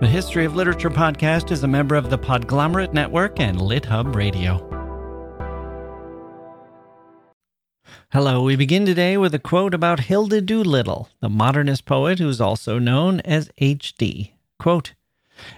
The 0.00 0.06
History 0.06 0.44
of 0.44 0.54
Literature 0.54 0.90
podcast 0.90 1.50
is 1.50 1.64
a 1.64 1.66
member 1.66 1.96
of 1.96 2.08
the 2.08 2.16
Podglomerate 2.16 2.92
Network 2.92 3.40
and 3.40 3.58
LitHub 3.58 4.14
Radio. 4.14 4.64
Hello, 8.12 8.44
we 8.44 8.54
begin 8.54 8.86
today 8.86 9.16
with 9.16 9.34
a 9.34 9.40
quote 9.40 9.74
about 9.74 9.98
Hilda 9.98 10.40
Doolittle, 10.40 11.08
the 11.18 11.28
modernist 11.28 11.84
poet 11.84 12.20
who's 12.20 12.40
also 12.40 12.78
known 12.78 13.18
as 13.22 13.50
H.D. 13.58 14.34
Quote, 14.60 14.94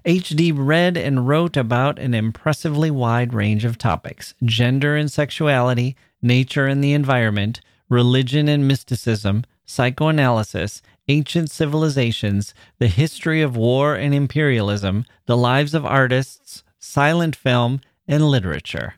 H.D. 0.06 0.52
read 0.52 0.96
and 0.96 1.28
wrote 1.28 1.58
about 1.58 1.98
an 1.98 2.14
impressively 2.14 2.90
wide 2.90 3.34
range 3.34 3.66
of 3.66 3.76
topics 3.76 4.32
gender 4.42 4.96
and 4.96 5.12
sexuality, 5.12 5.96
nature 6.22 6.66
and 6.66 6.82
the 6.82 6.94
environment, 6.94 7.60
religion 7.90 8.48
and 8.48 8.66
mysticism, 8.66 9.44
psychoanalysis, 9.66 10.80
ancient 11.10 11.50
civilizations, 11.50 12.54
the 12.78 12.86
history 12.86 13.42
of 13.42 13.56
war 13.56 13.96
and 13.96 14.14
imperialism, 14.14 15.04
the 15.26 15.36
lives 15.36 15.74
of 15.74 15.84
artists, 15.84 16.62
silent 16.78 17.34
film, 17.34 17.80
and 18.06 18.30
literature. 18.30 18.94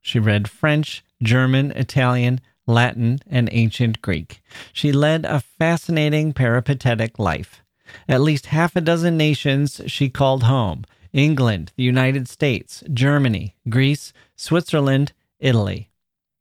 She 0.00 0.20
read 0.20 0.48
French, 0.48 1.04
German, 1.20 1.72
Italian, 1.72 2.40
Latin, 2.66 3.18
and 3.26 3.48
ancient 3.50 4.00
Greek. 4.02 4.40
She 4.72 4.92
led 4.92 5.24
a 5.24 5.40
fascinating 5.40 6.32
peripatetic 6.32 7.18
life. 7.18 7.62
At 8.08 8.20
least 8.20 8.46
half 8.46 8.76
a 8.76 8.80
dozen 8.80 9.16
nations 9.16 9.80
she 9.86 10.08
called 10.08 10.44
home 10.44 10.84
England, 11.12 11.72
the 11.76 11.82
United 11.82 12.28
States, 12.28 12.84
Germany, 12.92 13.56
Greece, 13.68 14.12
Switzerland, 14.36 15.12
Italy. 15.40 15.87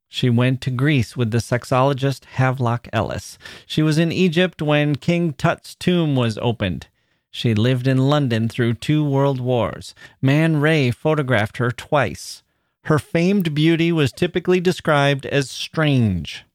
She 0.10 0.30
went 0.30 0.62
to 0.62 0.72
Greece 0.72 1.18
with 1.18 1.32
the 1.32 1.40
sexologist 1.40 2.26
Havelock 2.26 2.88
Ellis. 2.94 3.38
She 3.66 3.82
was 3.82 3.98
in 3.98 4.12
Egypt 4.12 4.62
when 4.62 4.96
King 4.96 5.34
Tut's 5.34 5.76
tomb 5.76 6.16
was 6.16 6.38
opened. 6.38 6.88
She 7.30 7.54
lived 7.54 7.88
in 7.88 8.10
London 8.10 8.48
through 8.48 8.76
two 8.76 9.04
world 9.04 9.40
wars. 9.40 9.94
Man 10.22 10.58
Ray 10.58 10.92
photographed 10.92 11.58
her 11.58 11.72
twice. 11.72 12.42
Her 12.86 13.00
famed 13.00 13.54
beauty 13.54 13.92
was 13.92 14.14
typically 14.14 14.62
described 14.62 15.26
as 15.26 15.50
strange. 15.50 16.46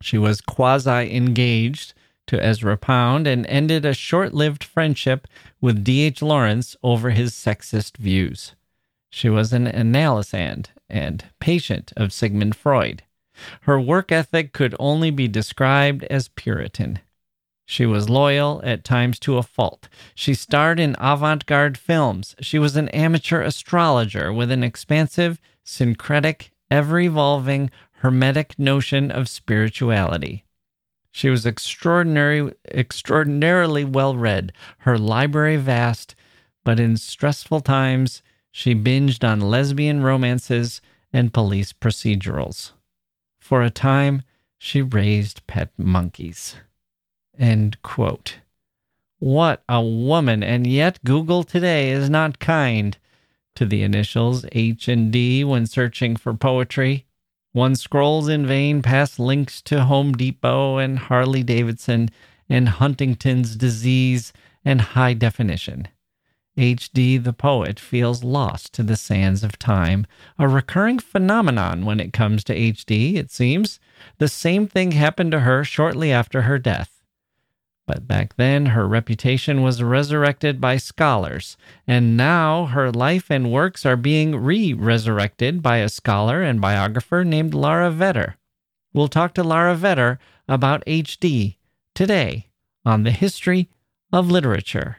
She 0.00 0.18
was 0.18 0.40
quasi 0.40 1.14
engaged 1.16 1.94
to 2.26 2.42
Ezra 2.42 2.76
Pound 2.76 3.28
and 3.28 3.46
ended 3.46 3.84
a 3.84 3.94
short 3.94 4.34
lived 4.34 4.64
friendship 4.64 5.28
with 5.60 5.84
D.H. 5.84 6.20
Lawrence 6.20 6.76
over 6.82 7.10
his 7.10 7.32
sexist 7.32 7.96
views. 7.96 8.56
She 9.08 9.28
was 9.28 9.52
an 9.52 9.66
analysand 9.66 10.66
and 10.88 11.24
patient 11.40 11.92
of 11.96 12.12
Sigmund 12.12 12.56
Freud. 12.56 13.02
Her 13.62 13.80
work 13.80 14.10
ethic 14.10 14.52
could 14.52 14.74
only 14.78 15.10
be 15.10 15.28
described 15.28 16.04
as 16.04 16.28
Puritan. 16.28 17.00
She 17.66 17.84
was 17.84 18.08
loyal, 18.08 18.60
at 18.64 18.84
times 18.84 19.18
to 19.20 19.38
a 19.38 19.42
fault. 19.42 19.88
She 20.14 20.34
starred 20.34 20.78
in 20.78 20.94
avant 21.00 21.46
garde 21.46 21.76
films. 21.76 22.36
She 22.40 22.60
was 22.60 22.76
an 22.76 22.88
amateur 22.90 23.42
astrologer 23.42 24.32
with 24.32 24.52
an 24.52 24.62
expansive, 24.62 25.40
syncretic, 25.64 26.52
ever 26.70 27.00
evolving, 27.00 27.70
hermetic 27.98 28.56
notion 28.58 29.10
of 29.10 29.28
spirituality. 29.28 30.44
She 31.10 31.28
was 31.28 31.44
extraordinary, 31.44 32.52
extraordinarily 32.70 33.84
well 33.84 34.16
read, 34.16 34.52
her 34.78 34.96
library 34.96 35.56
vast, 35.56 36.14
but 36.62 36.78
in 36.78 36.96
stressful 36.96 37.62
times, 37.62 38.22
she 38.58 38.74
binged 38.74 39.22
on 39.22 39.38
lesbian 39.38 40.02
romances 40.02 40.80
and 41.12 41.34
police 41.34 41.74
procedurals. 41.74 42.72
For 43.38 43.60
a 43.60 43.68
time, 43.68 44.22
she 44.56 44.80
raised 44.80 45.46
pet 45.46 45.68
monkeys. 45.76 46.56
End 47.38 47.76
quote. 47.82 48.38
What 49.18 49.62
a 49.68 49.82
woman, 49.82 50.42
and 50.42 50.66
yet 50.66 51.04
Google 51.04 51.44
today 51.44 51.90
is 51.90 52.08
not 52.08 52.38
kind 52.38 52.96
to 53.56 53.66
the 53.66 53.82
initials 53.82 54.46
H 54.52 54.88
and 54.88 55.12
D 55.12 55.44
when 55.44 55.66
searching 55.66 56.16
for 56.16 56.32
poetry. 56.32 57.04
One 57.52 57.76
scrolls 57.76 58.26
in 58.26 58.46
vain 58.46 58.80
past 58.80 59.18
links 59.18 59.60
to 59.68 59.84
Home 59.84 60.12
Depot 60.12 60.78
and 60.78 60.98
Harley 60.98 61.42
Davidson 61.42 62.08
and 62.48 62.70
Huntington's 62.70 63.54
disease 63.54 64.32
and 64.64 64.80
high 64.80 65.12
definition. 65.12 65.88
H.D. 66.56 67.18
the 67.18 67.32
poet 67.32 67.78
feels 67.78 68.24
lost 68.24 68.72
to 68.74 68.82
the 68.82 68.96
sands 68.96 69.44
of 69.44 69.58
time, 69.58 70.06
a 70.38 70.48
recurring 70.48 70.98
phenomenon 70.98 71.84
when 71.84 72.00
it 72.00 72.12
comes 72.12 72.42
to 72.44 72.54
H.D., 72.54 73.16
it 73.16 73.30
seems. 73.30 73.78
The 74.18 74.28
same 74.28 74.66
thing 74.66 74.92
happened 74.92 75.32
to 75.32 75.40
her 75.40 75.64
shortly 75.64 76.12
after 76.12 76.42
her 76.42 76.58
death. 76.58 76.96
But 77.86 78.08
back 78.08 78.34
then, 78.36 78.66
her 78.66 78.88
reputation 78.88 79.62
was 79.62 79.82
resurrected 79.82 80.60
by 80.60 80.76
scholars, 80.76 81.56
and 81.86 82.16
now 82.16 82.66
her 82.66 82.90
life 82.90 83.30
and 83.30 83.52
works 83.52 83.86
are 83.86 83.96
being 83.96 84.34
re 84.34 84.72
resurrected 84.72 85.62
by 85.62 85.78
a 85.78 85.88
scholar 85.88 86.42
and 86.42 86.60
biographer 86.60 87.24
named 87.24 87.54
Lara 87.54 87.92
Vetter. 87.92 88.34
We'll 88.92 89.08
talk 89.08 89.34
to 89.34 89.44
Lara 89.44 89.76
Vetter 89.76 90.18
about 90.48 90.82
H.D. 90.86 91.58
today 91.94 92.48
on 92.84 93.04
the 93.04 93.12
history 93.12 93.68
of 94.12 94.30
literature. 94.30 94.98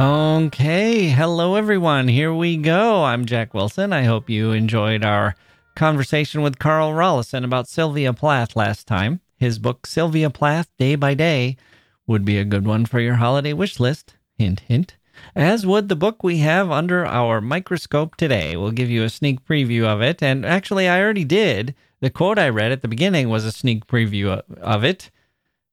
Okay, 0.00 1.08
hello 1.08 1.56
everyone. 1.56 2.08
Here 2.08 2.32
we 2.32 2.56
go. 2.56 3.04
I'm 3.04 3.26
Jacke 3.26 3.52
Wilson. 3.52 3.92
I 3.92 4.04
hope 4.04 4.30
you 4.30 4.50
enjoyed 4.50 5.04
our 5.04 5.34
conversation 5.74 6.40
with 6.40 6.58
Carl 6.58 6.92
Rollyson 6.92 7.44
about 7.44 7.68
Sylvia 7.68 8.14
Plath 8.14 8.56
last 8.56 8.86
time. 8.86 9.20
His 9.36 9.58
book, 9.58 9.86
Sylvia 9.86 10.30
Plath 10.30 10.70
Day 10.78 10.94
by 10.94 11.12
Day, 11.12 11.58
would 12.06 12.24
be 12.24 12.38
a 12.38 12.46
good 12.46 12.64
one 12.64 12.86
for 12.86 12.98
your 12.98 13.16
holiday 13.16 13.52
wish 13.52 13.78
list. 13.78 14.14
Hint, 14.38 14.60
hint. 14.60 14.96
As 15.36 15.66
would 15.66 15.90
the 15.90 15.96
book 15.96 16.22
we 16.22 16.38
have 16.38 16.70
under 16.70 17.04
our 17.04 17.42
microscope 17.42 18.16
today. 18.16 18.56
We'll 18.56 18.70
give 18.70 18.88
you 18.88 19.04
a 19.04 19.10
sneak 19.10 19.44
preview 19.44 19.84
of 19.84 20.00
it. 20.00 20.22
And 20.22 20.46
actually, 20.46 20.88
I 20.88 20.98
already 21.02 21.24
did. 21.24 21.74
The 22.00 22.08
quote 22.08 22.38
I 22.38 22.48
read 22.48 22.72
at 22.72 22.80
the 22.80 22.88
beginning 22.88 23.28
was 23.28 23.44
a 23.44 23.52
sneak 23.52 23.86
preview 23.86 24.40
of 24.62 24.82
it 24.82 25.10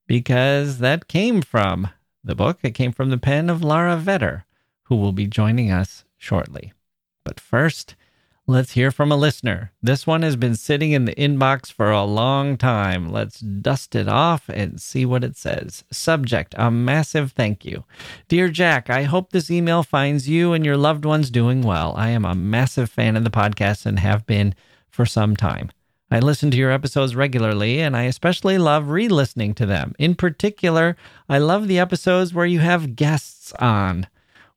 because 0.06 0.80
that 0.80 1.08
came 1.08 1.42
from 1.42 1.92
the 2.28 2.36
book. 2.36 2.60
It 2.64 2.72
came 2.72 2.92
from 2.92 3.10
the 3.10 3.18
pen 3.18 3.50
of 3.50 3.64
Lara 3.64 3.98
Vetter, 3.98 4.44
who 4.84 4.96
will 4.96 5.12
be 5.12 5.28
joining 5.28 5.72
us 5.72 6.06
shortly. 6.18 6.74
But 7.24 7.40
first, 7.40 7.96
let's 8.46 8.72
hear 8.72 8.92
from 8.92 9.12
a 9.12 9.18
listener. 9.18 9.72
This 9.82 10.08
one 10.08 10.22
has 10.22 10.36
been 10.36 10.56
sitting 10.56 10.92
in 10.92 11.06
the 11.06 11.16
inbox 11.16 11.72
for 11.72 11.92
a 11.92 12.04
long 12.04 12.56
time. 12.56 13.12
Let's 13.12 13.40
dust 13.40 13.96
it 13.96 14.08
off 14.08 14.50
and 14.50 14.80
see 14.80 15.06
what 15.06 15.24
it 15.24 15.36
says. 15.36 15.84
Subject 15.92 16.56
A 16.58 16.72
massive 16.72 17.32
thank 17.34 17.66
you. 17.66 17.84
Dear 18.28 18.50
Jacke, 18.50 18.90
I 18.90 19.04
hope 19.04 19.32
this 19.32 19.52
email 19.52 19.84
finds 19.84 20.30
you 20.30 20.54
and 20.54 20.66
your 20.66 20.78
loved 20.78 21.06
ones 21.06 21.30
doing 21.30 21.62
well. 21.62 21.94
I 21.98 22.10
am 22.10 22.24
a 22.24 22.36
massive 22.36 22.90
fan 22.90 23.18
of 23.18 23.24
the 23.24 23.30
podcast 23.30 23.86
and 23.86 24.00
have 24.00 24.26
been 24.26 24.56
for 24.90 25.06
some 25.06 25.36
time. 25.36 25.72
I 26.10 26.20
listen 26.20 26.52
to 26.52 26.58
your 26.58 26.72
episodes 26.72 27.16
regularly, 27.16 27.82
and 27.82 27.96
I 27.96 28.04
especially 28.04 28.58
love 28.58 28.90
re 28.90 29.10
listening 29.10 29.54
to 29.56 29.66
them. 29.66 29.94
In 30.00 30.16
particular, 30.16 30.96
I 31.28 31.38
love 31.38 31.68
the 31.68 31.80
episodes 31.80 32.34
where 32.34 32.46
you 32.46 32.60
have 32.60 32.96
guests 32.96 33.52
on. 33.60 34.08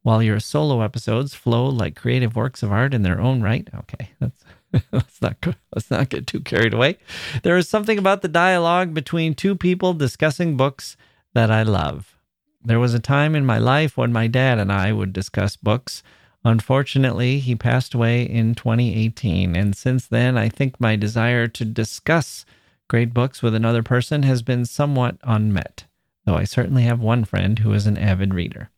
While 0.02 0.22
your 0.22 0.40
solo 0.40 0.80
episodes 0.80 1.34
flow 1.34 1.66
like 1.66 1.94
creative 1.94 2.34
works 2.34 2.62
of 2.62 2.72
art 2.72 2.94
in 2.94 3.02
their 3.02 3.20
own 3.20 3.42
right. 3.42 3.68
Okay, 3.74 4.10
that's 4.18 4.44
let's 4.92 5.20
not 5.20 5.36
let's 5.74 5.90
not 5.90 6.08
get 6.08 6.26
too 6.26 6.40
carried 6.40 6.72
away. 6.72 6.98
There 7.42 7.56
is 7.56 7.68
something 7.68 7.98
about 7.98 8.22
the 8.22 8.28
dialogue 8.28 8.94
between 8.94 9.34
two 9.34 9.56
people 9.56 9.92
discussing 9.92 10.56
books 10.56 10.96
that 11.34 11.50
I 11.50 11.64
love. 11.64 12.16
There 12.64 12.80
was 12.80 12.94
a 12.94 13.00
time 13.00 13.34
in 13.34 13.44
my 13.44 13.58
life 13.58 13.96
when 13.96 14.12
my 14.12 14.26
dad 14.26 14.58
and 14.58 14.72
I 14.72 14.92
would 14.92 15.12
discuss 15.12 15.56
books 15.56 16.02
Unfortunately, 16.44 17.38
he 17.38 17.54
passed 17.54 17.92
away 17.92 18.22
in 18.22 18.54
2018. 18.54 19.54
And 19.54 19.76
since 19.76 20.06
then, 20.06 20.38
I 20.38 20.48
think 20.48 20.80
my 20.80 20.96
desire 20.96 21.46
to 21.48 21.64
discuss 21.64 22.46
great 22.88 23.12
books 23.12 23.42
with 23.42 23.54
another 23.54 23.82
person 23.82 24.22
has 24.22 24.42
been 24.42 24.64
somewhat 24.64 25.18
unmet, 25.22 25.84
though 26.24 26.36
I 26.36 26.44
certainly 26.44 26.84
have 26.84 27.00
one 27.00 27.24
friend 27.24 27.58
who 27.58 27.72
is 27.72 27.86
an 27.86 27.98
avid 27.98 28.32
reader. 28.32 28.70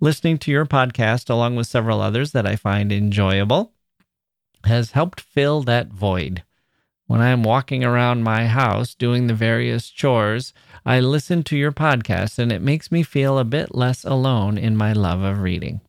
Listening 0.00 0.38
to 0.38 0.50
your 0.50 0.66
podcast, 0.66 1.30
along 1.30 1.56
with 1.56 1.66
several 1.66 2.00
others 2.00 2.32
that 2.32 2.46
I 2.46 2.56
find 2.56 2.90
enjoyable, 2.90 3.72
has 4.64 4.92
helped 4.92 5.20
fill 5.20 5.62
that 5.62 5.88
void. 5.88 6.42
When 7.06 7.20
I 7.20 7.28
am 7.28 7.42
walking 7.42 7.84
around 7.84 8.22
my 8.22 8.46
house 8.46 8.94
doing 8.94 9.26
the 9.26 9.34
various 9.34 9.88
chores, 9.88 10.52
I 10.84 11.00
listen 11.00 11.42
to 11.44 11.56
your 11.56 11.72
podcast 11.72 12.38
and 12.38 12.50
it 12.50 12.60
makes 12.60 12.90
me 12.90 13.02
feel 13.02 13.38
a 13.38 13.44
bit 13.44 13.74
less 13.74 14.04
alone 14.04 14.58
in 14.58 14.76
my 14.76 14.92
love 14.92 15.22
of 15.22 15.40
reading. 15.40 15.80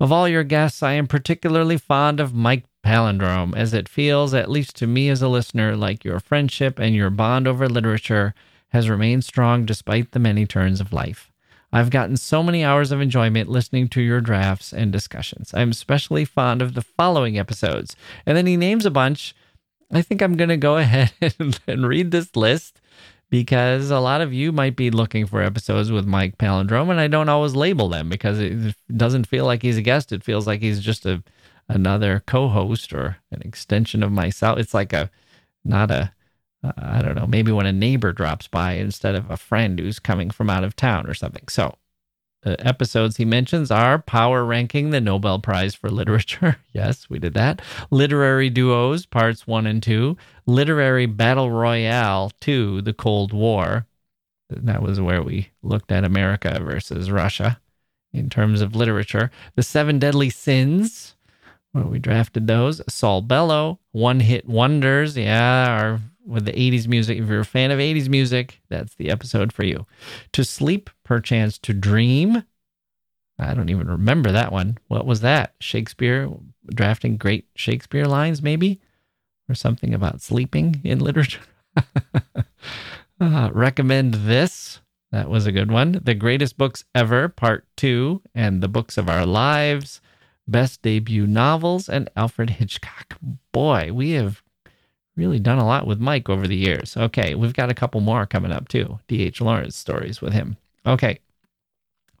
Of 0.00 0.12
all 0.12 0.28
your 0.28 0.44
guests, 0.44 0.82
I 0.82 0.92
am 0.92 1.06
particularly 1.06 1.78
fond 1.78 2.20
of 2.20 2.34
Mike 2.34 2.64
Palindrome, 2.84 3.56
as 3.56 3.72
it 3.72 3.88
feels, 3.88 4.34
at 4.34 4.50
least 4.50 4.76
to 4.76 4.86
me 4.86 5.08
as 5.08 5.22
a 5.22 5.28
listener, 5.28 5.76
like 5.76 6.04
your 6.04 6.20
friendship 6.20 6.78
and 6.78 6.94
your 6.94 7.10
bond 7.10 7.46
over 7.46 7.68
literature 7.68 8.34
has 8.70 8.88
remained 8.88 9.24
strong 9.24 9.64
despite 9.64 10.12
the 10.12 10.18
many 10.18 10.46
turns 10.46 10.80
of 10.80 10.92
life. 10.92 11.30
I've 11.72 11.90
gotten 11.90 12.18
so 12.18 12.42
many 12.42 12.62
hours 12.62 12.92
of 12.92 13.00
enjoyment 13.00 13.48
listening 13.48 13.88
to 13.88 14.02
your 14.02 14.20
drafts 14.20 14.72
and 14.72 14.92
discussions. 14.92 15.52
I'm 15.54 15.70
especially 15.70 16.26
fond 16.26 16.60
of 16.60 16.74
the 16.74 16.82
following 16.82 17.38
episodes. 17.38 17.96
And 18.26 18.36
then 18.36 18.46
he 18.46 18.58
names 18.58 18.84
a 18.84 18.90
bunch. 18.90 19.34
I 19.90 20.02
think 20.02 20.20
I'm 20.20 20.36
going 20.36 20.50
to 20.50 20.58
go 20.58 20.76
ahead 20.78 21.12
and, 21.66 21.88
read 21.88 22.10
this 22.10 22.36
list 22.36 22.80
because 23.32 23.90
a 23.90 23.98
lot 23.98 24.20
of 24.20 24.34
you 24.34 24.52
might 24.52 24.76
be 24.76 24.90
looking 24.90 25.24
for 25.24 25.40
episodes 25.40 25.90
with 25.90 26.04
Mike 26.04 26.36
Palindrome, 26.36 26.90
and 26.90 27.00
I 27.00 27.08
don't 27.08 27.30
always 27.30 27.56
label 27.56 27.88
them 27.88 28.10
because 28.10 28.38
it 28.38 28.76
doesn't 28.94 29.26
feel 29.26 29.46
like 29.46 29.62
he's 29.62 29.78
a 29.78 29.82
guest. 29.82 30.12
It 30.12 30.22
feels 30.22 30.46
like 30.46 30.60
he's 30.60 30.80
just 30.80 31.06
a 31.06 31.22
another 31.66 32.22
co-host 32.26 32.92
or 32.92 33.16
an 33.30 33.40
extension 33.40 34.02
of 34.02 34.12
myself. 34.12 34.58
It's 34.58 34.74
like 34.74 34.92
a 34.92 35.10
not 35.64 35.90
a 35.90 36.12
uh, 36.62 36.72
I 36.76 37.00
don't 37.00 37.14
know, 37.14 37.26
maybe 37.26 37.52
when 37.52 37.64
a 37.64 37.72
neighbor 37.72 38.12
drops 38.12 38.48
by 38.48 38.72
instead 38.72 39.14
of 39.14 39.30
a 39.30 39.38
friend 39.38 39.78
who's 39.78 39.98
coming 39.98 40.28
from 40.28 40.50
out 40.50 40.62
of 40.62 40.76
town 40.76 41.06
or 41.06 41.14
something. 41.14 41.48
So 41.48 41.76
Uh, 42.44 42.56
episodes 42.58 43.18
he 43.18 43.24
mentions 43.24 43.70
are 43.70 44.00
Power 44.00 44.44
Ranking 44.44 44.90
the 44.90 45.00
Nobel 45.00 45.38
Prize 45.38 45.76
for 45.76 45.88
Literature. 45.90 46.56
yes, 46.72 47.08
we 47.08 47.20
did 47.20 47.34
that. 47.34 47.62
Literary 47.90 48.50
Duos, 48.50 49.06
parts 49.06 49.46
one 49.46 49.66
and 49.66 49.80
two. 49.82 50.16
Literary 50.44 51.06
Battle 51.06 51.50
Royale, 51.50 52.32
two, 52.40 52.82
The 52.82 52.92
Cold 52.92 53.32
War. 53.32 53.86
That 54.50 54.82
was 54.82 55.00
where 55.00 55.22
we 55.22 55.50
looked 55.62 55.92
at 55.92 56.04
America 56.04 56.60
versus 56.62 57.10
Russia 57.10 57.60
in 58.12 58.28
terms 58.28 58.60
of 58.60 58.74
literature. 58.74 59.30
The 59.54 59.62
Seven 59.62 59.98
Deadly 59.98 60.28
Sins, 60.28 61.14
where 61.70 61.84
we 61.84 61.98
drafted 61.98 62.48
those. 62.48 62.82
Saul 62.88 63.22
Bellow, 63.22 63.78
One 63.92 64.20
Hit 64.20 64.48
Wonders. 64.48 65.16
Yeah, 65.16 65.78
our 65.80 66.00
with 66.26 66.44
the 66.44 66.52
80s 66.52 66.86
music. 66.86 67.18
If 67.18 67.28
you're 67.28 67.40
a 67.40 67.44
fan 67.44 67.70
of 67.70 67.78
80s 67.78 68.08
music, 68.08 68.60
that's 68.68 68.94
the 68.94 69.10
episode 69.10 69.52
for 69.52 69.64
you. 69.64 69.86
To 70.32 70.44
sleep, 70.44 70.90
perchance 71.04 71.58
to 71.58 71.72
dream. 71.72 72.44
I 73.38 73.54
don't 73.54 73.70
even 73.70 73.88
remember 73.88 74.30
that 74.32 74.52
one. 74.52 74.78
What 74.88 75.06
was 75.06 75.20
that? 75.20 75.54
Shakespeare 75.60 76.30
drafting 76.66 77.16
great 77.16 77.46
Shakespeare 77.56 78.06
lines, 78.06 78.42
maybe? 78.42 78.80
Or 79.48 79.54
something 79.54 79.94
about 79.94 80.20
sleeping 80.20 80.80
in 80.84 81.00
literature? 81.00 81.42
uh, 83.20 83.50
recommend 83.52 84.14
this. 84.14 84.80
That 85.10 85.28
was 85.28 85.46
a 85.46 85.52
good 85.52 85.70
one. 85.70 86.00
The 86.02 86.14
Greatest 86.14 86.56
Books 86.56 86.84
Ever, 86.94 87.28
Part 87.28 87.66
2, 87.76 88.22
and 88.34 88.62
The 88.62 88.68
Books 88.68 88.96
of 88.96 89.10
Our 89.10 89.26
Lives, 89.26 90.00
Best 90.48 90.80
Debut 90.80 91.26
Novels, 91.26 91.88
and 91.88 92.08
Alfred 92.16 92.50
Hitchcock. 92.50 93.18
Boy, 93.52 93.90
we 93.92 94.12
have 94.12 94.41
really 95.16 95.38
done 95.38 95.58
a 95.58 95.66
lot 95.66 95.86
with 95.86 96.00
Mike 96.00 96.28
over 96.28 96.46
the 96.46 96.56
years. 96.56 96.96
Okay, 96.96 97.34
we've 97.34 97.54
got 97.54 97.70
a 97.70 97.74
couple 97.74 98.00
more 98.00 98.26
coming 98.26 98.52
up 98.52 98.68
too. 98.68 98.98
D.H. 99.08 99.40
Lawrence 99.40 99.76
stories 99.76 100.20
with 100.20 100.32
him. 100.32 100.56
Okay, 100.86 101.18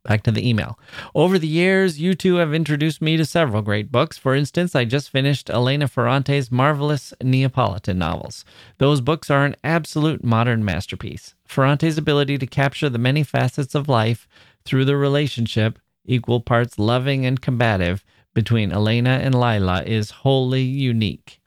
back 0.04 0.22
to 0.24 0.30
the 0.30 0.46
email. 0.46 0.78
Over 1.14 1.38
the 1.38 1.48
years, 1.48 2.00
you 2.00 2.14
two 2.14 2.36
have 2.36 2.54
introduced 2.54 3.00
me 3.00 3.16
to 3.16 3.24
several 3.24 3.62
great 3.62 3.90
books. 3.90 4.18
For 4.18 4.34
instance, 4.34 4.74
I 4.74 4.84
just 4.84 5.10
finished 5.10 5.50
Elena 5.50 5.88
Ferrante's 5.88 6.50
marvelous 6.50 7.14
Neapolitan 7.22 7.98
novels. 7.98 8.44
Those 8.78 9.00
books 9.00 9.30
are 9.30 9.44
an 9.44 9.56
absolute 9.64 10.24
modern 10.24 10.64
masterpiece. 10.64 11.34
Ferrante's 11.44 11.98
ability 11.98 12.38
to 12.38 12.46
capture 12.46 12.88
the 12.88 12.98
many 12.98 13.22
facets 13.22 13.74
of 13.74 13.88
life 13.88 14.28
through 14.64 14.84
the 14.84 14.96
relationship, 14.96 15.78
equal 16.04 16.40
parts 16.40 16.78
loving 16.78 17.26
and 17.26 17.40
combative, 17.40 18.04
between 18.34 18.72
Elena 18.72 19.20
and 19.22 19.34
Lila 19.34 19.82
is 19.84 20.10
wholly 20.10 20.62
unique. 20.62 21.41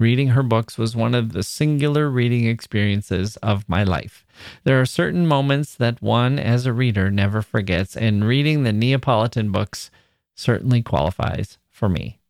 Reading 0.00 0.28
her 0.28 0.44
books 0.44 0.78
was 0.78 0.94
one 0.94 1.12
of 1.12 1.32
the 1.32 1.42
singular 1.42 2.08
reading 2.08 2.46
experiences 2.46 3.36
of 3.38 3.68
my 3.68 3.82
life. 3.82 4.24
There 4.62 4.80
are 4.80 4.86
certain 4.86 5.26
moments 5.26 5.74
that 5.74 6.00
one, 6.00 6.38
as 6.38 6.66
a 6.66 6.72
reader, 6.72 7.10
never 7.10 7.42
forgets, 7.42 7.96
and 7.96 8.24
reading 8.24 8.62
the 8.62 8.72
Neapolitan 8.72 9.50
books 9.50 9.90
certainly 10.36 10.82
qualifies 10.82 11.58
for 11.68 11.88
me. 11.88 12.20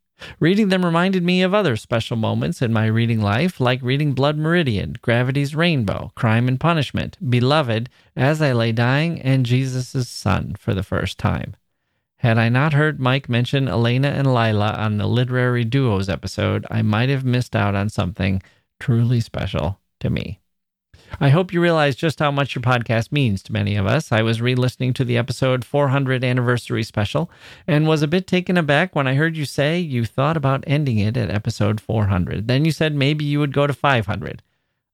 Reading 0.40 0.70
them 0.70 0.84
reminded 0.84 1.22
me 1.22 1.42
of 1.42 1.52
other 1.52 1.76
special 1.76 2.16
moments 2.16 2.62
in 2.62 2.72
my 2.72 2.86
reading 2.86 3.20
life, 3.20 3.60
like 3.60 3.82
reading 3.82 4.14
Blood 4.14 4.38
Meridian, 4.38 4.96
Gravity's 5.02 5.54
Rainbow, 5.54 6.10
Crime 6.14 6.48
and 6.48 6.58
Punishment, 6.58 7.18
Beloved, 7.30 7.90
As 8.16 8.40
I 8.40 8.52
Lay 8.52 8.72
Dying, 8.72 9.20
and 9.20 9.46
Jesus' 9.46 10.08
Son 10.08 10.56
for 10.58 10.72
the 10.72 10.82
first 10.82 11.18
time. 11.18 11.54
Had 12.18 12.36
I 12.36 12.48
not 12.48 12.72
heard 12.72 12.98
Mike 12.98 13.28
mention 13.28 13.68
Elena 13.68 14.08
and 14.08 14.34
Lila 14.34 14.72
on 14.72 14.98
the 14.98 15.06
Literary 15.06 15.64
Duos 15.64 16.08
episode, 16.08 16.66
I 16.68 16.82
might 16.82 17.08
have 17.10 17.24
missed 17.24 17.54
out 17.54 17.76
on 17.76 17.88
something 17.88 18.42
truly 18.80 19.20
special 19.20 19.78
to 20.00 20.10
me. 20.10 20.40
I 21.20 21.28
hope 21.28 21.52
you 21.52 21.60
realize 21.60 21.94
just 21.94 22.18
how 22.18 22.32
much 22.32 22.56
your 22.56 22.62
podcast 22.62 23.12
means 23.12 23.40
to 23.44 23.52
many 23.52 23.76
of 23.76 23.86
us. 23.86 24.10
I 24.10 24.22
was 24.22 24.40
re 24.40 24.56
listening 24.56 24.92
to 24.94 25.04
the 25.04 25.16
episode 25.16 25.64
400 25.64 26.24
anniversary 26.24 26.82
special 26.82 27.30
and 27.68 27.86
was 27.86 28.02
a 28.02 28.08
bit 28.08 28.26
taken 28.26 28.56
aback 28.56 28.96
when 28.96 29.06
I 29.06 29.14
heard 29.14 29.36
you 29.36 29.44
say 29.44 29.78
you 29.78 30.04
thought 30.04 30.36
about 30.36 30.64
ending 30.66 30.98
it 30.98 31.16
at 31.16 31.30
episode 31.30 31.80
400. 31.80 32.48
Then 32.48 32.64
you 32.64 32.72
said 32.72 32.94
maybe 32.94 33.24
you 33.24 33.38
would 33.38 33.52
go 33.52 33.66
to 33.66 33.72
500. 33.72 34.42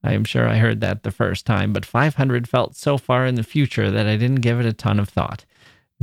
I 0.02 0.12
am 0.12 0.24
sure 0.24 0.46
I 0.46 0.58
heard 0.58 0.82
that 0.82 1.02
the 1.02 1.10
first 1.10 1.46
time, 1.46 1.72
but 1.72 1.86
500 1.86 2.46
felt 2.46 2.76
so 2.76 2.98
far 2.98 3.24
in 3.24 3.36
the 3.36 3.42
future 3.42 3.90
that 3.90 4.06
I 4.06 4.16
didn't 4.16 4.42
give 4.42 4.60
it 4.60 4.66
a 4.66 4.74
ton 4.74 5.00
of 5.00 5.08
thought. 5.08 5.46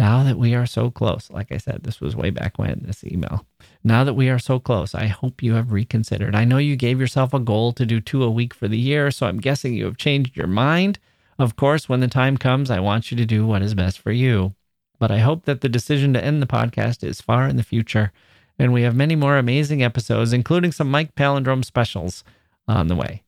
Now 0.01 0.23
that 0.23 0.39
we 0.39 0.55
are 0.55 0.65
so 0.65 0.89
close, 0.89 1.29
like 1.29 1.51
I 1.51 1.57
said, 1.57 1.83
this 1.83 2.01
was 2.01 2.15
way 2.15 2.31
back 2.31 2.57
when, 2.57 2.81
this 2.87 3.03
email. 3.03 3.45
Now 3.83 4.03
that 4.03 4.15
we 4.15 4.29
are 4.29 4.39
so 4.39 4.57
close, 4.57 4.95
I 4.95 5.05
hope 5.05 5.43
you 5.43 5.53
have 5.53 5.71
reconsidered. 5.71 6.33
I 6.33 6.43
know 6.43 6.57
you 6.57 6.75
gave 6.75 6.99
yourself 6.99 7.35
a 7.35 7.39
goal 7.39 7.71
to 7.73 7.85
do 7.85 8.01
two 8.01 8.23
a 8.23 8.31
week 8.31 8.55
for 8.55 8.67
the 8.67 8.79
year, 8.79 9.11
so 9.11 9.27
I'm 9.27 9.39
guessing 9.39 9.75
you 9.75 9.85
have 9.85 9.97
changed 9.97 10.35
your 10.35 10.47
mind. 10.47 10.97
Of 11.37 11.55
course, 11.55 11.87
when 11.87 11.99
the 11.99 12.07
time 12.07 12.35
comes, 12.37 12.71
I 12.71 12.79
want 12.79 13.11
you 13.11 13.17
to 13.17 13.27
do 13.27 13.45
what 13.45 13.61
is 13.61 13.75
best 13.75 13.99
for 13.99 14.11
you. 14.11 14.55
But 14.97 15.11
I 15.11 15.19
hope 15.19 15.45
that 15.45 15.61
the 15.61 15.69
decision 15.69 16.13
to 16.13 16.23
end 16.23 16.41
the 16.41 16.47
podcast 16.47 17.03
is 17.03 17.21
far 17.21 17.47
in 17.47 17.57
the 17.57 17.61
future, 17.61 18.11
and 18.57 18.73
we 18.73 18.81
have 18.81 18.95
many 18.95 19.15
more 19.15 19.37
amazing 19.37 19.83
episodes, 19.83 20.33
including 20.33 20.71
some 20.71 20.89
Mike 20.89 21.13
Palindrome 21.13 21.63
specials 21.63 22.23
on 22.67 22.87
the 22.87 22.95
way. 22.95 23.21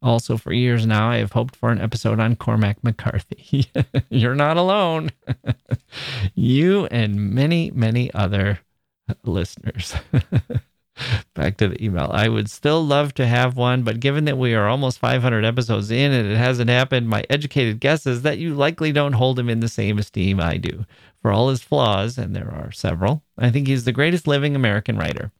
Also, 0.00 0.36
for 0.36 0.52
years 0.52 0.86
now, 0.86 1.10
I 1.10 1.16
have 1.16 1.32
hoped 1.32 1.56
for 1.56 1.70
an 1.70 1.80
episode 1.80 2.20
on 2.20 2.36
Cormac 2.36 2.82
McCarthy. 2.84 3.66
You're 4.10 4.36
not 4.36 4.56
alone. 4.56 5.10
you 6.34 6.86
and 6.86 7.34
many, 7.34 7.72
many 7.72 8.12
other 8.14 8.60
listeners. 9.24 9.96
Back 11.34 11.56
to 11.58 11.68
the 11.68 11.84
email. 11.84 12.10
I 12.12 12.28
would 12.28 12.48
still 12.50 12.84
love 12.84 13.14
to 13.14 13.26
have 13.26 13.56
one, 13.56 13.82
but 13.82 14.00
given 14.00 14.24
that 14.26 14.38
we 14.38 14.54
are 14.54 14.68
almost 14.68 14.98
500 14.98 15.44
episodes 15.44 15.90
in 15.90 16.12
and 16.12 16.30
it 16.30 16.36
hasn't 16.36 16.70
happened, 16.70 17.08
my 17.08 17.24
educated 17.28 17.80
guess 17.80 18.06
is 18.06 18.22
that 18.22 18.38
you 18.38 18.54
likely 18.54 18.92
don't 18.92 19.12
hold 19.12 19.38
him 19.38 19.48
in 19.48 19.60
the 19.60 19.68
same 19.68 19.98
esteem 19.98 20.40
I 20.40 20.56
do. 20.56 20.84
For 21.22 21.32
all 21.32 21.48
his 21.48 21.62
flaws, 21.62 22.18
and 22.18 22.34
there 22.34 22.50
are 22.50 22.70
several, 22.70 23.22
I 23.36 23.50
think 23.50 23.66
he's 23.66 23.84
the 23.84 23.92
greatest 23.92 24.28
living 24.28 24.54
American 24.54 24.96
writer. 24.96 25.32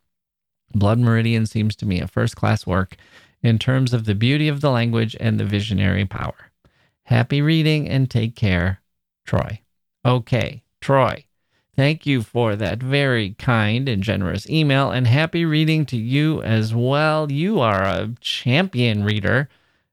Blood 0.74 0.98
Meridian 0.98 1.46
seems 1.46 1.76
to 1.76 1.86
me 1.86 2.00
a 2.00 2.08
first 2.08 2.36
class 2.36 2.66
work 2.66 2.96
in 3.42 3.58
terms 3.58 3.92
of 3.92 4.04
the 4.04 4.14
beauty 4.14 4.48
of 4.48 4.60
the 4.60 4.70
language 4.70 5.16
and 5.20 5.38
the 5.38 5.44
visionary 5.44 6.04
power. 6.04 6.50
Happy 7.04 7.40
reading 7.40 7.88
and 7.88 8.10
take 8.10 8.34
care, 8.34 8.80
Troy. 9.24 9.60
Okay, 10.04 10.62
Troy. 10.80 11.24
Thank 11.76 12.06
you 12.06 12.22
for 12.22 12.56
that 12.56 12.82
very 12.82 13.34
kind 13.38 13.88
and 13.88 14.02
generous 14.02 14.50
email, 14.50 14.90
and 14.90 15.06
happy 15.06 15.44
reading 15.44 15.86
to 15.86 15.96
you 15.96 16.42
as 16.42 16.74
well. 16.74 17.30
You 17.30 17.60
are 17.60 17.84
a 17.84 18.14
champion 18.20 19.04
reader, 19.04 19.48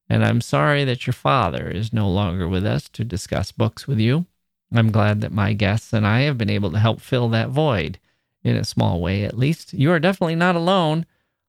and 0.09 0.25
I'm 0.25 0.41
sorry 0.41 0.83
that 0.83 1.05
your 1.05 1.13
father 1.13 1.69
is 1.69 1.93
no 1.93 2.09
longer 2.09 2.47
with 2.47 2.65
us 2.65 2.89
to 2.89 3.03
discuss 3.03 3.51
books 3.51 3.87
with 3.87 3.99
you. 3.99 4.25
I'm 4.73 4.91
glad 4.91 5.21
that 5.21 5.31
my 5.31 5.53
guests 5.53 5.93
and 5.93 6.07
I 6.07 6.21
have 6.21 6.39
been 6.39 6.49
able 6.49 6.71
to 6.71 6.79
help 6.79 7.01
fill 7.01 7.29
that 7.29 7.49
void, 7.49 7.99
in 8.43 8.55
a 8.55 8.65
small 8.65 8.99
way 8.99 9.23
at 9.23 9.37
least. 9.37 9.73
You 9.73 9.91
are 9.91 9.99
definitely 9.99 10.35
not 10.35 10.55
alone. 10.55 11.05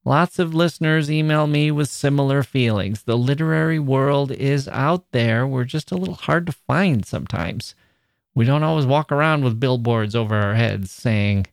Lots 0.07 0.39
of 0.39 0.55
listeners 0.55 1.11
email 1.11 1.49
me 1.49 1.73
with 1.73 1.89
similar 1.89 2.45
feelings. 2.45 3.03
The 3.03 3.19
literary 3.19 3.81
world 3.81 4.31
is 4.31 4.69
out 4.69 5.11
there. 5.11 5.45
We're 5.45 5.65
just 5.65 5.91
a 5.91 5.97
little 5.97 6.15
hard 6.15 6.47
to 6.47 6.53
find 6.53 7.05
sometimes. 7.05 7.75
We 8.33 8.45
don't 8.45 8.63
always 8.63 8.87
walk 8.87 9.11
around 9.11 9.43
with 9.43 9.59
billboards 9.59 10.15
over 10.15 10.37
our 10.37 10.55
heads 10.55 10.93
saying 10.93 11.49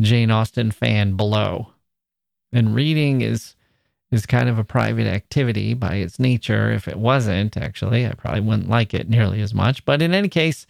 Jane 0.00 0.30
Austen 0.30 0.70
fan 0.70 1.18
below. 1.18 1.74
And 2.50 2.74
reading 2.74 3.20
is 3.20 3.56
is 4.10 4.24
kind 4.24 4.48
of 4.48 4.58
a 4.58 4.64
private 4.64 5.06
activity 5.06 5.74
by 5.74 5.96
its 5.96 6.18
nature. 6.18 6.72
If 6.72 6.88
it 6.88 6.96
wasn't, 6.96 7.58
actually, 7.58 8.06
I 8.06 8.14
probably 8.14 8.40
wouldn't 8.40 8.70
like 8.70 8.94
it 8.94 9.10
nearly 9.10 9.42
as 9.42 9.52
much. 9.52 9.84
But 9.84 10.00
in 10.00 10.14
any 10.14 10.30
case, 10.30 10.66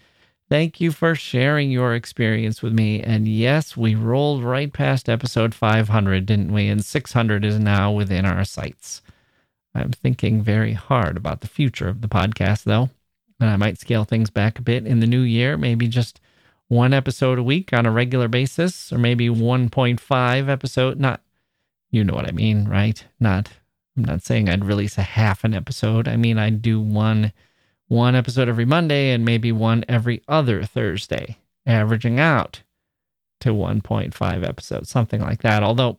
Thank 0.53 0.83
you 0.83 0.93
for 0.93 1.15
sharing 1.15 1.71
your 1.71 1.95
experience 1.95 2.63
with 2.63 2.75
me. 2.75 3.01
And 3.01 3.27
yes, 3.27 3.75
we 3.75 3.95
rolled 3.95 4.45
right 4.45 4.71
past 4.71 5.09
episode 5.09 5.55
500, 5.55 6.27
didn't 6.27 6.53
we? 6.53 6.69
And 6.69 6.85
600 6.85 7.43
is 7.43 7.59
now 7.59 7.91
within 7.91 8.27
our 8.27 8.45
sights. 8.45 9.01
I'm 9.75 9.93
thinking 9.93 10.43
very 10.43 10.75
hard 10.75 11.17
about 11.17 11.41
the 11.41 11.47
future 11.47 11.89
of 11.89 12.03
the 12.03 12.07
podcast, 12.07 12.65
though. 12.65 12.91
And 13.41 13.49
I 13.49 13.57
might 13.57 13.79
scale 13.79 14.05
things 14.05 14.29
back 14.29 14.59
a 14.59 14.63
bit 14.63 14.87
in 14.87 15.01
the 15.01 15.07
new 15.07 15.23
year, 15.23 15.57
maybe 15.57 15.89
just 15.89 16.21
one 16.69 16.93
episode 16.93 17.39
a 17.39 17.43
week 17.43 17.73
on 17.73 17.87
a 17.87 17.91
regular 17.91 18.29
basis, 18.29 18.93
or 18.93 18.99
maybe 18.99 19.31
1.5 19.31 20.49
episode. 20.51 21.01
Not, 21.01 21.23
you 21.91 22.05
know 22.05 22.13
what 22.13 22.29
I 22.29 22.33
mean, 22.33 22.69
right? 22.69 23.03
Not, 23.19 23.49
I'm 23.97 24.05
not 24.05 24.21
saying 24.21 24.51
I'd 24.51 24.67
release 24.67 24.99
a 24.99 25.03
half 25.03 25.45
an 25.45 25.55
episode. 25.55 26.07
I 26.07 26.19
mean, 26.19 26.37
I'd 26.37 26.61
do 26.61 26.79
one 26.79 27.33
one 27.93 28.15
episode 28.17 28.49
every 28.49 28.65
Monday 28.65 29.11
and 29.11 29.23
maybe 29.23 29.53
one 29.53 29.85
every 29.87 30.23
other 30.27 30.65
Thursday, 30.65 31.37
averaging 31.67 32.19
out 32.19 32.63
to 33.41 33.51
1.5 33.51 34.49
episodes, 34.49 34.89
something 34.89 35.21
like 35.21 35.43
that. 35.43 35.63
Although, 35.63 35.99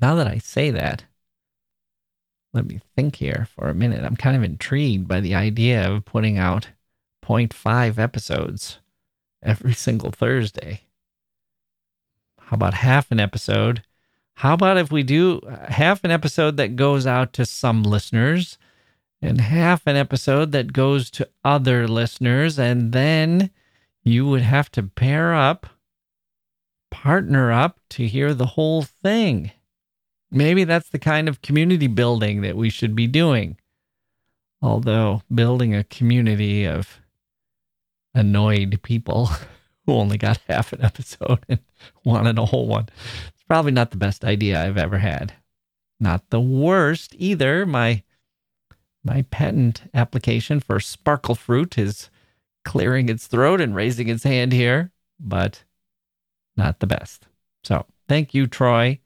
now 0.00 0.16
that 0.16 0.26
I 0.26 0.38
say 0.38 0.72
that, 0.72 1.04
let 2.52 2.66
me 2.66 2.80
think 2.96 3.16
here 3.16 3.46
for 3.54 3.68
a 3.68 3.74
minute. 3.74 4.04
I'm 4.04 4.16
kind 4.16 4.36
of 4.36 4.42
intrigued 4.42 5.06
by 5.06 5.20
the 5.20 5.34
idea 5.34 5.88
of 5.88 6.04
putting 6.04 6.38
out 6.38 6.70
0.5 7.24 7.96
episodes 7.96 8.78
every 9.42 9.72
single 9.74 10.10
Thursday. 10.10 10.82
How 12.40 12.56
about 12.56 12.74
half 12.74 13.12
an 13.12 13.20
episode? 13.20 13.84
How 14.38 14.54
about 14.54 14.76
if 14.76 14.90
we 14.90 15.04
do 15.04 15.38
uh, 15.40 15.70
half 15.70 16.02
an 16.02 16.10
episode 16.10 16.56
that 16.56 16.74
goes 16.74 17.06
out 17.06 17.32
to 17.34 17.46
some 17.46 17.84
listeners 17.84 18.58
and 19.24 19.40
half 19.40 19.86
an 19.86 19.96
episode 19.96 20.52
that 20.52 20.72
goes 20.72 21.10
to 21.12 21.28
other 21.44 21.88
listeners? 21.88 22.58
And 22.58 22.92
then 22.92 23.50
you 24.02 24.26
would 24.26 24.42
have 24.42 24.70
to 24.72 24.82
pair 24.82 25.34
up, 25.34 25.66
partner 26.90 27.50
up 27.50 27.80
to 27.90 28.06
hear 28.06 28.34
the 28.34 28.46
whole 28.46 28.82
thing. 28.82 29.50
Maybe 30.30 30.64
that's 30.64 30.90
the 30.90 30.98
kind 30.98 31.28
of 31.28 31.42
community 31.42 31.86
building 31.86 32.42
that 32.42 32.56
we 32.56 32.68
should 32.68 32.94
be 32.94 33.06
doing. 33.06 33.56
Although 34.60 35.22
building 35.32 35.74
a 35.74 35.84
community 35.84 36.64
of 36.66 37.00
annoyed 38.14 38.80
people 38.82 39.26
who 39.86 39.92
only 39.92 40.18
got 40.18 40.40
half 40.48 40.72
an 40.72 40.82
episode 40.82 41.44
and 41.48 41.60
wanted 42.04 42.38
a 42.38 42.46
whole 42.46 42.66
one, 42.66 42.88
it's 43.28 43.44
probably 43.44 43.72
not 43.72 43.90
the 43.90 43.96
best 43.96 44.24
idea 44.24 44.62
I've 44.62 44.78
ever 44.78 44.98
had. 44.98 45.34
Not 46.00 46.30
the 46.30 46.40
worst 46.40 47.14
either. 47.18 47.64
My 47.64 48.02
my 49.04 49.22
patent 49.30 49.82
application 49.92 50.60
for 50.60 50.80
sparkle 50.80 51.34
fruit 51.34 51.78
is 51.78 52.10
clearing 52.64 53.08
its 53.08 53.26
throat 53.26 53.60
and 53.60 53.74
raising 53.74 54.08
its 54.08 54.24
hand 54.24 54.52
here, 54.52 54.90
but 55.20 55.64
not 56.56 56.80
the 56.80 56.86
best. 56.86 57.26
So, 57.62 57.86
thank 58.08 58.34
you, 58.34 58.46
Troy 58.46 59.00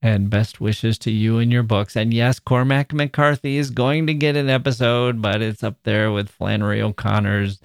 and 0.00 0.30
best 0.30 0.60
wishes 0.60 0.96
to 0.98 1.10
you 1.10 1.38
and 1.38 1.50
your 1.50 1.62
books. 1.62 1.96
And 1.96 2.14
yes, 2.14 2.38
Cormac 2.38 2.92
McCarthy 2.92 3.56
is 3.56 3.70
going 3.70 4.06
to 4.06 4.14
get 4.14 4.36
an 4.36 4.48
episode, 4.48 5.20
but 5.20 5.42
it's 5.42 5.64
up 5.64 5.76
there 5.82 6.12
with 6.12 6.28
Flannery 6.28 6.80
O'Connor's 6.80 7.60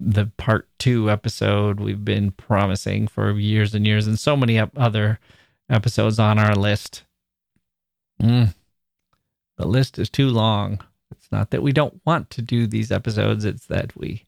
the 0.00 0.26
part 0.36 0.68
two 0.78 1.10
episode 1.10 1.80
we've 1.80 2.04
been 2.04 2.30
promising 2.30 3.08
for 3.08 3.32
years 3.32 3.74
and 3.74 3.86
years, 3.86 4.06
and 4.06 4.18
so 4.18 4.36
many 4.36 4.58
other 4.58 5.18
episodes 5.68 6.18
on 6.18 6.38
our 6.38 6.54
list. 6.54 7.02
Mm. 8.22 8.54
The 9.56 9.66
list 9.66 9.98
is 9.98 10.08
too 10.08 10.28
long. 10.28 10.80
It's 11.10 11.30
not 11.32 11.50
that 11.50 11.62
we 11.62 11.72
don't 11.72 12.00
want 12.04 12.30
to 12.30 12.42
do 12.42 12.66
these 12.66 12.92
episodes, 12.92 13.44
it's 13.44 13.66
that 13.66 13.96
we 13.96 14.24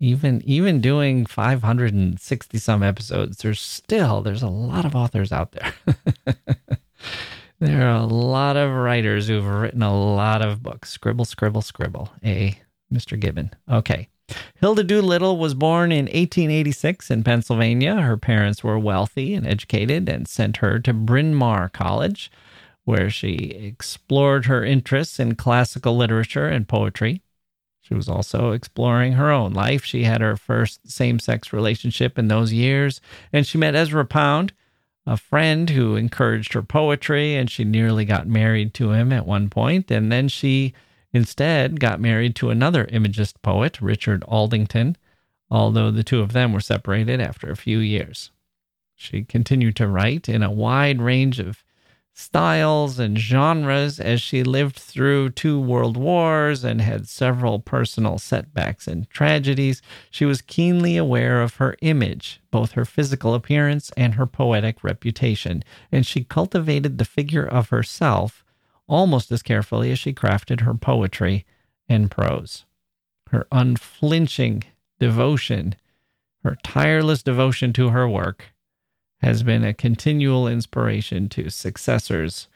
even 0.00 0.42
even 0.44 0.80
doing 0.80 1.26
560 1.26 2.58
some 2.58 2.82
episodes 2.82 3.36
there's 3.36 3.60
still 3.60 4.20
there's 4.20 4.42
a 4.42 4.48
lot 4.48 4.84
of 4.84 4.96
authors 4.96 5.30
out 5.30 5.52
there. 5.52 5.74
There 7.62 7.86
are 7.86 7.94
a 7.94 8.06
lot 8.06 8.56
of 8.56 8.72
writers 8.72 9.28
who've 9.28 9.46
written 9.46 9.84
a 9.84 9.96
lot 9.96 10.42
of 10.42 10.64
books. 10.64 10.90
Scribble 10.90 11.24
scribble 11.24 11.62
scribble. 11.62 12.10
A 12.24 12.58
mr 12.92 13.18
gibbon. 13.18 13.52
Okay. 13.70 14.08
Hilda 14.56 14.82
doolittle 14.82 15.38
was 15.38 15.54
born 15.54 15.92
in 15.92 16.06
1886 16.06 17.08
in 17.08 17.22
pennsylvania. 17.22 18.00
Her 18.00 18.16
parents 18.16 18.64
were 18.64 18.80
wealthy 18.80 19.32
and 19.34 19.46
educated 19.46 20.08
and 20.08 20.26
sent 20.26 20.56
her 20.56 20.80
to 20.80 20.92
bryn 20.92 21.36
mawr 21.36 21.68
college 21.68 22.32
where 22.84 23.10
she 23.10 23.34
explored 23.34 24.46
her 24.46 24.64
interests 24.64 25.20
in 25.20 25.34
classical 25.34 25.96
literature 25.96 26.48
and 26.48 26.68
poetry 26.68 27.22
she 27.82 27.94
was 27.94 28.08
also 28.08 28.52
exploring 28.52 29.14
her 29.14 29.30
own 29.30 29.52
life. 29.52 29.84
She 29.84 30.04
had 30.04 30.20
her 30.20 30.36
first 30.36 30.88
same 30.90 31.18
sex 31.18 31.52
relationship 31.52 32.18
in 32.18 32.28
those 32.28 32.52
years, 32.52 33.00
and 33.32 33.46
she 33.46 33.58
met 33.58 33.74
Ezra 33.74 34.06
Pound, 34.06 34.52
a 35.04 35.16
friend 35.16 35.68
who 35.68 35.96
encouraged 35.96 36.52
her 36.52 36.62
poetry, 36.62 37.34
and 37.34 37.50
she 37.50 37.64
nearly 37.64 38.04
got 38.04 38.28
married 38.28 38.72
to 38.74 38.92
him 38.92 39.12
at 39.12 39.26
one 39.26 39.50
point. 39.50 39.90
And 39.90 40.12
then 40.12 40.28
she 40.28 40.74
instead 41.12 41.80
got 41.80 42.00
married 42.00 42.36
to 42.36 42.50
another 42.50 42.86
Imagist 42.86 43.42
poet, 43.42 43.82
Richard 43.82 44.22
Aldington, 44.28 44.96
although 45.50 45.90
the 45.90 46.04
two 46.04 46.20
of 46.20 46.32
them 46.32 46.52
were 46.52 46.60
separated 46.60 47.20
after 47.20 47.50
a 47.50 47.56
few 47.56 47.78
years. 47.78 48.30
She 48.94 49.24
continued 49.24 49.74
to 49.76 49.88
write 49.88 50.28
in 50.28 50.44
a 50.44 50.52
wide 50.52 51.02
range 51.02 51.40
of 51.40 51.64
styles 52.14 52.98
and 52.98 53.18
genres 53.18 53.98
as 53.98 54.20
she 54.20 54.42
lived 54.42 54.76
through 54.76 55.30
two 55.30 55.60
world 55.60 55.96
wars 55.96 56.62
and 56.62 56.80
had 56.80 57.08
several 57.08 57.58
personal 57.58 58.18
setbacks 58.18 58.86
and 58.86 59.08
tragedies. 59.10 59.80
She 60.10 60.24
was 60.24 60.42
keenly 60.42 60.96
aware 60.96 61.40
of 61.40 61.56
her 61.56 61.76
image, 61.80 62.40
both 62.50 62.72
her 62.72 62.84
physical 62.84 63.34
appearance 63.34 63.90
and 63.96 64.14
her 64.14 64.26
poetic 64.26 64.84
reputation, 64.84 65.64
and 65.90 66.06
she 66.06 66.24
cultivated 66.24 66.98
the 66.98 67.04
figure 67.04 67.46
of 67.46 67.70
herself 67.70 68.44
almost 68.86 69.32
as 69.32 69.42
carefully 69.42 69.90
as 69.90 69.98
she 69.98 70.12
crafted 70.12 70.60
her 70.60 70.74
poetry 70.74 71.46
and 71.88 72.10
prose. 72.10 72.64
Her 73.30 73.46
unflinching 73.50 74.64
devotion, 75.00 75.76
her 76.44 76.58
tireless 76.62 77.22
devotion 77.22 77.72
to 77.74 77.88
her 77.88 78.08
work, 78.08 78.51
has 79.22 79.42
been 79.42 79.64
a 79.64 79.72
continual 79.72 80.48
inspiration 80.48 81.28
to 81.30 81.48
successors 81.48 82.48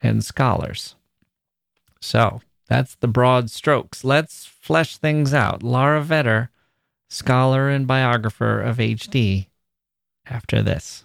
and 0.00 0.24
scholars. 0.24 0.94
So 2.00 2.40
that's 2.68 2.94
the 2.96 3.08
broad 3.08 3.50
strokes. 3.50 4.02
Let's 4.02 4.46
flesh 4.46 4.96
things 4.96 5.34
out. 5.34 5.62
Lara 5.62 6.02
Vetter, 6.02 6.48
scholar 7.08 7.68
and 7.68 7.86
biographer 7.86 8.60
of 8.60 8.78
HD, 8.78 9.48
after 10.28 10.62
this. 10.62 11.04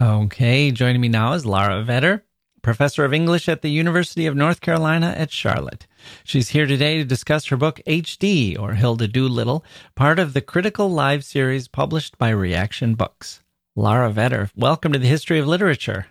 Okay, 0.00 0.70
joining 0.70 1.00
me 1.00 1.08
now 1.08 1.32
is 1.32 1.44
Lara 1.44 1.82
Vetter, 1.82 2.22
professor 2.62 3.04
of 3.04 3.12
English 3.12 3.48
at 3.48 3.62
the 3.62 3.70
University 3.70 4.26
of 4.26 4.36
North 4.36 4.60
Carolina 4.60 5.12
at 5.18 5.32
Charlotte. 5.32 5.88
She's 6.22 6.50
here 6.50 6.66
today 6.66 6.98
to 6.98 7.04
discuss 7.04 7.46
her 7.46 7.56
book 7.56 7.80
HD, 7.84 8.56
or 8.56 8.74
Hilda 8.74 9.08
Doolittle, 9.08 9.64
part 9.96 10.20
of 10.20 10.34
the 10.34 10.40
Critical 10.40 10.88
Live 10.88 11.24
series 11.24 11.66
published 11.66 12.16
by 12.16 12.30
Reaktion 12.30 12.96
Books. 12.96 13.42
Lara 13.74 14.12
Vetter, 14.12 14.50
welcome 14.54 14.92
to 14.92 15.00
the 15.00 15.08
History 15.08 15.40
of 15.40 15.48
Literature. 15.48 16.06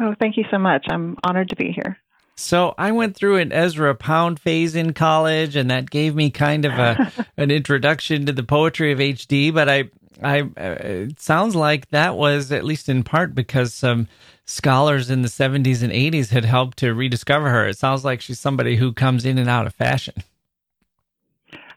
Oh, 0.00 0.14
thank 0.18 0.38
you 0.38 0.44
so 0.50 0.56
much. 0.56 0.86
I'm 0.88 1.18
honored 1.22 1.50
to 1.50 1.56
be 1.56 1.70
here. 1.70 1.98
So 2.36 2.74
I 2.78 2.92
went 2.92 3.14
through 3.14 3.36
an 3.36 3.52
Ezra 3.52 3.94
Pound 3.94 4.40
phase 4.40 4.74
in 4.74 4.94
college, 4.94 5.54
and 5.54 5.70
that 5.70 5.90
gave 5.90 6.14
me 6.14 6.30
kind 6.30 6.64
of 6.64 6.72
a 6.72 7.12
an 7.36 7.50
introduction 7.50 8.24
to 8.24 8.32
the 8.32 8.42
poetry 8.42 8.90
of 8.90 9.00
HD. 9.00 9.52
But 9.52 9.68
I, 9.68 9.90
I, 10.24 10.40
uh, 10.40 10.46
it 10.56 11.20
sounds 11.20 11.54
like 11.54 11.90
that 11.90 12.16
was 12.16 12.50
at 12.50 12.64
least 12.64 12.88
in 12.88 13.02
part 13.04 13.34
because 13.34 13.74
some 13.74 14.08
scholars 14.46 15.10
in 15.10 15.22
the 15.22 15.28
70s 15.28 15.82
and 15.82 15.92
80s 15.92 16.30
had 16.30 16.44
helped 16.44 16.78
to 16.78 16.92
rediscover 16.94 17.50
her. 17.50 17.66
It 17.68 17.78
sounds 17.78 18.04
like 18.04 18.20
she's 18.20 18.40
somebody 18.40 18.76
who 18.76 18.92
comes 18.92 19.24
in 19.24 19.38
and 19.38 19.48
out 19.48 19.66
of 19.66 19.74
fashion. 19.74 20.14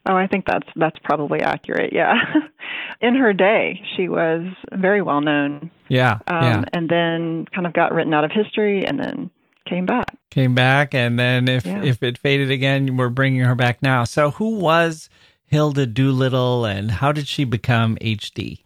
Oh, 0.06 0.16
I 0.16 0.26
think 0.26 0.46
that's 0.46 0.68
that's 0.74 0.96
probably 1.04 1.40
accurate. 1.40 1.92
Yeah. 1.92 2.14
in 3.02 3.14
her 3.14 3.32
day, 3.34 3.82
she 3.96 4.08
was 4.08 4.46
very 4.72 5.02
well 5.02 5.20
known. 5.20 5.70
Yeah, 5.88 6.18
um, 6.26 6.42
yeah. 6.42 6.64
And 6.72 6.88
then 6.88 7.44
kind 7.54 7.66
of 7.66 7.74
got 7.74 7.92
written 7.92 8.14
out 8.14 8.24
of 8.24 8.30
history, 8.30 8.86
and 8.86 8.98
then 8.98 9.30
came 9.66 9.84
back. 9.84 10.16
Came 10.30 10.54
back, 10.54 10.94
and 10.94 11.18
then 11.18 11.46
if 11.46 11.66
Yeah. 11.66 11.82
if 11.82 12.02
it 12.02 12.16
faded 12.16 12.50
again, 12.50 12.96
we're 12.96 13.10
bringing 13.10 13.40
her 13.42 13.54
back 13.54 13.82
now. 13.82 14.04
So, 14.04 14.30
who 14.30 14.56
was 14.58 15.10
Hilda 15.48 15.86
Doolittle, 15.86 16.64
and 16.64 16.90
how 16.90 17.12
did 17.12 17.26
she 17.26 17.44
become 17.44 17.96
HD? 17.96 18.64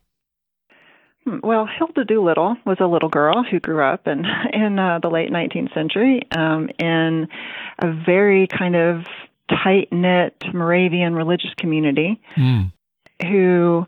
Hmm, 1.24 1.38
Well, 1.42 1.66
Hilda 1.66 2.04
Doolittle 2.04 2.56
was 2.64 2.78
a 2.80 2.86
little 2.86 3.08
girl 3.08 3.44
who 3.44 3.60
grew 3.60 3.82
up 3.82 4.06
in 4.06 4.24
in 4.52 4.78
uh, 4.78 4.98
the 5.00 5.08
late 5.08 5.30
19th 5.30 5.72
century 5.74 6.22
um, 6.32 6.68
in 6.78 7.28
a 7.78 7.92
very 8.04 8.46
kind 8.46 8.76
of 8.76 9.04
tight 9.48 9.92
knit 9.92 10.42
Moravian 10.52 11.14
religious 11.14 11.54
community. 11.56 12.20
Mm. 12.36 12.72
who 13.22 13.86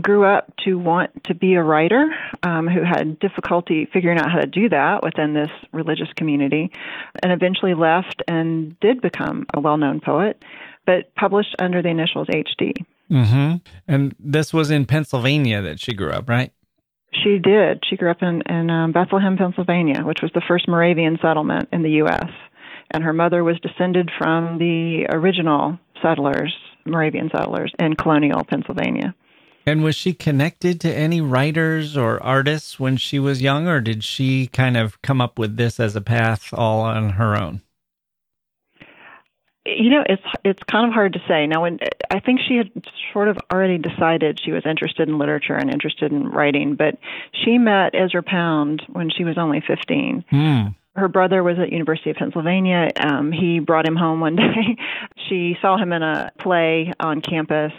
grew 0.00 0.24
up 0.24 0.52
to 0.64 0.78
want 0.78 1.24
to 1.24 1.34
be 1.34 1.54
a 1.54 1.62
writer, 1.62 2.06
um, 2.42 2.66
who 2.66 2.82
had 2.82 3.18
difficulty 3.18 3.86
figuring 3.92 4.18
out 4.18 4.30
how 4.30 4.40
to 4.40 4.46
do 4.46 4.68
that 4.68 5.02
within 5.02 5.34
this 5.34 5.50
religious 5.72 6.08
community, 6.16 6.70
and 7.22 7.32
eventually 7.32 7.74
left 7.74 8.22
and 8.28 8.78
did 8.80 9.00
become 9.00 9.46
a 9.54 9.60
well 9.60 9.76
known 9.76 10.00
poet, 10.00 10.42
but 10.90 11.14
published 11.14 11.54
under 11.60 11.82
the 11.82 11.88
initials 11.88 12.26
HD. 12.26 12.72
hmm 13.08 13.56
And 13.86 14.14
this 14.18 14.52
was 14.52 14.70
in 14.70 14.86
Pennsylvania 14.86 15.62
that 15.62 15.78
she 15.78 15.94
grew 15.94 16.10
up, 16.10 16.28
right? 16.28 16.52
She 17.12 17.38
did. 17.38 17.82
She 17.88 17.96
grew 17.96 18.10
up 18.10 18.22
in, 18.22 18.42
in 18.48 18.70
um, 18.70 18.92
Bethlehem, 18.92 19.36
Pennsylvania, 19.36 20.02
which 20.02 20.20
was 20.22 20.30
the 20.34 20.42
first 20.46 20.68
Moravian 20.68 21.18
settlement 21.22 21.68
in 21.72 21.82
the 21.82 21.90
U.S. 22.02 22.30
And 22.90 23.04
her 23.04 23.12
mother 23.12 23.44
was 23.44 23.58
descended 23.60 24.10
from 24.18 24.58
the 24.58 25.06
original 25.10 25.78
settlers, 26.02 26.52
Moravian 26.86 27.30
settlers 27.30 27.72
in 27.78 27.94
colonial 27.94 28.42
Pennsylvania. 28.44 29.14
And 29.66 29.84
was 29.84 29.94
she 29.94 30.12
connected 30.12 30.80
to 30.80 30.92
any 30.92 31.20
writers 31.20 31.96
or 31.96 32.20
artists 32.22 32.80
when 32.80 32.96
she 32.96 33.18
was 33.18 33.42
young, 33.42 33.68
or 33.68 33.80
did 33.80 34.02
she 34.02 34.48
kind 34.48 34.76
of 34.76 35.00
come 35.02 35.20
up 35.20 35.38
with 35.38 35.56
this 35.56 35.78
as 35.78 35.94
a 35.94 36.00
path 36.00 36.52
all 36.52 36.80
on 36.80 37.10
her 37.10 37.36
own? 37.36 37.60
You 39.66 39.90
know, 39.90 40.04
it's 40.08 40.22
it's 40.42 40.62
kind 40.62 40.86
of 40.86 40.94
hard 40.94 41.12
to 41.12 41.22
say. 41.28 41.46
Now, 41.46 41.62
when 41.62 41.78
I 42.10 42.18
think 42.20 42.40
she 42.40 42.56
had 42.56 42.70
sort 43.12 43.28
of 43.28 43.36
already 43.52 43.76
decided 43.76 44.40
she 44.42 44.52
was 44.52 44.64
interested 44.64 45.08
in 45.08 45.18
literature 45.18 45.54
and 45.54 45.70
interested 45.70 46.12
in 46.12 46.28
writing, 46.28 46.76
but 46.76 46.98
she 47.32 47.58
met 47.58 47.94
Ezra 47.94 48.22
Pound 48.22 48.82
when 48.88 49.10
she 49.10 49.24
was 49.24 49.36
only 49.36 49.60
15. 49.66 50.24
Hmm. 50.30 50.62
Her 50.96 51.08
brother 51.08 51.42
was 51.42 51.58
at 51.58 51.72
University 51.72 52.10
of 52.10 52.16
Pennsylvania. 52.16 52.88
Um, 52.98 53.32
he 53.32 53.60
brought 53.60 53.86
him 53.86 53.96
home 53.96 54.20
one 54.20 54.36
day. 54.36 54.76
she 55.28 55.56
saw 55.60 55.76
him 55.76 55.92
in 55.92 56.02
a 56.02 56.32
play 56.38 56.92
on 56.98 57.20
campus. 57.20 57.72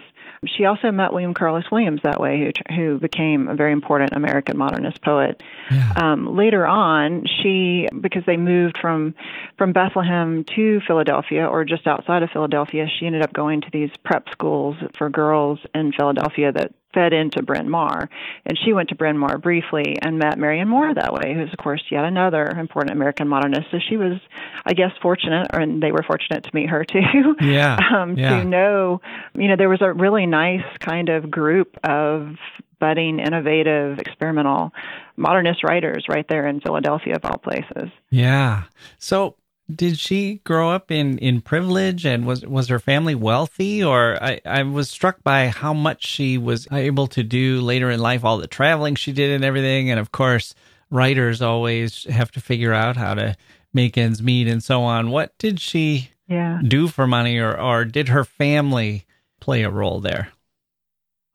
She 0.48 0.66
also 0.66 0.92
met 0.92 1.14
William 1.14 1.36
Carlos 1.36 1.66
Williams 1.72 2.02
that 2.04 2.20
way, 2.20 2.52
who 2.68 2.76
who 2.76 3.00
became 3.00 3.48
a 3.48 3.56
very 3.56 3.72
important 3.72 4.14
American 4.14 4.58
modernist 4.58 5.00
poet. 5.04 5.44
Yeah. 5.70 5.94
Um, 5.96 6.36
later 6.36 6.66
on, 6.66 7.26
she 7.28 7.88
because 8.00 8.24
they 8.26 8.38
moved 8.38 8.80
from 8.82 9.14
from 9.60 9.72
Bethlehem 9.72 10.44
to 10.56 10.82
Philadelphia 10.88 11.46
or 11.46 11.64
just 11.64 11.86
outside 11.86 12.24
of 12.24 12.32
Philadelphia, 12.32 12.88
she 12.88 13.06
ended 13.06 13.22
up 13.22 13.34
going 13.34 13.62
to 13.62 13.68
these 13.72 13.92
prep 14.04 14.30
schools 14.32 14.78
for 14.98 15.12
girls 15.12 15.60
in 15.76 15.92
Philadelphia 15.92 16.52
that 16.52 16.74
fed 16.94 17.14
into 17.14 17.42
Bryn 17.42 17.70
Mawr. 17.70 18.10
And 18.46 18.58
she 18.58 18.74
went 18.74 18.90
to 18.90 18.96
Bryn 18.96 19.18
Mawr 19.18 19.38
briefly 19.38 19.98
and 20.02 20.18
met 20.18 20.38
Marianne 20.38 20.68
Moore 20.68 20.94
that 20.94 21.14
way, 21.14 21.34
who's 21.34 21.52
of 21.52 21.58
course 21.58 21.84
yet 21.90 22.04
another 22.04 22.48
important 22.48 22.96
American 22.96 23.28
modernist. 23.28 23.68
So 23.72 23.78
she 23.90 23.98
was, 23.98 24.20
I 24.66 24.74
guess, 24.74 24.92
fortunate, 25.02 25.48
and 25.54 25.82
they 25.82 25.92
were 25.92 26.04
fortunate 26.04 26.44
to 26.44 26.50
meet 26.54 26.70
her 26.70 26.84
too. 26.92 27.36
Yeah. 27.42 27.78
um, 27.96 28.18
yeah. 28.18 28.40
To 28.40 28.44
know, 28.46 29.02
you 29.34 29.48
know, 29.48 29.56
there 29.56 29.70
was 29.70 29.82
a 29.82 29.94
really 29.94 30.26
nice 30.26 30.66
kind 30.80 31.10
of 31.10 31.30
group 31.30 31.78
of 31.84 32.36
budding, 32.80 33.20
innovative, 33.20 34.00
experimental 34.00 34.72
modernist 35.16 35.64
writers 35.64 36.06
right 36.10 36.26
there 36.28 36.48
in 36.48 36.60
Philadelphia, 36.60 37.16
of 37.16 37.24
all 37.24 37.38
places. 37.38 37.90
Yeah. 38.10 38.64
So 38.98 39.36
did 39.76 39.98
she 40.00 40.42
grow 40.44 40.72
up 40.72 40.92
in, 40.92 41.18
in 41.20 41.42
privilege 41.42 42.06
and 42.06 42.26
was 42.26 42.46
was 42.46 42.68
her 42.68 42.80
family 42.80 43.16
wealthy 43.16 43.84
or 43.84 44.22
I, 44.22 44.40
I 44.46 44.64
was 44.64 44.90
struck 44.90 45.24
by 45.24 45.48
how 45.48 45.74
much 45.74 46.06
she 46.06 46.38
was 46.38 46.68
able 46.72 47.08
to 47.08 47.24
do 47.24 47.62
later 47.62 47.90
in 47.90 48.00
life, 48.00 48.24
all 48.24 48.38
the 48.38 48.48
traveling 48.48 48.96
she 48.96 49.12
did 49.12 49.32
and 49.32 49.44
everything. 49.44 49.90
And 49.90 50.00
of 50.00 50.12
course, 50.12 50.54
writers 50.90 51.42
always 51.42 52.04
have 52.06 52.32
to 52.32 52.42
figure 52.42 52.74
out 52.74 52.98
how 52.98 53.14
to 53.16 53.36
make 53.74 53.98
ends 53.98 54.22
meet 54.22 54.48
and 54.48 54.64
so 54.64 54.82
on. 54.84 55.10
What 55.12 55.38
did 55.38 55.60
she 55.60 56.12
Yeah. 56.28 56.60
do 56.68 56.88
for 56.88 57.08
money 57.08 57.38
or, 57.40 57.58
or 57.60 57.86
did 57.86 58.10
her 58.10 58.24
family 58.26 59.06
play 59.40 59.64
a 59.64 59.70
role 59.70 60.00
there? 60.02 60.30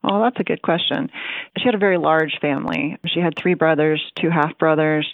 Well, 0.07 0.21
that's 0.21 0.39
a 0.39 0.43
good 0.43 0.61
question. 0.61 1.09
She 1.57 1.65
had 1.65 1.75
a 1.75 1.79
very 1.79 1.97
large 1.97 2.39
family. 2.39 2.97
She 3.07 3.19
had 3.19 3.33
three 3.35 3.55
brothers, 3.55 4.01
two 4.15 4.29
half 4.29 4.57
brothers. 4.57 5.05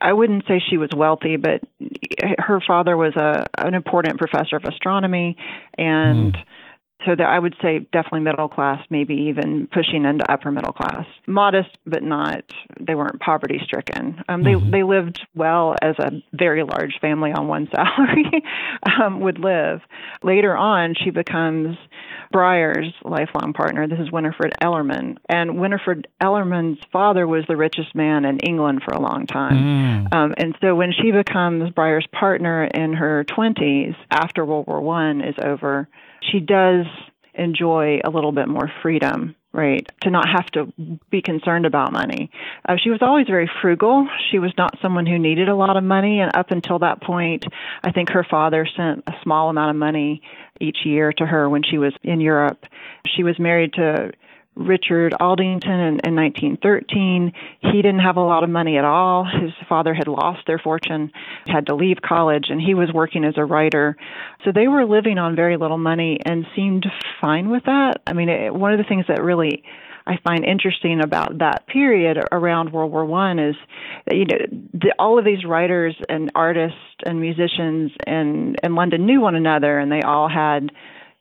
I 0.00 0.14
wouldn't 0.14 0.46
say 0.48 0.62
she 0.70 0.78
was 0.78 0.88
wealthy, 0.96 1.36
but 1.36 1.60
her 2.38 2.60
father 2.66 2.96
was 2.96 3.14
a 3.16 3.46
an 3.58 3.74
important 3.74 4.18
professor 4.18 4.56
of 4.56 4.64
astronomy, 4.64 5.36
and 5.76 6.34
hmm. 6.34 6.42
So 7.06 7.12
I 7.22 7.38
would 7.38 7.54
say 7.62 7.80
definitely 7.92 8.20
middle 8.20 8.48
class, 8.48 8.84
maybe 8.90 9.14
even 9.28 9.68
pushing 9.72 10.04
into 10.04 10.30
upper 10.30 10.50
middle 10.50 10.72
class. 10.72 11.06
Modest, 11.26 11.70
but 11.86 12.02
not. 12.02 12.44
They 12.78 12.94
weren't 12.94 13.20
poverty 13.20 13.60
stricken. 13.64 14.22
Um, 14.28 14.42
they 14.42 14.52
Mhm. 14.52 14.70
they 14.70 14.82
lived 14.82 15.20
well 15.34 15.74
as 15.80 15.98
a 15.98 16.22
very 16.32 16.62
large 16.62 16.98
family 17.00 17.32
on 17.32 17.48
one 17.48 17.68
salary 17.74 18.44
um, 19.00 19.20
would 19.20 19.38
live. 19.38 19.80
Later 20.22 20.56
on, 20.56 20.94
she 20.94 21.10
becomes 21.10 21.76
Bryher's 22.32 22.92
lifelong 23.04 23.52
partner. 23.54 23.86
This 23.88 23.98
is 23.98 24.12
Winifred 24.12 24.52
Ellerman. 24.62 25.16
And 25.28 25.58
Winifred 25.58 26.06
Ellerman's 26.22 26.78
father 26.92 27.26
was 27.26 27.44
the 27.48 27.56
richest 27.56 27.94
man 27.94 28.24
in 28.24 28.38
England 28.40 28.82
for 28.84 28.94
a 28.94 29.00
long 29.00 29.26
time. 29.26 29.56
Mm. 29.56 30.14
Um, 30.14 30.34
and 30.36 30.54
so 30.60 30.74
when 30.74 30.92
she 30.92 31.10
becomes 31.10 31.70
Bryher's 31.70 32.06
partner 32.12 32.64
in 32.64 32.92
her 32.92 33.24
20s, 33.24 33.96
after 34.10 34.44
World 34.44 34.66
War 34.68 34.80
One 34.80 35.22
is 35.22 35.34
over, 35.42 35.88
she 36.22 36.40
does 36.40 36.86
enjoy 37.34 38.00
a 38.04 38.10
little 38.10 38.32
bit 38.32 38.48
more 38.48 38.70
freedom, 38.82 39.34
right? 39.52 39.86
To 40.02 40.10
not 40.10 40.28
have 40.28 40.46
to 40.52 40.72
be 41.10 41.22
concerned 41.22 41.66
about 41.66 41.92
money. 41.92 42.30
Uh, 42.68 42.76
she 42.82 42.90
was 42.90 43.00
always 43.02 43.26
very 43.26 43.50
frugal. 43.62 44.08
She 44.30 44.38
was 44.38 44.52
not 44.58 44.78
someone 44.82 45.06
who 45.06 45.18
needed 45.18 45.48
a 45.48 45.54
lot 45.54 45.76
of 45.76 45.84
money. 45.84 46.20
And 46.20 46.34
up 46.34 46.50
until 46.50 46.80
that 46.80 47.02
point, 47.02 47.44
I 47.82 47.92
think 47.92 48.10
her 48.10 48.26
father 48.28 48.66
sent 48.76 49.04
a 49.06 49.12
small 49.22 49.48
amount 49.48 49.70
of 49.70 49.76
money 49.76 50.22
each 50.60 50.78
year 50.84 51.12
to 51.14 51.26
her 51.26 51.48
when 51.48 51.62
she 51.62 51.78
was 51.78 51.92
in 52.02 52.20
Europe. 52.20 52.64
She 53.16 53.22
was 53.22 53.38
married 53.38 53.72
to 53.74 54.12
Richard 54.56 55.14
Aldington 55.18 55.72
in, 55.72 56.00
in 56.04 56.14
1913. 56.16 57.32
He 57.60 57.82
didn't 57.82 58.00
have 58.00 58.16
a 58.16 58.20
lot 58.20 58.44
of 58.44 58.50
money 58.50 58.76
at 58.76 58.84
all. 58.84 59.24
His 59.24 59.52
father 59.68 59.94
had 59.94 60.08
lost 60.08 60.40
their 60.46 60.58
fortune, 60.58 61.12
had 61.46 61.66
to 61.66 61.74
leave 61.74 61.98
college, 62.02 62.46
and 62.50 62.60
he 62.60 62.74
was 62.74 62.92
working 62.92 63.24
as 63.24 63.34
a 63.36 63.44
writer. 63.44 63.96
So 64.44 64.52
they 64.52 64.68
were 64.68 64.84
living 64.84 65.18
on 65.18 65.36
very 65.36 65.56
little 65.56 65.78
money 65.78 66.18
and 66.24 66.46
seemed 66.54 66.86
fine 67.20 67.50
with 67.50 67.64
that. 67.64 68.02
I 68.06 68.12
mean, 68.12 68.28
it, 68.28 68.54
one 68.54 68.72
of 68.72 68.78
the 68.78 68.84
things 68.84 69.06
that 69.08 69.22
really 69.22 69.62
I 70.06 70.18
find 70.24 70.44
interesting 70.44 71.00
about 71.00 71.38
that 71.38 71.66
period 71.66 72.18
around 72.32 72.72
World 72.72 72.90
War 72.90 73.04
One 73.04 73.38
is, 73.38 73.54
you 74.10 74.24
know, 74.24 74.38
the, 74.72 74.94
all 74.98 75.18
of 75.18 75.24
these 75.24 75.44
writers 75.44 75.94
and 76.08 76.32
artists 76.34 76.78
and 77.06 77.20
musicians 77.20 77.92
in 78.06 78.56
in 78.62 78.74
London 78.74 79.06
knew 79.06 79.20
one 79.20 79.36
another, 79.36 79.78
and 79.78 79.92
they 79.92 80.02
all 80.02 80.28
had 80.28 80.72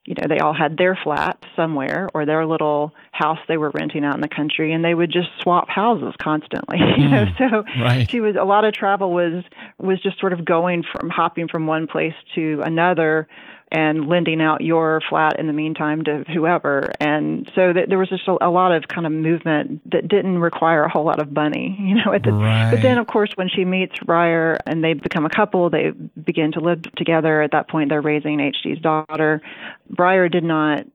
you 0.06 0.16
know 0.16 0.28
they 0.28 0.40
all 0.40 0.54
had 0.54 0.78
their 0.78 0.98
flat 1.04 1.38
somewhere 1.56 2.10
or 2.14 2.26
their 2.26 2.46
little 2.46 2.94
house 3.12 3.40
they 3.48 3.58
were 3.58 3.72
renting 3.72 4.06
out 4.06 4.16
in 4.16 4.22
the 4.22 4.28
country 4.28 4.72
and 4.72 4.84
they 4.84 4.94
would 4.94 5.12
just 5.12 5.30
swap 5.42 5.68
houses 5.70 6.14
constantly 6.22 6.78
you 6.98 7.10
know 7.10 7.26
mm, 7.26 7.38
so 7.38 7.64
right. 7.82 8.10
she 8.10 8.20
was 8.20 8.36
a 8.36 8.44
lot 8.44 8.66
of 8.66 8.74
travel 8.74 9.12
was 9.12 9.44
was 9.78 10.02
just 10.02 10.20
sort 10.20 10.34
of 10.34 10.46
going 10.46 10.84
from 10.84 11.10
hopping 11.10 11.48
from 11.48 11.68
one 11.68 11.88
place 11.88 12.14
to 12.36 12.62
another 12.64 13.28
and 13.72 14.08
lending 14.08 14.42
out 14.42 14.62
your 14.62 15.00
flat 15.10 15.40
in 15.40 15.46
the 15.46 15.54
meantime 15.54 16.04
to 16.04 16.24
whoever 16.34 16.92
and 17.00 17.52
so 17.54 17.72
that 17.72 17.88
there 17.90 18.00
was 18.00 18.10
just 18.10 18.28
a, 18.28 18.38
a 18.42 18.50
lot 18.50 18.72
of 18.72 18.88
kind 18.88 19.06
of 19.06 19.12
movement 19.14 19.82
that 19.92 20.08
didn't 20.08 20.40
require 20.40 20.84
a 20.84 20.90
whole 20.90 21.06
lot 21.06 21.20
of 21.20 21.32
money 21.32 21.76
you 21.80 21.96
know 21.96 22.12
at 22.14 22.24
the, 22.24 22.32
Right. 22.32 22.72
but 22.72 22.82
then 22.82 22.98
of 22.98 23.08
course 23.08 23.32
when 23.36 23.50
she 23.50 23.66
meets 23.66 23.98
Bryher 24.00 24.58
and 24.66 24.84
they 24.84 24.94
become 24.94 25.26
a 25.26 25.30
couple 25.30 25.70
they 25.70 25.92
begin 25.92 26.52
to 26.54 26.60
live 26.60 26.82
together 26.96 27.42
at 27.42 27.52
that 27.52 27.70
point 27.70 27.90
they're 27.90 28.02
raising 28.02 28.38
HD's 28.40 28.82
daughter 28.82 29.42
Bryher 29.94 30.32
did 30.32 30.44
not 30.44 30.86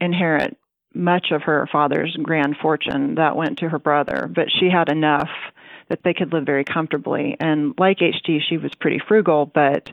inherit 0.00 0.56
much 0.96 1.30
of 1.30 1.42
her 1.42 1.68
father's 1.70 2.16
grand 2.22 2.56
fortune 2.60 3.16
that 3.16 3.36
went 3.36 3.58
to 3.58 3.68
her 3.68 3.78
brother, 3.78 4.30
but 4.32 4.46
she 4.50 4.70
had 4.70 4.88
enough 4.88 5.28
that 5.88 6.02
they 6.02 6.14
could 6.14 6.32
live 6.32 6.44
very 6.44 6.64
comfortably. 6.64 7.36
And 7.38 7.74
like 7.78 7.98
HD, 7.98 8.40
she 8.46 8.56
was 8.56 8.72
pretty 8.74 9.00
frugal, 9.06 9.46
but 9.46 9.90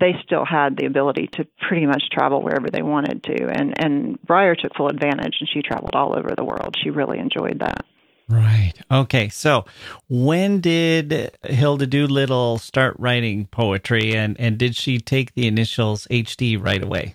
they 0.00 0.14
still 0.24 0.44
had 0.44 0.76
the 0.76 0.86
ability 0.86 1.28
to 1.32 1.46
pretty 1.68 1.86
much 1.86 2.10
travel 2.10 2.42
wherever 2.42 2.68
they 2.68 2.82
wanted 2.82 3.22
to. 3.24 3.48
And 3.48 3.74
and 3.82 4.18
Bryher 4.22 4.56
took 4.56 4.74
full 4.76 4.88
advantage, 4.88 5.36
and 5.40 5.48
she 5.48 5.62
traveled 5.62 5.94
all 5.94 6.18
over 6.18 6.34
the 6.36 6.44
world. 6.44 6.76
She 6.82 6.90
really 6.90 7.18
enjoyed 7.18 7.60
that. 7.60 7.84
Right. 8.28 8.72
Okay. 8.90 9.28
So, 9.28 9.66
when 10.08 10.60
did 10.60 11.36
Hilda 11.44 11.86
Doolittle 11.86 12.58
start 12.58 12.96
writing 12.98 13.46
poetry, 13.46 14.14
and 14.14 14.38
and 14.40 14.58
did 14.58 14.74
she 14.74 14.98
take 14.98 15.34
the 15.34 15.46
initials 15.46 16.06
HD 16.10 16.62
right 16.62 16.82
away? 16.82 17.14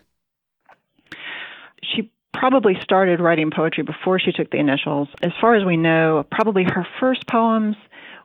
Probably 2.41 2.73
started 2.81 3.19
writing 3.19 3.51
poetry 3.51 3.83
before 3.83 4.17
she 4.17 4.31
took 4.31 4.49
the 4.49 4.57
initials. 4.57 5.07
As 5.21 5.31
far 5.39 5.53
as 5.53 5.63
we 5.63 5.77
know, 5.77 6.25
probably 6.31 6.63
her 6.63 6.87
first 6.99 7.27
poems 7.27 7.75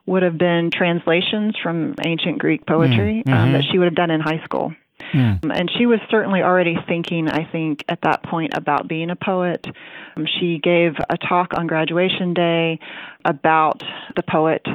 would 0.07 0.23
have 0.23 0.39
been 0.39 0.71
translations 0.71 1.55
from 1.61 1.93
ancient 2.03 2.39
Greek 2.39 2.65
poetry 2.65 3.21
mm-hmm. 3.23 3.31
um, 3.31 3.51
that 3.51 3.63
she 3.71 3.77
would 3.77 3.85
have 3.85 3.93
done 3.93 4.09
in 4.09 4.19
high 4.19 4.43
school. 4.43 4.73
Mm. 5.13 5.55
And 5.55 5.69
she 5.77 5.85
was 5.85 5.99
certainly 6.09 6.41
already 6.41 6.75
thinking, 6.87 7.29
I 7.29 7.45
think, 7.51 7.85
at 7.87 8.01
that 8.01 8.23
point 8.23 8.57
about 8.57 8.87
being 8.87 9.11
a 9.11 9.15
poet. 9.15 9.67
Um, 10.15 10.25
she 10.39 10.57
gave 10.57 10.95
a 11.11 11.17
talk 11.17 11.53
on 11.55 11.67
graduation 11.67 12.33
day 12.33 12.79
about 13.23 13.83
the 14.15 14.23
poet. 14.23 14.65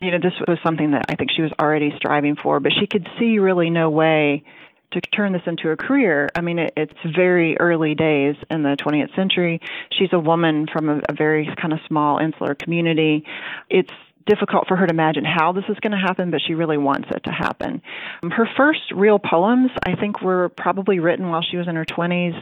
You 0.00 0.12
know, 0.12 0.20
this 0.22 0.32
was 0.48 0.56
something 0.64 0.92
that 0.92 1.04
I 1.10 1.16
think 1.16 1.32
she 1.36 1.42
was 1.42 1.52
already 1.60 1.92
striving 1.98 2.34
for, 2.34 2.60
but 2.60 2.72
she 2.80 2.86
could 2.86 3.06
see 3.18 3.38
really 3.40 3.68
no 3.68 3.90
way 3.90 4.44
to 4.92 5.00
turn 5.00 5.32
this 5.32 5.42
into 5.46 5.70
a 5.70 5.76
career. 5.76 6.28
I 6.34 6.40
mean, 6.40 6.58
it, 6.58 6.72
it's 6.76 7.16
very 7.16 7.56
early 7.58 7.94
days 7.94 8.36
in 8.50 8.62
the 8.62 8.76
20th 8.76 9.14
century. 9.14 9.60
She's 9.90 10.12
a 10.12 10.18
woman 10.18 10.66
from 10.72 10.88
a, 10.88 11.00
a 11.08 11.12
very 11.12 11.48
kind 11.60 11.72
of 11.72 11.78
small 11.86 12.18
insular 12.18 12.54
community. 12.54 13.24
It's 13.68 13.92
difficult 14.26 14.68
for 14.68 14.76
her 14.76 14.86
to 14.86 14.92
imagine 14.92 15.24
how 15.24 15.52
this 15.52 15.64
is 15.68 15.78
going 15.80 15.92
to 15.92 15.98
happen, 15.98 16.30
but 16.30 16.40
she 16.46 16.54
really 16.54 16.78
wants 16.78 17.08
it 17.10 17.24
to 17.24 17.30
happen. 17.30 17.82
Um, 18.22 18.30
her 18.30 18.48
first 18.56 18.92
real 18.94 19.18
poems, 19.18 19.70
I 19.84 19.96
think, 19.96 20.20
were 20.20 20.48
probably 20.48 20.98
written 20.98 21.28
while 21.28 21.42
she 21.42 21.56
was 21.56 21.68
in 21.68 21.76
her 21.76 21.84
20s 21.84 22.34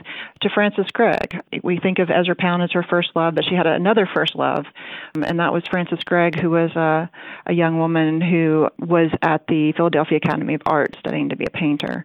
to 0.42 0.50
Frances 0.50 0.86
Gregg. 0.92 1.40
We 1.62 1.78
think 1.78 1.98
of 1.98 2.10
Ezra 2.10 2.34
Pound 2.36 2.62
as 2.62 2.72
her 2.72 2.84
first 2.88 3.10
love, 3.14 3.34
but 3.34 3.44
she 3.44 3.54
had 3.54 3.66
another 3.66 4.08
first 4.12 4.34
love, 4.34 4.66
um, 5.14 5.24
and 5.24 5.38
that 5.40 5.52
was 5.52 5.62
Frances 5.70 6.02
Gregg, 6.04 6.38
who 6.38 6.50
was 6.50 6.70
a, 6.76 7.10
a 7.46 7.52
young 7.52 7.78
woman 7.78 8.20
who 8.20 8.68
was 8.78 9.10
at 9.22 9.46
the 9.46 9.72
Philadelphia 9.76 10.18
Academy 10.18 10.54
of 10.54 10.62
Art 10.66 10.96
studying 10.98 11.30
to 11.30 11.36
be 11.36 11.46
a 11.46 11.50
painter. 11.50 12.04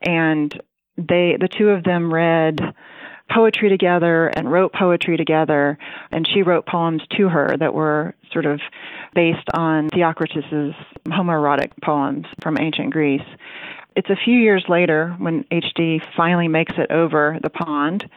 And 0.00 0.52
they, 0.96 1.36
the 1.38 1.48
two 1.48 1.70
of 1.70 1.84
them 1.84 2.12
read 2.12 2.60
poetry 3.32 3.68
together 3.68 4.28
and 4.28 4.50
wrote 4.50 4.72
poetry 4.72 5.16
together. 5.16 5.78
And 6.10 6.26
she 6.26 6.42
wrote 6.42 6.66
poems 6.66 7.02
to 7.16 7.28
her 7.28 7.56
that 7.58 7.74
were 7.74 8.14
sort 8.32 8.46
of 8.46 8.60
based 9.14 9.48
on 9.54 9.88
Theocritus's 9.88 10.74
homoerotic 11.06 11.72
poems 11.82 12.26
from 12.42 12.58
ancient 12.58 12.90
Greece. 12.92 13.26
It's 13.96 14.10
a 14.10 14.16
few 14.24 14.36
years 14.36 14.64
later 14.68 15.14
when 15.18 15.44
HD 15.44 16.00
finally 16.16 16.48
makes 16.48 16.74
it 16.78 16.90
over 16.90 17.38
the 17.42 17.50
pond 17.50 18.08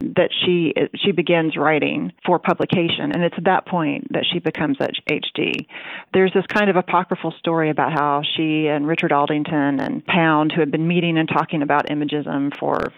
that 0.00 0.30
she 0.44 0.72
she 0.96 1.12
begins 1.12 1.56
writing 1.56 2.12
for 2.24 2.38
publication 2.38 3.12
and 3.12 3.22
it's 3.22 3.34
at 3.36 3.44
that 3.44 3.66
point 3.66 4.10
that 4.12 4.24
she 4.30 4.38
becomes 4.38 4.78
HD. 4.78 5.66
There's 6.14 6.32
this 6.32 6.46
kind 6.46 6.70
of 6.70 6.76
apocryphal 6.76 7.32
story 7.38 7.70
about 7.70 7.92
how 7.92 8.22
she 8.36 8.66
and 8.66 8.86
Richard 8.86 9.12
Aldington 9.12 9.80
and 9.80 10.04
Pound 10.06 10.52
who 10.52 10.60
had 10.60 10.70
been 10.70 10.88
meeting 10.88 11.18
and 11.18 11.28
talking 11.28 11.62
about 11.62 11.88
imagism 11.88 12.56
for 12.58 12.92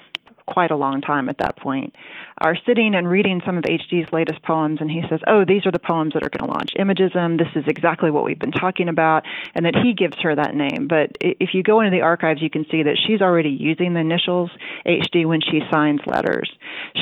quite 0.46 0.70
a 0.70 0.76
long 0.76 1.00
time 1.00 1.28
at 1.28 1.38
that 1.38 1.57
point, 1.57 1.94
are 2.38 2.57
sitting 2.66 2.94
and 2.94 3.09
reading 3.09 3.40
some 3.44 3.59
of 3.59 3.64
HD's 3.64 4.12
latest 4.12 4.42
poems, 4.42 4.78
and 4.81 4.90
he 4.90 5.02
says, 5.09 5.20
Oh, 5.26 5.44
these 5.44 5.66
are 5.66 5.70
the 5.70 5.78
poems 5.78 6.14
that 6.14 6.22
are 6.22 6.31
going 6.31 6.48
to 6.48 6.52
launch 6.52 6.72
Imagism. 6.78 7.38
This 7.38 7.48
is 7.55 7.64
exactly 7.66 8.11
what 8.11 8.24
we've 8.24 8.38
been 8.38 8.52
talking 8.52 8.88
about, 8.88 9.24
and 9.55 9.64
that 9.66 9.76
he 9.76 9.94
gives 9.94 10.16
her 10.22 10.35
that 10.35 10.55
name. 10.55 10.88
But 10.88 11.16
if 11.20 11.50
you 11.55 11.62
go 11.62 11.81
into 11.81 11.90
the 11.90 12.02
archives, 12.02 12.42
you 12.42 12.50
can 12.50 12.64
see 12.70 12.83
that 12.83 12.98
she's 13.07 13.20
already 13.20 13.50
using 13.50 13.94
the 13.94 14.00
initials 14.00 14.50
HD 14.87 15.26
when 15.26 15.40
she 15.40 15.61
signs 15.70 16.00
letters. 16.07 16.50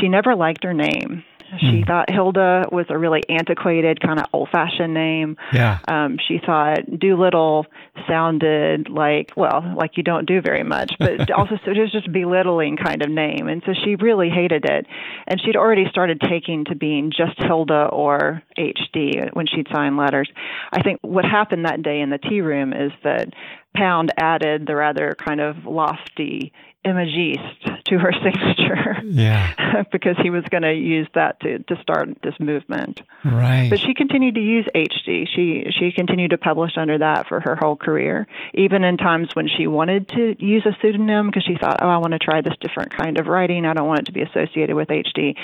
She 0.00 0.08
never 0.08 0.34
liked 0.34 0.64
her 0.64 0.74
name. 0.74 1.24
She 1.58 1.82
mm. 1.82 1.86
thought 1.86 2.10
Hilda 2.10 2.66
was 2.70 2.86
a 2.90 2.98
really 2.98 3.22
antiquated, 3.28 4.00
kind 4.00 4.20
of 4.20 4.26
old 4.32 4.48
fashioned 4.50 4.94
name. 4.94 5.36
Yeah. 5.52 5.78
Um, 5.88 6.18
she 6.26 6.38
thought 6.44 6.78
Doolittle 6.98 7.66
sounded 8.08 8.88
like, 8.88 9.32
well, 9.36 9.74
like 9.76 9.96
you 9.96 10.02
don't 10.02 10.26
do 10.26 10.40
very 10.40 10.62
much, 10.62 10.92
but 10.98 11.30
also 11.36 11.58
so 11.64 11.72
it 11.72 11.78
was 11.78 11.92
just 11.92 12.12
belittling 12.12 12.76
kind 12.76 13.02
of 13.02 13.10
name. 13.10 13.48
And 13.48 13.62
so 13.66 13.72
she 13.72 13.96
really 13.96 14.30
hated 14.30 14.64
it. 14.64 14.86
And 15.26 15.40
she'd 15.40 15.56
already 15.56 15.86
started 15.90 16.20
taking 16.20 16.64
to 16.66 16.74
being 16.74 17.10
just 17.10 17.38
Hilda 17.38 17.88
or 17.92 18.42
HD 18.56 19.34
when 19.34 19.46
she'd 19.46 19.66
sign 19.72 19.96
letters. 19.96 20.30
I 20.72 20.82
think 20.82 21.00
what 21.02 21.24
happened 21.24 21.64
that 21.64 21.82
day 21.82 22.00
in 22.00 22.10
the 22.10 22.18
tea 22.18 22.40
room 22.40 22.72
is 22.72 22.92
that 23.02 23.32
Pound 23.74 24.12
added 24.16 24.66
the 24.66 24.74
rather 24.74 25.14
kind 25.16 25.40
of 25.40 25.64
lofty 25.64 26.52
imagiste 26.84 27.84
to 27.86 27.98
her 27.98 28.12
signature. 28.24 29.02
Yeah. 29.04 29.84
because 29.92 30.16
he 30.22 30.30
was 30.30 30.44
going 30.50 30.62
to 30.62 30.72
use 30.72 31.08
that 31.14 31.40
to, 31.40 31.58
to 31.58 31.76
start 31.82 32.08
this 32.22 32.34
movement. 32.40 33.02
Right. 33.24 33.68
But 33.68 33.80
she 33.80 33.94
continued 33.94 34.36
to 34.36 34.40
use 34.40 34.66
HD. 34.74 35.28
She 35.34 35.66
she 35.78 35.92
continued 35.92 36.30
to 36.30 36.38
publish 36.38 36.72
under 36.76 36.98
that 36.98 37.28
for 37.28 37.40
her 37.40 37.56
whole 37.56 37.76
career, 37.76 38.26
even 38.54 38.84
in 38.84 38.96
times 38.96 39.30
when 39.34 39.48
she 39.48 39.66
wanted 39.66 40.08
to 40.08 40.36
use 40.38 40.64
a 40.66 40.76
pseudonym 40.80 41.26
because 41.26 41.44
she 41.44 41.56
thought, 41.60 41.80
"Oh, 41.82 41.88
I 41.88 41.98
want 41.98 42.12
to 42.12 42.18
try 42.18 42.40
this 42.40 42.54
different 42.60 42.96
kind 42.96 43.18
of 43.18 43.26
writing. 43.26 43.66
I 43.66 43.74
don't 43.74 43.88
want 43.88 44.00
it 44.00 44.06
to 44.06 44.12
be 44.12 44.22
associated 44.22 44.74
with 44.74 44.88
HD." 44.88 45.36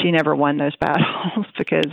She 0.00 0.10
never 0.10 0.34
won 0.34 0.56
those 0.56 0.76
battles 0.80 1.46
because 1.56 1.90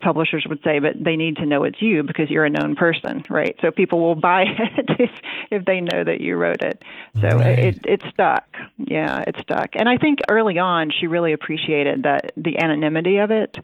publishers 0.00 0.46
would 0.48 0.62
say, 0.62 0.78
"But 0.78 1.02
they 1.02 1.16
need 1.16 1.36
to 1.36 1.46
know 1.46 1.64
it's 1.64 1.80
you 1.80 2.02
because 2.02 2.30
you're 2.30 2.44
a 2.44 2.50
known 2.50 2.76
person, 2.76 3.24
right?" 3.28 3.56
So 3.60 3.70
people 3.70 4.00
will 4.00 4.14
buy 4.14 4.42
it 4.42 4.90
if 4.98 5.10
if 5.50 5.64
they 5.64 5.80
know 5.80 6.04
that 6.04 6.20
you 6.20 6.36
wrote 6.36 6.62
it. 6.62 6.82
So 7.20 7.38
right. 7.38 7.58
it 7.58 7.80
it 7.86 8.02
stuck 8.12 8.35
stuck. 8.36 8.68
Yeah, 8.78 9.24
it 9.26 9.36
stuck. 9.42 9.70
And 9.74 9.88
I 9.88 9.98
think 9.98 10.20
early 10.28 10.58
on 10.58 10.90
she 10.90 11.06
really 11.06 11.32
appreciated 11.32 12.04
that 12.04 12.32
the 12.36 12.58
anonymity 12.58 13.18
of 13.18 13.30
it. 13.30 13.56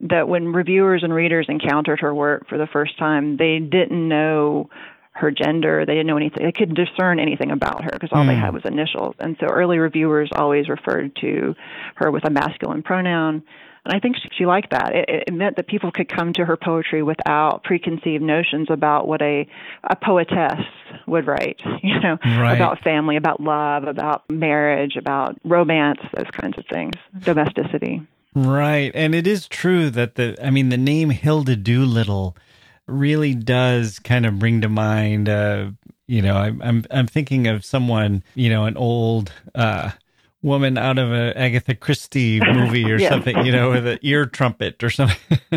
That 0.00 0.28
when 0.28 0.52
reviewers 0.52 1.02
and 1.02 1.14
readers 1.14 1.46
encountered 1.48 2.00
her 2.00 2.14
work 2.14 2.50
for 2.50 2.58
the 2.58 2.66
first 2.66 2.98
time, 2.98 3.38
they 3.38 3.58
didn't 3.60 4.06
know 4.06 4.68
her 5.12 5.30
gender. 5.30 5.86
They 5.86 5.94
didn't 5.94 6.06
know 6.06 6.18
anything. 6.18 6.44
They 6.44 6.52
couldn't 6.52 6.74
discern 6.74 7.18
anything 7.18 7.50
about 7.50 7.82
her 7.82 7.90
because 7.90 8.10
all 8.12 8.24
mm. 8.24 8.28
they 8.28 8.34
had 8.34 8.52
was 8.52 8.64
initials. 8.66 9.14
And 9.18 9.36
so 9.40 9.46
early 9.46 9.78
reviewers 9.78 10.30
always 10.34 10.68
referred 10.68 11.16
to 11.22 11.54
her 11.94 12.10
with 12.10 12.26
a 12.26 12.30
masculine 12.30 12.82
pronoun. 12.82 13.42
And 13.86 13.94
I 13.94 14.00
think 14.00 14.16
she, 14.16 14.28
she 14.38 14.46
liked 14.46 14.70
that. 14.70 14.94
It, 14.94 15.24
it 15.28 15.32
meant 15.32 15.56
that 15.56 15.68
people 15.68 15.92
could 15.92 16.08
come 16.08 16.32
to 16.34 16.44
her 16.44 16.56
poetry 16.56 17.02
without 17.02 17.62
preconceived 17.62 18.22
notions 18.22 18.66
about 18.68 19.06
what 19.06 19.22
a, 19.22 19.48
a 19.84 19.96
poetess 19.96 20.60
would 21.06 21.26
write, 21.26 21.60
you 21.82 22.00
know, 22.00 22.18
right. 22.24 22.54
about 22.54 22.82
family, 22.82 23.16
about 23.16 23.40
love, 23.40 23.84
about 23.84 24.28
marriage, 24.28 24.96
about 24.96 25.38
romance, 25.44 26.00
those 26.16 26.30
kinds 26.32 26.58
of 26.58 26.64
things, 26.66 26.94
domesticity. 27.20 28.02
Right. 28.34 28.90
And 28.92 29.14
it 29.14 29.26
is 29.26 29.46
true 29.46 29.88
that 29.90 30.16
the, 30.16 30.36
I 30.44 30.50
mean, 30.50 30.68
the 30.68 30.76
name 30.76 31.10
Hilda 31.10 31.56
Doolittle 31.56 32.36
really 32.86 33.34
does 33.34 34.00
kind 34.00 34.26
of 34.26 34.38
bring 34.38 34.60
to 34.62 34.68
mind, 34.68 35.28
uh, 35.28 35.70
you 36.08 36.22
know, 36.22 36.36
I'm, 36.36 36.60
I'm, 36.60 36.84
I'm 36.90 37.06
thinking 37.06 37.46
of 37.46 37.64
someone, 37.64 38.24
you 38.34 38.50
know, 38.50 38.64
an 38.64 38.76
old, 38.76 39.32
uh, 39.54 39.92
woman 40.42 40.78
out 40.78 40.98
of 40.98 41.12
a 41.12 41.36
Agatha 41.36 41.74
Christie 41.74 42.40
movie 42.40 42.90
or 42.90 42.98
something, 43.08 43.44
you 43.44 43.52
know, 43.52 43.70
with 43.70 43.86
an 43.86 43.98
ear 44.02 44.26
trumpet 44.26 44.82
or 44.82 44.90
something. 44.90 45.38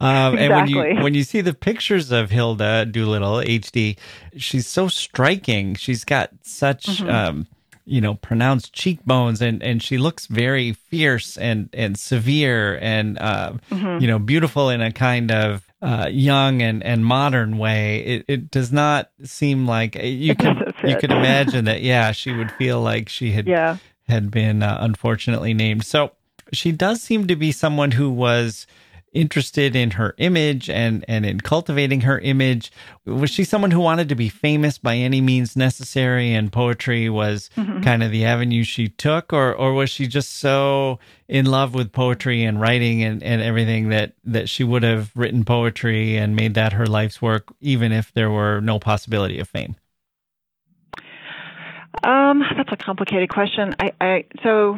um, 0.00 0.38
exactly. 0.38 0.38
And 0.38 0.54
when 0.54 0.68
you 0.68 1.02
when 1.02 1.14
you 1.14 1.24
see 1.24 1.40
the 1.40 1.54
pictures 1.54 2.12
of 2.12 2.30
Hilda 2.30 2.86
Doolittle 2.86 3.36
HD, 3.36 3.96
she's 4.36 4.66
so 4.66 4.88
striking. 4.88 5.74
She's 5.74 6.04
got 6.04 6.30
such. 6.42 6.86
Mm-hmm. 6.86 7.08
Um, 7.08 7.46
you 7.86 8.00
know 8.00 8.14
pronounced 8.14 8.72
cheekbones 8.72 9.42
and 9.42 9.62
and 9.62 9.82
she 9.82 9.98
looks 9.98 10.26
very 10.26 10.72
fierce 10.72 11.36
and 11.36 11.68
and 11.74 11.98
severe 11.98 12.78
and 12.80 13.18
uh, 13.18 13.52
mm-hmm. 13.70 14.00
you 14.00 14.08
know 14.08 14.18
beautiful 14.18 14.70
in 14.70 14.80
a 14.80 14.90
kind 14.90 15.30
of 15.30 15.66
uh, 15.84 16.08
young 16.10 16.62
and, 16.62 16.82
and 16.82 17.04
modern 17.04 17.58
way, 17.58 17.98
it, 17.98 18.24
it 18.26 18.50
does 18.50 18.72
not 18.72 19.10
seem 19.22 19.66
like 19.66 19.94
you 19.96 20.34
can 20.34 20.72
you 20.82 20.96
could 20.96 21.12
imagine 21.12 21.64
that. 21.66 21.82
Yeah, 21.82 22.12
she 22.12 22.32
would 22.32 22.50
feel 22.52 22.80
like 22.80 23.10
she 23.10 23.32
had 23.32 23.46
yeah 23.46 23.76
had 24.08 24.30
been 24.30 24.62
uh, 24.62 24.78
unfortunately 24.80 25.54
named. 25.54 25.84
So 25.84 26.12
she 26.52 26.72
does 26.72 27.02
seem 27.02 27.26
to 27.26 27.36
be 27.36 27.52
someone 27.52 27.92
who 27.92 28.10
was 28.10 28.66
interested 29.14 29.76
in 29.76 29.92
her 29.92 30.14
image 30.18 30.68
and 30.68 31.04
and 31.06 31.24
in 31.24 31.40
cultivating 31.40 32.00
her 32.00 32.18
image 32.18 32.72
was 33.06 33.30
she 33.30 33.44
someone 33.44 33.70
who 33.70 33.80
wanted 33.80 34.08
to 34.08 34.14
be 34.16 34.28
famous 34.28 34.76
by 34.76 34.96
any 34.96 35.20
means 35.20 35.56
necessary 35.56 36.34
and 36.34 36.52
poetry 36.52 37.08
was 37.08 37.48
mm-hmm. 37.56 37.80
kind 37.80 38.02
of 38.02 38.10
the 38.10 38.24
avenue 38.24 38.64
she 38.64 38.88
took 38.88 39.32
or 39.32 39.54
or 39.54 39.72
was 39.72 39.88
she 39.88 40.08
just 40.08 40.34
so 40.34 40.98
in 41.28 41.46
love 41.46 41.74
with 41.74 41.92
poetry 41.92 42.42
and 42.42 42.60
writing 42.60 43.04
and, 43.04 43.22
and 43.22 43.40
everything 43.40 43.88
that 43.88 44.14
that 44.24 44.48
she 44.48 44.64
would 44.64 44.82
have 44.82 45.12
written 45.14 45.44
poetry 45.44 46.16
and 46.16 46.34
made 46.34 46.54
that 46.54 46.72
her 46.72 46.86
life's 46.86 47.22
work 47.22 47.54
even 47.60 47.92
if 47.92 48.12
there 48.14 48.30
were 48.30 48.60
no 48.60 48.80
possibility 48.80 49.38
of 49.38 49.48
fame 49.48 49.76
um, 52.02 52.42
that's 52.56 52.72
a 52.72 52.76
complicated 52.76 53.28
question. 53.28 53.74
I, 53.78 53.92
I 54.00 54.24
so 54.42 54.76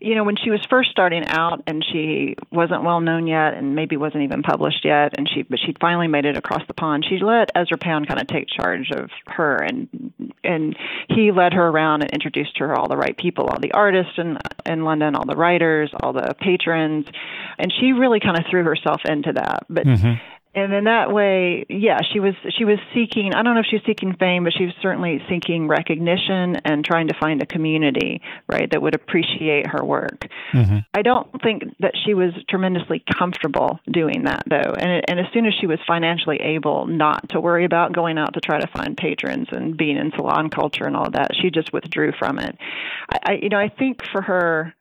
you 0.00 0.14
know, 0.14 0.22
when 0.22 0.36
she 0.36 0.50
was 0.50 0.64
first 0.70 0.90
starting 0.90 1.24
out 1.26 1.64
and 1.66 1.84
she 1.84 2.36
wasn't 2.52 2.84
well 2.84 3.00
known 3.00 3.26
yet 3.26 3.54
and 3.54 3.74
maybe 3.74 3.96
wasn't 3.96 4.22
even 4.22 4.42
published 4.42 4.84
yet 4.84 5.14
and 5.18 5.28
she 5.28 5.42
but 5.42 5.58
she 5.58 5.74
finally 5.80 6.06
made 6.06 6.24
it 6.24 6.36
across 6.36 6.62
the 6.68 6.74
pond, 6.74 7.04
she 7.08 7.18
let 7.18 7.50
Ezra 7.54 7.78
Pound 7.78 8.06
kind 8.06 8.20
of 8.20 8.28
take 8.28 8.46
charge 8.48 8.90
of 8.92 9.10
her 9.26 9.56
and 9.56 10.12
and 10.44 10.76
he 11.08 11.32
led 11.32 11.52
her 11.52 11.66
around 11.66 12.02
and 12.02 12.12
introduced 12.12 12.58
her 12.58 12.78
all 12.78 12.86
the 12.86 12.96
right 12.96 13.16
people, 13.16 13.46
all 13.46 13.58
the 13.60 13.72
artists 13.72 14.12
in 14.18 14.38
in 14.66 14.84
London, 14.84 15.16
all 15.16 15.26
the 15.26 15.36
writers, 15.36 15.90
all 16.00 16.12
the 16.12 16.34
patrons, 16.38 17.06
and 17.58 17.72
she 17.80 17.92
really 17.92 18.20
kind 18.20 18.38
of 18.38 18.44
threw 18.48 18.62
herself 18.62 19.00
into 19.04 19.32
that. 19.32 19.66
But 19.68 19.86
mm-hmm 19.86 20.14
and 20.58 20.72
in 20.72 20.84
that 20.84 21.12
way, 21.12 21.64
yeah, 21.68 22.00
she 22.12 22.20
was 22.20 22.34
she 22.56 22.64
was 22.64 22.78
seeking. 22.94 23.34
I 23.34 23.42
don't 23.42 23.54
know 23.54 23.60
if 23.60 23.66
she 23.66 23.76
was 23.76 23.84
seeking 23.86 24.14
fame, 24.14 24.44
but 24.44 24.52
she 24.52 24.64
was 24.64 24.74
certainly 24.82 25.22
seeking 25.28 25.68
recognition 25.68 26.56
and 26.64 26.84
trying 26.84 27.08
to 27.08 27.14
find 27.18 27.42
a 27.42 27.46
community, 27.46 28.20
right, 28.48 28.70
that 28.70 28.82
would 28.82 28.94
appreciate 28.94 29.66
her 29.68 29.84
work. 29.84 30.26
Mm-hmm. 30.52 30.78
I 30.94 31.02
don't 31.02 31.28
think 31.42 31.64
that 31.80 31.94
she 32.04 32.14
was 32.14 32.32
tremendously 32.48 33.02
comfortable 33.18 33.78
doing 33.90 34.24
that, 34.24 34.44
though. 34.48 34.72
And 34.76 35.04
and 35.08 35.20
as 35.20 35.26
soon 35.32 35.46
as 35.46 35.54
she 35.60 35.66
was 35.66 35.78
financially 35.86 36.38
able 36.40 36.86
not 36.86 37.28
to 37.30 37.40
worry 37.40 37.64
about 37.64 37.92
going 37.92 38.18
out 38.18 38.34
to 38.34 38.40
try 38.40 38.58
to 38.58 38.66
find 38.66 38.96
patrons 38.96 39.48
and 39.52 39.76
being 39.76 39.96
in 39.96 40.12
salon 40.16 40.50
culture 40.50 40.84
and 40.84 40.96
all 40.96 41.10
that, 41.10 41.30
she 41.40 41.50
just 41.50 41.72
withdrew 41.72 42.12
from 42.18 42.38
it. 42.38 42.56
I, 43.10 43.18
I 43.24 43.32
you 43.42 43.48
know 43.48 43.58
I 43.58 43.68
think 43.68 44.04
for 44.10 44.22
her 44.22 44.74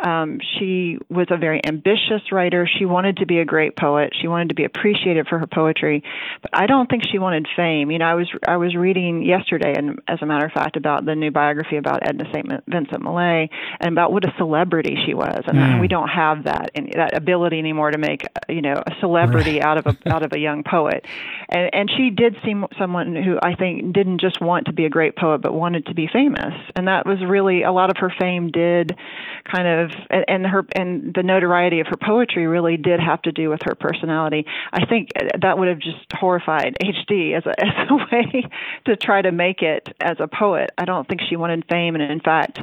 um, 0.00 0.40
she 0.58 0.98
was 1.10 1.26
a 1.30 1.36
very 1.36 1.60
ambitious 1.66 2.32
writer. 2.32 2.66
She 2.66 2.86
wanted 2.86 3.18
to 3.18 3.26
be 3.26 3.38
a 3.38 3.44
great 3.44 3.76
poet. 3.76 4.12
She 4.18 4.26
wanted 4.26 4.48
to 4.48 4.54
be 4.54 4.64
appreciated 4.64 5.28
for 5.28 5.38
her 5.38 5.46
poetry, 5.46 6.02
but 6.40 6.50
I 6.54 6.66
don't 6.66 6.88
think 6.88 7.04
she 7.10 7.18
wanted 7.18 7.46
fame. 7.54 7.90
You 7.90 7.98
know, 7.98 8.06
I 8.06 8.14
was 8.14 8.28
I 8.46 8.56
was 8.56 8.74
reading 8.74 9.22
yesterday, 9.22 9.74
and 9.76 10.00
as 10.08 10.18
a 10.22 10.26
matter 10.26 10.46
of 10.46 10.52
fact, 10.52 10.76
about 10.76 11.04
the 11.04 11.14
new 11.14 11.30
biography 11.30 11.76
about 11.76 12.08
Edna 12.08 12.24
St. 12.32 12.46
Vincent 12.66 13.02
Millay 13.02 13.50
and 13.80 13.92
about 13.92 14.12
what 14.12 14.24
a 14.24 14.32
celebrity 14.38 14.96
she 15.06 15.12
was, 15.12 15.44
and 15.46 15.58
mm. 15.58 15.80
we 15.80 15.88
don't 15.88 16.08
have 16.08 16.44
that 16.44 16.70
that 16.96 17.14
ability 17.14 17.58
anymore 17.58 17.90
to 17.90 17.98
make 17.98 18.26
you 18.48 18.62
know 18.62 18.82
a 18.86 18.92
celebrity 19.00 19.60
out 19.60 19.76
of 19.76 19.86
a 19.86 20.12
out 20.12 20.24
of 20.24 20.32
a 20.32 20.38
young 20.38 20.64
poet. 20.64 21.04
And 21.50 21.70
and 21.74 21.90
she 21.94 22.08
did 22.08 22.36
seem 22.44 22.64
someone 22.78 23.14
who 23.14 23.38
I 23.42 23.54
think 23.54 23.92
didn't 23.92 24.22
just 24.22 24.40
want 24.40 24.66
to 24.66 24.72
be 24.72 24.86
a 24.86 24.90
great 24.90 25.16
poet, 25.16 25.42
but 25.42 25.52
wanted 25.52 25.86
to 25.86 25.94
be 25.94 26.08
famous, 26.10 26.54
and 26.74 26.88
that 26.88 27.04
was 27.04 27.18
really 27.22 27.62
a 27.62 27.72
lot 27.72 27.90
of 27.90 27.98
her 27.98 28.12
fame 28.18 28.50
did 28.50 28.96
kind 29.44 29.68
of 29.68 29.81
of 29.82 29.90
and 30.10 30.46
her 30.46 30.64
and 30.74 31.12
the 31.14 31.22
notoriety 31.22 31.80
of 31.80 31.86
her 31.88 31.96
poetry 31.96 32.46
really 32.46 32.76
did 32.76 33.00
have 33.00 33.22
to 33.22 33.32
do 33.32 33.50
with 33.50 33.60
her 33.64 33.74
personality. 33.74 34.46
I 34.72 34.86
think 34.86 35.10
that 35.40 35.58
would 35.58 35.68
have 35.68 35.78
just 35.78 36.06
horrified 36.14 36.76
HD 36.82 37.36
as 37.36 37.44
a 37.46 37.50
as 37.64 37.88
a 37.90 37.94
way 37.94 38.44
to 38.86 38.96
try 38.96 39.22
to 39.22 39.32
make 39.32 39.62
it 39.62 39.88
as 40.00 40.16
a 40.20 40.28
poet. 40.28 40.70
I 40.78 40.84
don't 40.84 41.06
think 41.06 41.20
she 41.28 41.36
wanted 41.36 41.64
fame, 41.68 41.94
and 41.94 42.02
in 42.02 42.20
fact, 42.20 42.58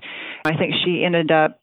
I 0.45 0.57
think 0.57 0.75
she 0.83 1.03
ended 1.03 1.31
up 1.31 1.59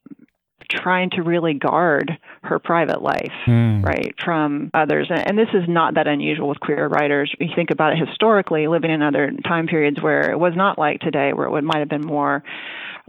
trying 0.69 1.11
to 1.11 1.23
really 1.23 1.55
guard 1.55 2.11
her 2.43 2.59
private 2.59 3.03
life, 3.03 3.33
mm. 3.47 3.85
right, 3.85 4.15
from 4.25 4.71
others. 4.75 5.11
And 5.11 5.39
this 5.39 5.49
is 5.55 5.69
not 5.69 5.95
that 5.95 6.07
unusual 6.07 6.49
with 6.49 6.61
queer 6.61 6.89
writers. 6.89 7.33
You 7.39 7.49
think 7.55 7.71
about 7.71 7.93
it 7.93 8.07
historically, 8.07 8.67
living 8.67 8.91
in 8.91 9.03
other 9.03 9.31
time 9.47 9.67
periods 9.67 10.01
where 10.01 10.31
it 10.31 10.39
was 10.39 10.55
not 10.57 10.79
like 10.79 11.01
today, 11.01 11.33
where 11.33 11.47
it 11.47 11.51
would, 11.51 11.65
might 11.65 11.79
have 11.79 11.89
been 11.89 12.07
more 12.07 12.43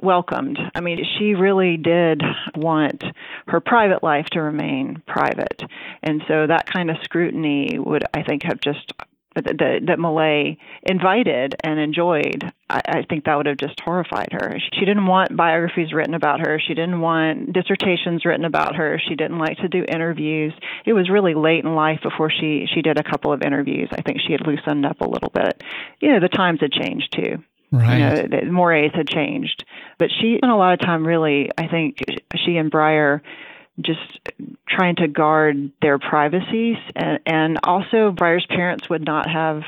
welcomed. 0.02 0.60
I 0.76 0.82
mean, 0.82 1.04
she 1.18 1.34
really 1.34 1.78
did 1.78 2.22
want 2.56 3.04
her 3.48 3.60
private 3.60 4.04
life 4.04 4.26
to 4.32 4.42
remain 4.42 5.02
private. 5.08 5.64
And 6.04 6.22
so 6.28 6.46
that 6.48 6.72
kind 6.72 6.92
of 6.92 6.98
scrutiny 7.04 7.80
would, 7.80 8.04
I 8.14 8.24
think, 8.24 8.44
have 8.44 8.62
just 8.62 8.94
that, 9.46 9.82
that 9.88 10.00
Millay 10.00 10.58
invited 10.84 11.56
and 11.64 11.80
enjoyed, 11.80 12.44
I, 12.70 12.82
I 12.88 13.02
think 13.10 13.26
that 13.26 13.36
would 13.36 13.46
have 13.46 13.58
just 13.58 13.80
horrified 13.80 14.30
her. 14.32 14.58
She 14.74 14.86
didn't 14.86 15.06
want 15.06 15.36
biographies 15.36 15.94
written 15.94 16.14
about 16.14 16.40
her. 16.40 16.60
She 16.60 16.74
didn't 16.74 17.02
want 17.02 17.54
dissertations 17.54 18.26
written 18.26 18.46
about 18.46 18.76
her. 18.76 19.00
She 19.08 19.16
didn't 19.16 19.40
like 19.40 19.58
to 19.58 19.68
do 19.68 19.84
interviews. 19.88 20.54
It 20.86 20.94
was 20.94 21.10
really 21.10 21.34
late 21.34 21.64
in 21.64 21.76
life 21.76 22.00
before 22.04 22.30
she 22.32 22.68
she 22.74 22.82
did 22.82 22.98
a 22.98 23.04
couple 23.04 23.32
of 23.32 23.42
interviews. 23.42 23.90
I 23.92 24.02
think 24.02 24.20
she 24.26 24.34
had 24.34 24.46
loosened 24.46 24.86
up 24.86 25.02
a 25.02 25.10
little 25.10 25.30
bit. 25.30 25.62
You 26.00 26.14
know, 26.14 26.20
the 26.20 26.30
times 26.30 26.60
had 26.62 26.72
changed 26.72 27.14
too. 27.14 27.44
Right. 27.72 27.94
You 27.94 28.00
know, 28.00 28.40
the 28.40 28.52
mores 28.52 28.92
had 28.94 29.10
changed. 29.10 29.66
But 29.98 30.10
she 30.10 30.38
spent 30.38 30.52
a 30.52 30.56
lot 30.56 30.74
of 30.74 30.80
time 30.80 31.06
really, 31.06 31.52
I 31.58 31.68
think 31.68 31.98
she 32.46 32.58
and 32.58 32.72
Bryher 32.72 33.22
just 33.80 34.20
trying 34.68 34.96
to 34.98 35.08
guard 35.08 35.72
their 35.82 36.00
privacies 36.00 36.78
and, 36.96 37.20
and 37.26 37.60
also 37.64 38.12
Bryher's 38.12 38.46
parents 38.50 38.90
would 38.90 39.06
not 39.06 39.30
have 39.30 39.62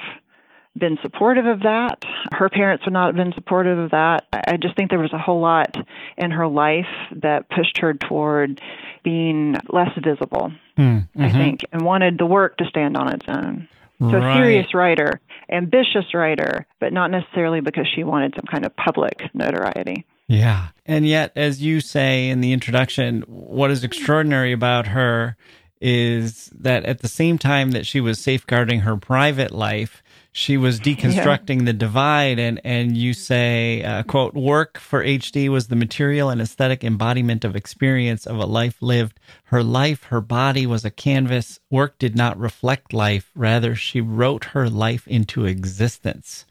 been 0.77 0.97
supportive 1.01 1.45
of 1.45 1.61
that. 1.61 2.03
Her 2.31 2.49
parents 2.49 2.85
would 2.85 2.93
not 2.93 3.07
have 3.07 3.15
been 3.15 3.33
supportive 3.33 3.77
of 3.77 3.91
that. 3.91 4.25
I 4.31 4.57
just 4.57 4.75
think 4.75 4.89
there 4.89 4.99
was 4.99 5.13
a 5.13 5.17
whole 5.17 5.41
lot 5.41 5.75
in 6.17 6.31
her 6.31 6.47
life 6.47 6.87
that 7.17 7.49
pushed 7.49 7.79
her 7.79 7.93
toward 7.93 8.61
being 9.03 9.55
less 9.69 9.91
visible, 10.01 10.51
mm-hmm. 10.77 11.21
I 11.21 11.31
think, 11.31 11.65
and 11.71 11.81
wanted 11.81 12.17
the 12.17 12.25
work 12.25 12.57
to 12.57 12.65
stand 12.65 12.97
on 12.97 13.13
its 13.13 13.25
own. 13.27 13.67
So 13.99 14.17
right. 14.17 14.37
serious 14.37 14.73
writer, 14.73 15.19
ambitious 15.51 16.13
writer, 16.13 16.65
but 16.79 16.93
not 16.93 17.11
necessarily 17.11 17.59
because 17.59 17.85
she 17.93 18.05
wanted 18.05 18.33
some 18.33 18.45
kind 18.45 18.65
of 18.65 18.73
public 18.77 19.21
notoriety. 19.33 20.05
Yeah. 20.29 20.67
And 20.85 21.07
yet, 21.07 21.31
as 21.35 21.59
you 21.59 21.81
say 21.81 22.29
in 22.29 22.39
the 22.39 22.53
introduction, 22.53 23.23
what 23.27 23.71
is 23.71 23.83
extraordinary 23.83 24.51
about 24.53 24.87
her 24.87 25.35
is 25.81 26.51
that 26.53 26.85
at 26.85 26.99
the 26.99 27.07
same 27.07 27.39
time 27.39 27.71
that 27.71 27.87
she 27.87 27.99
was 27.99 28.19
safeguarding 28.19 28.81
her 28.81 28.95
private 28.95 29.51
life, 29.51 30.03
she 30.31 30.55
was 30.55 30.79
deconstructing 30.79 31.59
yeah. 31.59 31.65
the 31.65 31.73
divide. 31.73 32.37
And 32.37 32.61
and 32.63 32.95
you 32.95 33.15
say 33.15 33.81
uh, 33.83 34.03
quote 34.03 34.35
work 34.35 34.77
for 34.77 35.03
hd 35.03 35.49
was 35.49 35.67
the 35.67 35.75
material 35.75 36.29
and 36.29 36.39
aesthetic 36.39 36.83
embodiment 36.83 37.43
of 37.43 37.55
experience 37.55 38.27
of 38.27 38.37
a 38.37 38.45
life 38.45 38.79
lived. 38.81 39.19
Her 39.45 39.63
life 39.63 40.03
her 40.05 40.21
body 40.21 40.67
was 40.67 40.85
a 40.85 40.91
canvas. 40.91 41.59
Work 41.71 41.97
did 41.97 42.15
not 42.15 42.37
reflect 42.37 42.93
life. 42.93 43.31
Rather 43.33 43.73
she 43.73 43.99
wrote 43.99 44.45
her 44.45 44.69
life 44.69 45.07
into 45.07 45.45
existence 45.45 46.45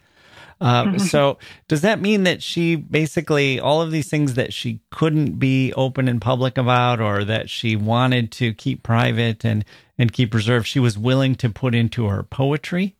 uh, 0.60 0.84
mm-hmm. 0.84 0.98
So, 0.98 1.38
does 1.68 1.82
that 1.82 2.00
mean 2.00 2.24
that 2.24 2.42
she 2.42 2.76
basically 2.76 3.60
all 3.60 3.80
of 3.80 3.90
these 3.90 4.08
things 4.08 4.34
that 4.34 4.52
she 4.52 4.80
couldn't 4.90 5.38
be 5.38 5.72
open 5.74 6.08
and 6.08 6.20
public 6.20 6.58
about, 6.58 7.00
or 7.00 7.24
that 7.24 7.48
she 7.48 7.76
wanted 7.76 8.32
to 8.32 8.52
keep 8.54 8.82
private 8.82 9.44
and 9.44 9.64
and 9.96 10.12
keep 10.12 10.34
reserved, 10.34 10.66
she 10.66 10.80
was 10.80 10.96
willing 10.98 11.34
to 11.36 11.48
put 11.48 11.74
into 11.74 12.06
her 12.06 12.22
poetry? 12.22 12.96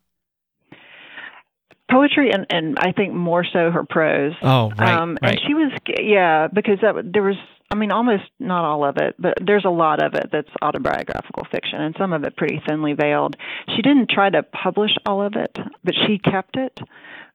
poetry 1.89 2.31
and 2.31 2.45
and 2.49 2.77
I 2.79 2.91
think 2.91 3.13
more 3.13 3.43
so 3.43 3.71
her 3.71 3.83
prose. 3.83 4.33
Oh, 4.41 4.71
right, 4.77 4.93
um, 4.93 5.17
right. 5.21 5.31
And 5.31 5.41
she 5.45 5.53
was 5.53 5.71
yeah 5.99 6.47
because 6.47 6.79
that 6.81 6.95
there 7.11 7.23
was 7.23 7.35
I 7.71 7.75
mean 7.75 7.91
almost 7.91 8.23
not 8.39 8.63
all 8.63 8.85
of 8.85 8.97
it, 8.97 9.15
but 9.19 9.35
there's 9.45 9.65
a 9.65 9.69
lot 9.69 10.01
of 10.03 10.13
it 10.13 10.29
that's 10.31 10.49
autobiographical 10.61 11.45
fiction 11.51 11.81
and 11.81 11.95
some 11.97 12.13
of 12.13 12.23
it 12.23 12.35
pretty 12.37 12.61
thinly 12.67 12.93
veiled. 12.93 13.35
She 13.75 13.81
didn't 13.81 14.09
try 14.09 14.29
to 14.29 14.43
publish 14.43 14.91
all 15.05 15.21
of 15.21 15.33
it, 15.35 15.57
but 15.83 15.95
she 16.07 16.19
kept 16.19 16.57
it. 16.57 16.79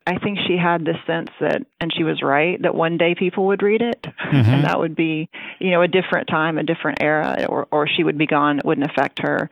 I 0.07 0.19
think 0.19 0.39
she 0.47 0.59
had 0.59 0.85
this 0.85 0.99
sense 1.07 1.31
that, 1.41 1.63
and 1.81 1.93
she 1.93 2.05
was 2.05 2.23
right, 2.23 2.61
that 2.61 2.75
one 2.75 2.99
day 2.99 3.15
people 3.15 3.47
would 3.47 3.63
read 3.63 3.81
it, 3.81 4.03
mm-hmm. 4.03 4.37
and 4.37 4.65
that 4.65 4.79
would 4.79 4.95
be, 4.95 5.31
you 5.59 5.71
know, 5.71 5.81
a 5.81 5.89
different 5.89 6.29
time, 6.29 6.59
a 6.59 6.63
different 6.63 7.03
era, 7.03 7.47
or 7.49 7.67
or 7.71 7.89
she 7.89 8.05
would 8.05 8.19
be 8.19 8.27
gone. 8.27 8.59
It 8.59 8.67
wouldn't 8.67 8.91
affect 8.91 9.21
her 9.21 9.49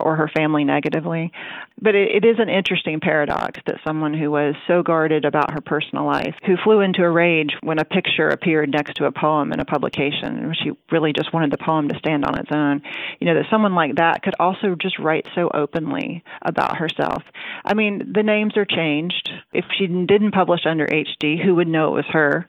or 0.00 0.16
her 0.16 0.28
family 0.28 0.64
negatively. 0.64 1.32
But 1.80 1.94
it, 1.94 2.24
it 2.24 2.24
is 2.24 2.36
an 2.38 2.48
interesting 2.48 3.00
paradox 3.00 3.60
that 3.66 3.80
someone 3.84 4.14
who 4.14 4.30
was 4.30 4.54
so 4.66 4.82
guarded 4.82 5.24
about 5.24 5.52
her 5.52 5.60
personal 5.60 6.04
life, 6.04 6.34
who 6.44 6.56
flew 6.62 6.80
into 6.80 7.02
a 7.02 7.10
rage 7.10 7.54
when 7.62 7.78
a 7.78 7.84
picture 7.84 8.28
appeared 8.28 8.70
next 8.70 8.96
to 8.96 9.06
a 9.06 9.12
poem 9.12 9.52
in 9.52 9.60
a 9.60 9.64
publication, 9.64 10.38
and 10.38 10.56
she 10.56 10.72
really 10.90 11.12
just 11.12 11.32
wanted 11.32 11.52
the 11.52 11.64
poem 11.64 11.88
to 11.88 11.98
stand 11.98 12.24
on 12.24 12.38
its 12.38 12.50
own, 12.52 12.82
you 13.20 13.26
know, 13.26 13.34
that 13.34 13.50
someone 13.50 13.74
like 13.74 13.96
that 13.96 14.22
could 14.22 14.34
also 14.38 14.74
just 14.74 14.98
write 14.98 15.26
so 15.34 15.50
openly 15.52 16.22
about 16.42 16.76
herself. 16.76 17.22
I 17.64 17.74
mean, 17.74 18.12
the 18.14 18.22
names 18.22 18.56
are 18.56 18.64
changed. 18.64 19.30
If 19.52 19.64
she 19.76 19.86
didn't 19.86 20.32
publish 20.32 20.66
under 20.66 20.86
HD, 20.86 21.42
who 21.42 21.54
would 21.56 21.68
know 21.68 21.88
it 21.88 21.96
was 21.96 22.12
her? 22.12 22.46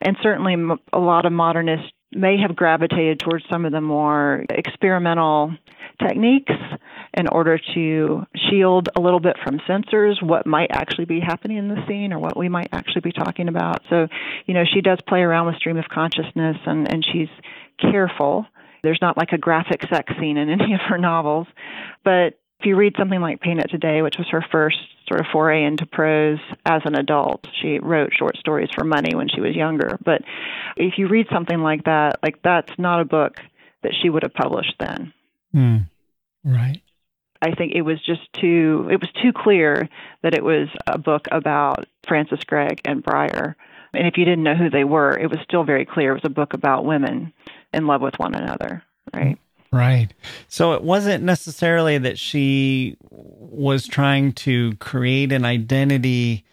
And 0.00 0.16
certainly 0.22 0.56
a 0.92 0.98
lot 0.98 1.26
of 1.26 1.32
modernists 1.32 1.92
may 2.12 2.38
have 2.38 2.56
gravitated 2.56 3.20
towards 3.20 3.44
some 3.50 3.64
of 3.64 3.72
the 3.72 3.80
more 3.80 4.44
experimental 4.50 5.54
techniques 6.00 6.52
in 7.14 7.28
order 7.28 7.58
to 7.74 8.24
shield 8.50 8.88
a 8.96 9.00
little 9.00 9.20
bit 9.20 9.36
from 9.44 9.60
censors 9.66 10.18
what 10.22 10.46
might 10.46 10.70
actually 10.72 11.04
be 11.04 11.20
happening 11.20 11.58
in 11.58 11.68
the 11.68 11.84
scene 11.86 12.12
or 12.12 12.18
what 12.18 12.36
we 12.36 12.48
might 12.48 12.68
actually 12.72 13.00
be 13.02 13.12
talking 13.12 13.48
about. 13.48 13.82
So, 13.90 14.08
you 14.46 14.54
know, 14.54 14.64
she 14.64 14.80
does 14.80 14.98
play 15.06 15.20
around 15.20 15.46
with 15.46 15.56
stream 15.56 15.76
of 15.76 15.86
consciousness 15.88 16.56
and, 16.66 16.92
and 16.92 17.04
she's 17.04 17.28
careful. 17.80 18.46
There's 18.82 19.00
not 19.02 19.16
like 19.16 19.32
a 19.32 19.38
graphic 19.38 19.82
sex 19.92 20.12
scene 20.18 20.36
in 20.36 20.48
any 20.60 20.74
of 20.74 20.80
her 20.88 20.98
novels. 20.98 21.46
But 22.04 22.38
if 22.60 22.66
you 22.66 22.76
read 22.76 22.94
something 22.98 23.20
like 23.20 23.40
Paint 23.40 23.60
It 23.60 23.70
Today, 23.70 24.02
which 24.02 24.16
was 24.18 24.28
her 24.30 24.44
first 24.50 24.78
sort 25.10 25.20
of 25.20 25.26
foray 25.32 25.64
into 25.64 25.86
prose 25.86 26.38
as 26.64 26.82
an 26.84 26.94
adult. 26.94 27.44
She 27.60 27.80
wrote 27.80 28.12
short 28.16 28.36
stories 28.36 28.68
for 28.72 28.84
money 28.84 29.14
when 29.14 29.28
she 29.28 29.40
was 29.40 29.56
younger. 29.56 29.98
But 30.04 30.22
if 30.76 30.98
you 30.98 31.08
read 31.08 31.26
something 31.32 31.60
like 31.60 31.84
that, 31.84 32.20
like 32.22 32.40
that's 32.42 32.70
not 32.78 33.00
a 33.00 33.04
book 33.04 33.38
that 33.82 33.92
she 34.00 34.08
would 34.08 34.22
have 34.22 34.34
published 34.34 34.74
then. 34.78 35.12
Mm, 35.54 35.88
right. 36.44 36.80
I 37.42 37.54
think 37.56 37.72
it 37.74 37.82
was 37.82 37.98
just 38.04 38.20
too 38.40 38.88
it 38.90 39.00
was 39.00 39.10
too 39.20 39.32
clear 39.34 39.88
that 40.22 40.34
it 40.34 40.44
was 40.44 40.68
a 40.86 40.98
book 40.98 41.26
about 41.32 41.86
Frances 42.06 42.44
Gregg 42.46 42.80
and 42.84 43.02
Bryher. 43.02 43.56
And 43.92 44.06
if 44.06 44.16
you 44.16 44.24
didn't 44.24 44.44
know 44.44 44.54
who 44.54 44.70
they 44.70 44.84
were, 44.84 45.18
it 45.18 45.28
was 45.28 45.40
still 45.42 45.64
very 45.64 45.84
clear 45.84 46.12
it 46.12 46.22
was 46.22 46.24
a 46.24 46.30
book 46.30 46.54
about 46.54 46.84
women 46.84 47.32
in 47.72 47.88
love 47.88 48.00
with 48.00 48.14
one 48.18 48.34
another, 48.34 48.84
right? 49.12 49.36
Right. 49.72 50.08
So 50.48 50.72
it 50.72 50.82
wasn't 50.82 51.22
necessarily 51.22 51.98
that 51.98 52.18
she 52.18 52.96
was 53.10 53.86
trying 53.86 54.32
to 54.32 54.74
create 54.76 55.30
an 55.30 55.44
identity 55.44 56.44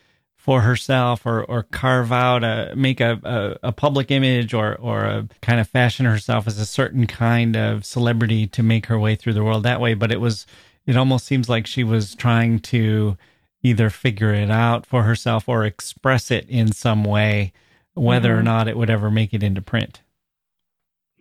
for 0.48 0.62
herself 0.62 1.26
or, 1.26 1.44
or 1.44 1.64
carve 1.64 2.12
out 2.12 2.42
a 2.42 2.74
make 2.74 3.02
a, 3.02 3.20
a, 3.24 3.68
a, 3.68 3.72
public 3.74 4.10
image 4.12 4.54
or 4.54 4.76
or 4.76 5.04
a 5.04 5.28
kind 5.42 5.60
of 5.60 5.68
fashion 5.68 6.06
herself 6.06 6.48
as 6.48 6.58
a 6.58 6.66
certain 6.66 7.06
kind 7.06 7.58
of 7.58 7.84
celebrity 7.84 8.48
to 8.48 8.64
make 8.64 8.86
her 8.86 8.98
way 8.98 9.14
through 9.14 9.34
the 9.34 9.44
world 9.44 9.64
that 9.64 9.82
way 9.82 9.94
but 9.94 10.10
it 10.10 10.22
was 10.22 10.46
it 10.86 10.96
almost 10.96 11.26
seems 11.26 11.50
like 11.50 11.68
she 11.68 11.84
was 11.84 12.16
trying 12.16 12.60
to 12.60 13.18
either 13.62 13.90
figure 13.90 14.34
it 14.34 14.50
out 14.50 14.86
for 14.86 15.04
herself 15.04 15.50
or 15.50 15.66
express 15.66 16.32
it 16.32 16.48
in 16.48 16.72
some 16.72 17.04
way 17.04 17.52
whether 17.94 18.30
mm-hmm. 18.30 18.40
or 18.40 18.44
not 18.44 18.70
it 18.70 18.78
would 18.78 18.90
ever 18.90 19.12
make 19.12 19.34
it 19.34 19.44
into 19.44 19.62
print 19.62 20.02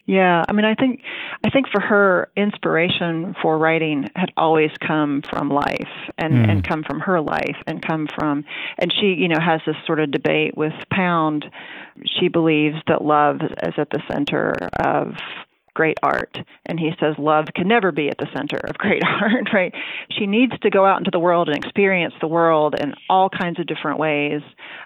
yeah, 0.07 0.45
I 0.49 0.53
mean, 0.53 0.65
I 0.65 0.75
think 0.77 1.03
I 1.45 1.51
think 1.51 1.67
for 1.69 1.81
her, 1.81 2.31
inspiration 2.37 3.35
for 3.43 3.59
writing 3.59 4.09
had 4.15 4.33
always 4.37 4.71
come 4.79 5.23
from 5.23 5.51
life, 5.51 5.91
and 6.17 6.35
mm. 6.35 6.49
and 6.49 6.65
come 6.65 6.85
from 6.85 7.01
her 7.01 7.21
life, 7.21 7.57
and 7.67 7.85
come 7.85 8.07
from, 8.15 8.45
and 8.79 8.93
she, 8.93 9.15
you 9.19 9.27
know, 9.27 9.41
has 9.41 9.61
this 9.67 9.77
sort 9.85 9.99
of 9.99 10.13
debate 10.13 10.57
with 10.57 10.73
Pound. 10.93 11.47
She 12.21 12.29
believes 12.29 12.77
that 12.87 13.05
love 13.05 13.41
is 13.43 13.75
at 13.77 13.91
the 13.91 14.01
center 14.09 14.55
of 14.79 15.17
great 15.77 15.99
art. 16.03 16.39
And 16.65 16.81
he 16.81 16.93
says 16.99 17.17
love 17.19 17.45
can 17.55 17.69
never 17.69 17.93
be 17.93 18.09
at 18.09 18.17
the 18.17 18.27
center 18.35 18.57
of 18.57 18.79
great 18.79 19.03
art, 19.21 19.53
right? 19.53 19.75
She 20.11 20.27
needs 20.27 20.59
to 20.63 20.71
go 20.71 20.87
out 20.87 20.99
into 20.99 21.11
the 21.11 21.19
world 21.19 21.49
and 21.49 21.57
experience 21.57 22.15
the 22.21 22.27
world 22.27 22.75
in 22.81 22.95
all 23.11 23.29
kinds 23.29 23.61
of 23.61 23.67
different 23.67 23.99
ways 23.99 24.41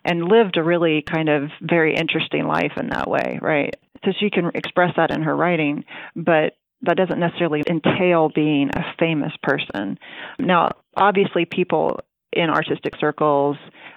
and 0.04 0.24
lived 0.24 0.56
a 0.56 0.64
really 0.64 1.02
kind 1.02 1.28
of 1.28 1.50
very 1.62 1.94
interesting 1.94 2.44
life 2.44 2.72
in 2.76 2.88
that 2.88 3.09
way, 3.09 3.38
right? 3.40 3.76
So 4.04 4.12
she 4.18 4.30
can 4.30 4.50
express 4.54 4.94
that 4.96 5.10
in 5.10 5.22
her 5.22 5.36
writing, 5.36 5.84
but 6.16 6.56
that 6.82 6.96
doesn't 6.96 7.20
necessarily 7.20 7.62
entail 7.68 8.30
being 8.34 8.70
a 8.74 8.94
famous 8.98 9.32
person. 9.42 9.98
Now, 10.38 10.70
obviously, 10.96 11.44
people 11.44 12.00
in 12.32 12.48
artistic 12.48 12.94
circles, 12.98 13.56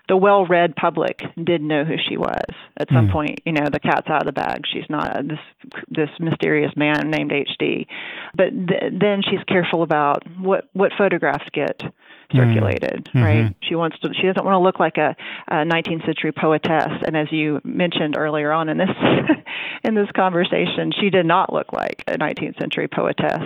the 0.10 0.18
well 0.18 0.46
read 0.46 0.76
public 0.76 1.22
did 1.42 1.62
know 1.62 1.84
who 1.84 1.96
she 2.10 2.18
was. 2.18 2.44
At 2.78 2.90
some 2.90 3.08
mm. 3.08 3.12
point, 3.12 3.42
you 3.46 3.54
know, 3.54 3.70
the 3.72 3.80
cat's 3.80 4.10
out 4.10 4.22
of 4.22 4.26
the 4.26 4.32
bag. 4.32 4.64
She's 4.72 4.90
not 4.90 5.28
this 5.28 5.40
this 5.88 6.10
mysterious 6.20 6.72
man 6.76 7.10
named 7.10 7.32
HD. 7.32 7.86
But 8.36 8.50
th- 8.50 8.94
then 9.00 9.22
she's 9.22 9.44
careful 9.48 9.84
about 9.84 10.24
what 10.40 10.68
what 10.74 10.92
photographs 10.98 11.48
get 11.54 11.84
circulated, 12.34 13.06
mm-hmm. 13.06 13.24
right? 13.24 13.56
She 13.62 13.76
wants 13.76 13.98
to. 14.00 14.10
She 14.14 14.28
doesn't 14.28 14.44
want 14.44 14.56
to 14.56 14.60
look 14.60 14.80
like 14.80 14.98
a, 14.98 15.16
a 15.48 15.66
19th 15.66 16.06
century 16.06 16.32
poetess. 16.32 16.92
And 17.06 17.16
as 17.16 17.32
you 17.32 17.62
mentioned 17.64 18.16
earlier 18.18 18.52
on 18.52 18.70
in 18.70 18.78
this 18.78 18.90
in 19.84 19.96
this 19.96 20.10
conversation, 20.16 20.92
she 21.00 21.10
did 21.10 21.26
not 21.26 21.52
look 21.54 21.74
like 21.74 22.04
a 22.08 22.18
19th 22.18 22.60
century 22.60 22.88
poetess. 22.88 23.44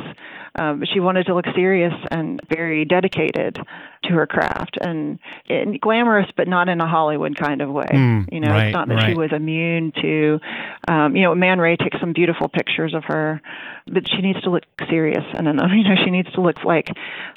Um, 0.57 0.83
she 0.91 0.99
wanted 0.99 1.25
to 1.27 1.35
look 1.35 1.45
serious 1.55 1.93
and 2.11 2.39
very 2.49 2.85
dedicated 2.85 3.59
to 4.03 4.13
her 4.13 4.27
craft 4.27 4.77
and, 4.79 5.19
and 5.49 5.79
glamorous, 5.79 6.27
but 6.35 6.47
not 6.47 6.69
in 6.69 6.81
a 6.81 6.87
Hollywood 6.87 7.37
kind 7.37 7.61
of 7.61 7.69
way. 7.69 7.87
Mm, 7.91 8.31
you 8.31 8.39
know, 8.39 8.49
right, 8.49 8.67
it's 8.67 8.73
not 8.73 8.87
that 8.87 8.95
right. 8.95 9.09
she 9.09 9.17
was 9.17 9.31
immune 9.31 9.91
to. 10.01 10.39
Um, 10.87 11.15
you 11.15 11.23
know, 11.23 11.35
Man 11.35 11.59
Ray 11.59 11.75
takes 11.75 11.99
some 11.99 12.13
beautiful 12.13 12.47
pictures 12.47 12.93
of 12.93 13.03
her, 13.05 13.41
but 13.85 14.09
she 14.09 14.21
needs 14.21 14.41
to 14.41 14.49
look 14.49 14.63
serious, 14.89 15.23
and 15.33 15.47
then, 15.47 15.55
you 15.75 15.83
know, 15.83 15.95
she 16.03 16.11
needs 16.11 16.31
to 16.33 16.41
look 16.41 16.63
like 16.63 16.89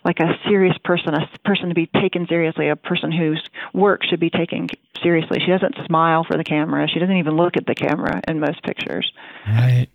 like 0.04 0.20
a 0.20 0.38
serious 0.48 0.76
person, 0.84 1.14
a 1.14 1.28
person 1.44 1.68
to 1.68 1.74
be 1.74 1.86
taken 1.86 2.26
seriously, 2.26 2.68
a 2.68 2.76
person 2.76 3.12
whose 3.12 3.42
work 3.72 4.02
should 4.04 4.20
be 4.20 4.30
taken 4.30 4.68
seriously. 5.02 5.40
She 5.40 5.50
doesn't 5.50 5.76
smile 5.86 6.24
for 6.24 6.36
the 6.36 6.44
camera. 6.44 6.88
She 6.88 6.98
doesn't 6.98 7.16
even 7.16 7.36
look 7.36 7.56
at 7.56 7.66
the 7.66 7.74
camera 7.74 8.20
in 8.26 8.40
most 8.40 8.62
pictures. 8.62 9.10
Right. 9.46 9.88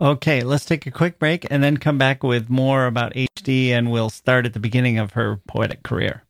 Okay, 0.00 0.42
let's 0.42 0.64
take 0.64 0.86
a 0.86 0.90
quick 0.90 1.18
break 1.18 1.46
and 1.50 1.62
then 1.62 1.76
come 1.76 1.98
back 1.98 2.22
with 2.22 2.50
more 2.50 2.86
about 2.86 3.14
HD, 3.14 3.68
and 3.68 3.92
we'll 3.92 4.10
start 4.10 4.44
at 4.44 4.52
the 4.52 4.58
beginning 4.58 4.98
of 4.98 5.12
her 5.12 5.40
poetic 5.46 5.82
career. 5.82 6.24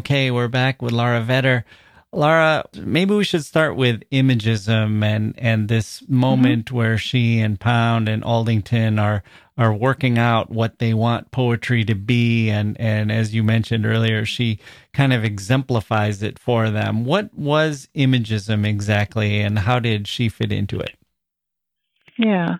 Okay, 0.00 0.30
we're 0.30 0.48
back 0.48 0.80
with 0.80 0.92
Lara 0.92 1.22
Vetter. 1.22 1.64
Lara, 2.10 2.64
maybe 2.74 3.14
we 3.14 3.22
should 3.22 3.44
start 3.44 3.76
with 3.76 4.02
imagism 4.08 5.04
and 5.04 5.34
and 5.36 5.68
this 5.68 6.02
moment 6.08 6.64
mm-hmm. 6.64 6.76
where 6.76 6.96
she 6.96 7.38
and 7.38 7.60
Pound 7.60 8.08
and 8.08 8.24
Aldington 8.24 8.98
are 8.98 9.22
are 9.58 9.74
working 9.74 10.16
out 10.16 10.48
what 10.48 10.78
they 10.78 10.94
want 10.94 11.32
poetry 11.32 11.84
to 11.84 11.94
be 11.94 12.48
and 12.48 12.80
and 12.80 13.12
as 13.12 13.34
you 13.34 13.42
mentioned 13.42 13.84
earlier, 13.84 14.24
she 14.24 14.58
kind 14.94 15.12
of 15.12 15.22
exemplifies 15.22 16.22
it 16.22 16.38
for 16.38 16.70
them. 16.70 17.04
What 17.04 17.34
was 17.34 17.86
imagism 17.94 18.64
exactly 18.64 19.42
and 19.42 19.58
how 19.58 19.80
did 19.80 20.08
she 20.08 20.30
fit 20.30 20.50
into 20.50 20.80
it? 20.80 20.96
Yeah. 22.16 22.56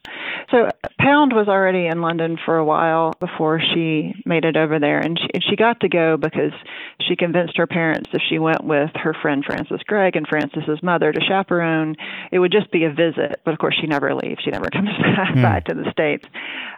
So 0.51 0.69
Pound 0.99 1.33
was 1.33 1.49
already 1.49 1.87
in 1.87 2.03
London 2.03 2.37
for 2.45 2.57
a 2.57 2.65
while 2.65 3.15
before 3.21 3.61
she 3.61 4.15
made 4.27 4.45
it 4.45 4.57
over 4.57 4.79
there, 4.79 4.99
and 4.99 5.19
she, 5.19 5.29
and 5.33 5.43
she 5.49 5.57
got 5.57 5.81
to 5.81 5.89
go 5.89 6.17
because 6.17 6.53
she 7.01 7.17
convinced 7.17 7.57
her 7.57 7.67
parents 7.67 8.11
if 8.13 8.21
she 8.29 8.39
went 8.39 8.65
with 8.65 8.91
her 8.95 9.15
friend 9.15 9.45
Frances 9.45 9.81
Gregg 9.87 10.17
and 10.17 10.27
Frances's 10.27 10.83
mother 10.83 11.13
to 11.13 11.21
chaperone, 11.21 11.97
it 12.33 12.39
would 12.39 12.53
just 12.53 12.71
be 12.71 12.85
a 12.85 12.91
visit. 12.91 13.41
But 13.45 13.53
of 13.53 13.59
course, 13.59 13.77
she 13.81 13.87
never 13.87 14.15
leaves; 14.15 14.43
she 14.43 14.51
never 14.51 14.69
comes 14.73 14.91
back, 14.99 15.35
mm. 15.35 15.43
back 15.43 15.65
to 15.67 15.75
the 15.75 15.91
states. 15.91 16.27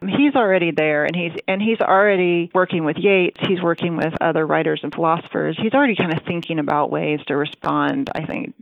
He's 0.03 0.35
already 0.35 0.71
there, 0.71 1.05
and 1.05 1.17
he's 1.17 1.33
and 1.49 1.63
he's 1.63 1.81
already 1.81 2.51
working 2.55 2.85
with 2.85 2.99
Yeats. 2.99 3.41
He's 3.49 3.63
working 3.63 3.97
with 3.97 4.13
other 4.21 4.47
writers 4.47 4.81
and 4.83 4.95
philosophers. 4.95 5.59
He's 5.61 5.73
already 5.73 5.97
kind 5.97 6.13
of 6.13 6.23
thinking 6.27 6.59
about 6.59 6.91
ways 6.91 7.21
to 7.27 7.37
respond. 7.37 8.11
I 8.15 8.27
think 8.27 8.55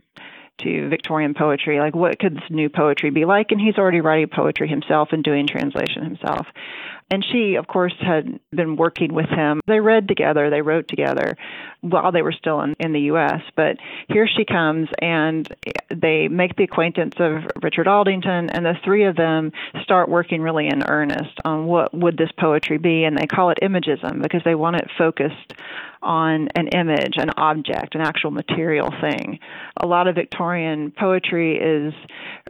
to 0.63 0.89
Victorian 0.89 1.33
poetry. 1.33 1.79
Like, 1.79 1.95
what 1.95 2.19
could 2.19 2.35
this 2.35 2.49
new 2.49 2.69
poetry 2.69 3.09
be 3.09 3.25
like? 3.25 3.51
And 3.51 3.59
he's 3.59 3.77
already 3.77 4.01
writing 4.01 4.29
poetry 4.33 4.67
himself 4.67 5.09
and 5.11 5.23
doing 5.23 5.47
translation 5.47 6.03
himself. 6.03 6.47
And 7.11 7.25
she, 7.29 7.55
of 7.55 7.67
course, 7.67 7.93
had 7.99 8.39
been 8.51 8.77
working 8.77 9.13
with 9.13 9.27
him. 9.27 9.59
They 9.67 9.81
read 9.81 10.07
together, 10.07 10.49
they 10.49 10.61
wrote 10.61 10.87
together 10.87 11.35
while 11.81 12.13
they 12.13 12.21
were 12.21 12.31
still 12.31 12.61
in, 12.61 12.73
in 12.79 12.93
the 12.93 13.01
U.S. 13.01 13.41
But 13.55 13.77
here 14.07 14.27
she 14.27 14.45
comes, 14.45 14.87
and 15.01 15.47
they 15.93 16.29
make 16.29 16.55
the 16.55 16.63
acquaintance 16.63 17.15
of 17.19 17.43
Richard 17.61 17.87
Aldington, 17.89 18.51
and 18.51 18.65
the 18.65 18.75
three 18.85 19.03
of 19.03 19.17
them 19.17 19.51
start 19.83 20.07
working 20.07 20.41
really 20.41 20.67
in 20.67 20.83
earnest 20.87 21.37
on 21.43 21.65
what 21.65 21.93
would 21.93 22.15
this 22.15 22.31
poetry 22.39 22.77
be. 22.77 23.03
And 23.03 23.17
they 23.17 23.27
call 23.27 23.49
it 23.49 23.59
imagism 23.61 24.21
because 24.21 24.41
they 24.45 24.55
want 24.55 24.77
it 24.77 24.87
focused 24.97 25.53
on 26.01 26.49
an 26.55 26.67
image, 26.69 27.15
an 27.17 27.29
object, 27.37 27.95
an 27.95 28.01
actual 28.01 28.31
material 28.31 28.91
thing. 29.01 29.39
A 29.77 29.85
lot 29.85 30.07
of 30.07 30.15
Victorian 30.15 30.91
poetry 30.91 31.57
is 31.57 31.93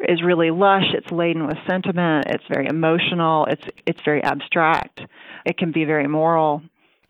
is 0.07 0.23
really 0.23 0.51
lush. 0.51 0.93
It's 0.93 1.11
laden 1.11 1.47
with 1.47 1.57
sentiment. 1.67 2.27
It's 2.29 2.43
very 2.49 2.67
emotional. 2.67 3.45
It's 3.45 3.65
it's 3.85 4.01
very 4.03 4.23
abstract. 4.23 5.01
It 5.45 5.57
can 5.57 5.71
be 5.71 5.85
very 5.85 6.07
moral. 6.07 6.61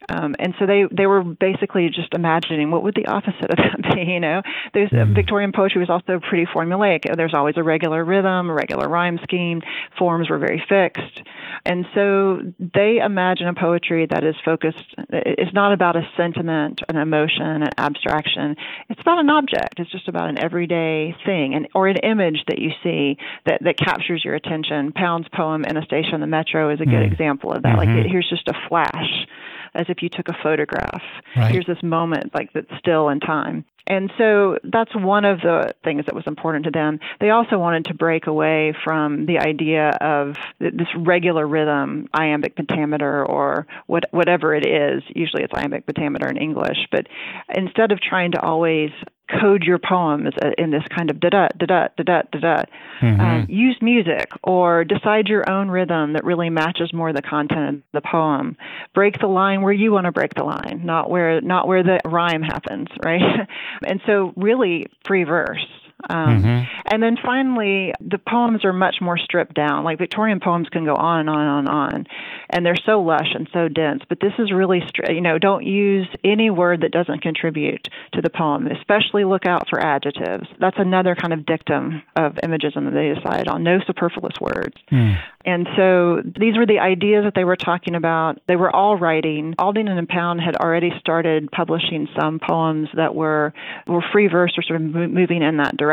Um, 0.09 0.35
and 0.39 0.53
so 0.59 0.65
they 0.65 0.83
they 0.91 1.05
were 1.05 1.23
basically 1.23 1.89
just 1.89 2.13
imagining 2.13 2.71
what 2.71 2.83
would 2.83 2.95
the 2.95 3.07
opposite 3.07 3.49
of 3.49 3.57
that 3.57 3.95
be. 3.95 4.11
You 4.11 4.19
know, 4.19 4.41
There's, 4.73 4.89
mm-hmm. 4.89 5.13
Victorian 5.13 5.51
poetry 5.51 5.79
was 5.79 5.89
also 5.89 6.19
pretty 6.19 6.45
formulaic. 6.45 7.15
There's 7.15 7.33
always 7.33 7.55
a 7.57 7.63
regular 7.63 8.03
rhythm, 8.03 8.49
a 8.49 8.53
regular 8.53 8.87
rhyme 8.87 9.19
scheme. 9.23 9.61
Forms 9.97 10.29
were 10.29 10.39
very 10.39 10.63
fixed, 10.67 11.21
and 11.65 11.85
so 11.93 12.39
they 12.59 12.99
imagine 13.03 13.47
a 13.47 13.53
poetry 13.53 14.07
that 14.09 14.23
is 14.23 14.35
focused. 14.43 14.83
It's 15.09 15.53
not 15.53 15.73
about 15.73 15.95
a 15.95 16.07
sentiment, 16.17 16.81
an 16.89 16.97
emotion, 16.97 17.63
an 17.63 17.69
abstraction. 17.77 18.55
It's 18.89 19.01
about 19.01 19.19
an 19.19 19.29
object. 19.29 19.79
It's 19.79 19.91
just 19.91 20.07
about 20.07 20.29
an 20.29 20.37
everyday 20.37 21.15
thing, 21.25 21.53
and 21.53 21.67
or 21.75 21.87
an 21.87 21.97
image 21.97 22.43
that 22.47 22.59
you 22.59 22.71
see 22.83 23.17
that 23.45 23.63
that 23.63 23.77
captures 23.77 24.23
your 24.25 24.35
attention. 24.35 24.91
Pound's 24.93 25.27
poem 25.29 25.63
"In 25.65 25.77
a 25.77 25.85
Station 25.85 26.15
of 26.15 26.21
the 26.21 26.27
Metro" 26.27 26.69
is 26.71 26.81
a 26.81 26.85
good 26.85 26.93
mm-hmm. 26.93 27.11
example 27.11 27.53
of 27.53 27.63
that. 27.63 27.77
Mm-hmm. 27.77 27.97
Like 27.97 28.07
here's 28.07 28.29
just 28.29 28.47
a 28.47 28.53
flash 28.67 29.27
as 29.73 29.85
if 29.91 30.01
you 30.01 30.09
took 30.09 30.29
a 30.29 30.35
photograph. 30.41 31.03
Right. 31.35 31.51
Here's 31.51 31.65
this 31.65 31.81
moment 31.83 32.33
like 32.33 32.51
that's 32.53 32.71
still 32.79 33.09
in 33.09 33.19
time. 33.19 33.65
And 33.87 34.11
so 34.17 34.57
that's 34.63 34.93
one 34.95 35.25
of 35.25 35.41
the 35.41 35.73
things 35.83 36.05
that 36.05 36.15
was 36.15 36.23
important 36.27 36.65
to 36.65 36.71
them. 36.71 36.99
They 37.19 37.31
also 37.31 37.57
wanted 37.57 37.85
to 37.85 37.93
break 37.93 38.27
away 38.27 38.73
from 38.83 39.25
the 39.25 39.39
idea 39.39 39.89
of 39.89 40.35
this 40.59 40.87
regular 40.95 41.45
rhythm, 41.45 42.07
iambic 42.13 42.55
pentameter, 42.55 43.25
or 43.25 43.67
what, 43.87 44.05
whatever 44.11 44.53
it 44.55 44.65
is. 44.65 45.03
Usually 45.09 45.43
it's 45.43 45.53
iambic 45.53 45.85
pentameter 45.87 46.29
in 46.29 46.37
English. 46.37 46.87
But 46.91 47.07
instead 47.53 47.91
of 47.91 47.99
trying 47.99 48.31
to 48.33 48.41
always 48.41 48.91
code 49.39 49.63
your 49.63 49.79
poems 49.79 50.33
in 50.57 50.71
this 50.71 50.83
kind 50.95 51.09
of 51.09 51.19
da 51.19 51.29
da 51.29 51.47
da 51.57 51.65
da 51.65 51.87
da 52.03 52.21
da 52.31 52.39
da. 52.39 52.63
Um, 53.01 53.45
use 53.49 53.77
music 53.81 54.31
or 54.43 54.83
decide 54.83 55.27
your 55.27 55.49
own 55.49 55.69
rhythm 55.69 56.13
that 56.13 56.23
really 56.23 56.49
matches 56.49 56.93
more 56.93 57.13
the 57.13 57.21
content 57.21 57.77
of 57.77 57.81
the 57.93 58.01
poem. 58.01 58.57
Break 58.93 59.19
the 59.19 59.27
line 59.27 59.61
where 59.61 59.73
you 59.73 59.91
want 59.91 60.05
to 60.05 60.11
break 60.11 60.33
the 60.35 60.43
line, 60.43 60.81
not 60.83 61.09
where 61.09 61.41
not 61.41 61.67
where 61.67 61.83
the 61.83 61.99
rhyme 62.05 62.43
happens, 62.43 62.87
right? 63.03 63.47
and 63.85 64.01
so 64.05 64.33
really 64.35 64.87
free 65.05 65.23
verse. 65.23 65.65
Um, 66.09 66.43
mm-hmm. 66.43 66.63
And 66.91 67.01
then 67.01 67.17
finally, 67.23 67.93
the 67.99 68.17
poems 68.17 68.65
are 68.65 68.73
much 68.73 68.95
more 69.01 69.17
stripped 69.17 69.53
down. 69.53 69.83
Like 69.83 69.97
Victorian 69.97 70.39
poems 70.39 70.67
can 70.69 70.85
go 70.85 70.95
on 70.95 71.21
and 71.21 71.29
on 71.29 71.59
and 71.59 71.69
on, 71.69 72.07
and 72.49 72.65
they're 72.65 72.75
so 72.85 73.01
lush 73.01 73.33
and 73.33 73.47
so 73.53 73.67
dense. 73.67 74.03
But 74.07 74.19
this 74.19 74.33
is 74.39 74.51
really, 74.51 74.81
you 75.09 75.21
know, 75.21 75.37
don't 75.37 75.65
use 75.65 76.07
any 76.23 76.49
word 76.49 76.81
that 76.81 76.91
doesn't 76.91 77.21
contribute 77.21 77.87
to 78.13 78.21
the 78.21 78.29
poem. 78.29 78.67
Especially 78.67 79.23
look 79.23 79.45
out 79.45 79.69
for 79.69 79.79
adjectives. 79.79 80.47
That's 80.59 80.77
another 80.79 81.15
kind 81.15 81.33
of 81.33 81.45
dictum 81.45 82.03
of 82.15 82.33
imagism 82.43 82.85
that 82.85 82.93
they 82.93 83.13
decide 83.13 83.47
on. 83.47 83.63
No 83.63 83.79
superfluous 83.85 84.39
words. 84.39 84.75
Mm. 84.91 85.17
And 85.43 85.67
so 85.75 86.21
these 86.23 86.57
were 86.57 86.67
the 86.67 86.79
ideas 86.79 87.23
that 87.25 87.33
they 87.35 87.43
were 87.43 87.55
talking 87.55 87.95
about. 87.95 88.39
They 88.47 88.55
were 88.55 88.73
all 88.73 88.97
writing. 88.97 89.55
Aldington 89.57 89.97
and 89.97 90.07
Pound 90.07 90.39
had 90.41 90.55
already 90.55 90.91
started 90.99 91.49
publishing 91.51 92.07
some 92.19 92.39
poems 92.39 92.89
that 92.95 93.15
were 93.15 93.53
were 93.87 94.03
free 94.11 94.27
verse 94.27 94.53
or 94.57 94.63
sort 94.63 94.81
of 94.81 94.87
moving 94.87 95.41
in 95.41 95.57
that 95.57 95.77
direction. 95.77 95.90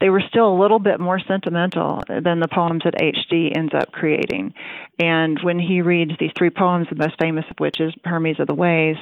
They 0.00 0.10
were 0.10 0.22
still 0.28 0.52
a 0.52 0.60
little 0.60 0.78
bit 0.78 1.00
more 1.00 1.20
sentimental 1.20 2.02
than 2.08 2.40
the 2.40 2.48
poems 2.48 2.82
that 2.84 3.00
H.D. 3.00 3.52
ends 3.54 3.72
up 3.74 3.92
creating. 3.92 4.54
And 4.98 5.38
when 5.42 5.58
he 5.58 5.80
reads 5.80 6.12
these 6.18 6.32
three 6.36 6.50
poems, 6.50 6.88
the 6.90 6.96
most 6.96 7.18
famous 7.20 7.44
of 7.50 7.56
which 7.58 7.80
is 7.80 7.94
Hermes 8.04 8.40
of 8.40 8.48
the 8.48 8.54
Ways, 8.54 8.96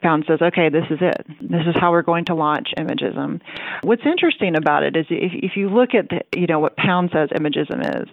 Pound 0.00 0.24
says, 0.26 0.40
"Okay, 0.40 0.70
this 0.70 0.86
is 0.90 0.98
it. 1.02 1.26
This 1.40 1.66
is 1.66 1.74
how 1.78 1.90
we're 1.90 2.02
going 2.02 2.24
to 2.26 2.34
launch 2.34 2.72
imagism." 2.78 3.40
What's 3.82 4.06
interesting 4.06 4.56
about 4.56 4.84
it 4.84 4.96
is 4.96 5.06
if, 5.10 5.32
if 5.34 5.56
you 5.56 5.68
look 5.68 5.94
at 5.94 6.08
the, 6.08 6.22
you 6.38 6.46
know 6.46 6.60
what 6.60 6.76
Pound 6.76 7.10
says 7.12 7.28
imagism 7.30 7.80
is, 8.02 8.08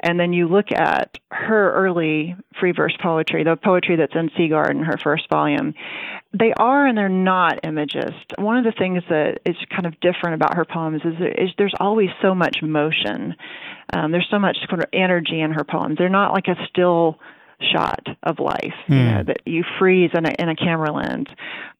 and 0.00 0.18
then 0.18 0.32
you 0.32 0.48
look 0.48 0.72
at 0.72 1.18
her 1.30 1.72
early 1.72 2.34
free 2.58 2.72
verse 2.72 2.96
poetry, 3.00 3.44
the 3.44 3.56
poetry 3.56 3.96
that's 3.96 4.14
in 4.14 4.30
Sea 4.36 4.48
Garden, 4.48 4.82
her 4.82 4.98
first 4.98 5.28
volume, 5.30 5.74
they 6.32 6.52
are 6.56 6.86
and 6.86 6.98
they're 6.98 7.08
not 7.08 7.60
imagist. 7.62 8.32
One 8.36 8.56
of 8.56 8.64
the 8.64 8.72
things 8.72 9.02
that 9.08 9.38
is 9.46 9.56
kind 9.70 9.86
of 9.86 10.00
different 10.00 10.34
about 10.34 10.56
her 10.56 10.64
poems 10.64 10.91
is, 10.94 11.14
is 11.20 11.50
there's 11.58 11.74
always 11.80 12.10
so 12.20 12.34
much 12.34 12.62
motion. 12.62 13.34
Um, 13.92 14.12
there's 14.12 14.28
so 14.30 14.38
much 14.38 14.58
kind 14.68 14.82
of 14.82 14.88
energy 14.92 15.40
in 15.40 15.52
her 15.52 15.64
poems. 15.64 15.96
They're 15.98 16.08
not 16.08 16.32
like 16.32 16.48
a 16.48 16.56
still 16.68 17.18
shot 17.72 18.06
of 18.24 18.40
life 18.40 18.74
mm. 18.88 18.88
you 18.88 18.96
hmm. 18.96 19.14
know, 19.14 19.22
that 19.24 19.38
you 19.46 19.64
freeze 19.78 20.10
in 20.14 20.26
a, 20.26 20.32
in 20.38 20.48
a 20.48 20.56
camera 20.56 20.92
lens. 20.92 21.28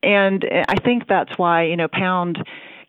And 0.03 0.45
I 0.69 0.77
think 0.77 1.09
that's 1.09 1.37
why, 1.37 1.65
you 1.65 1.77
know, 1.77 1.89
Pound 1.89 2.39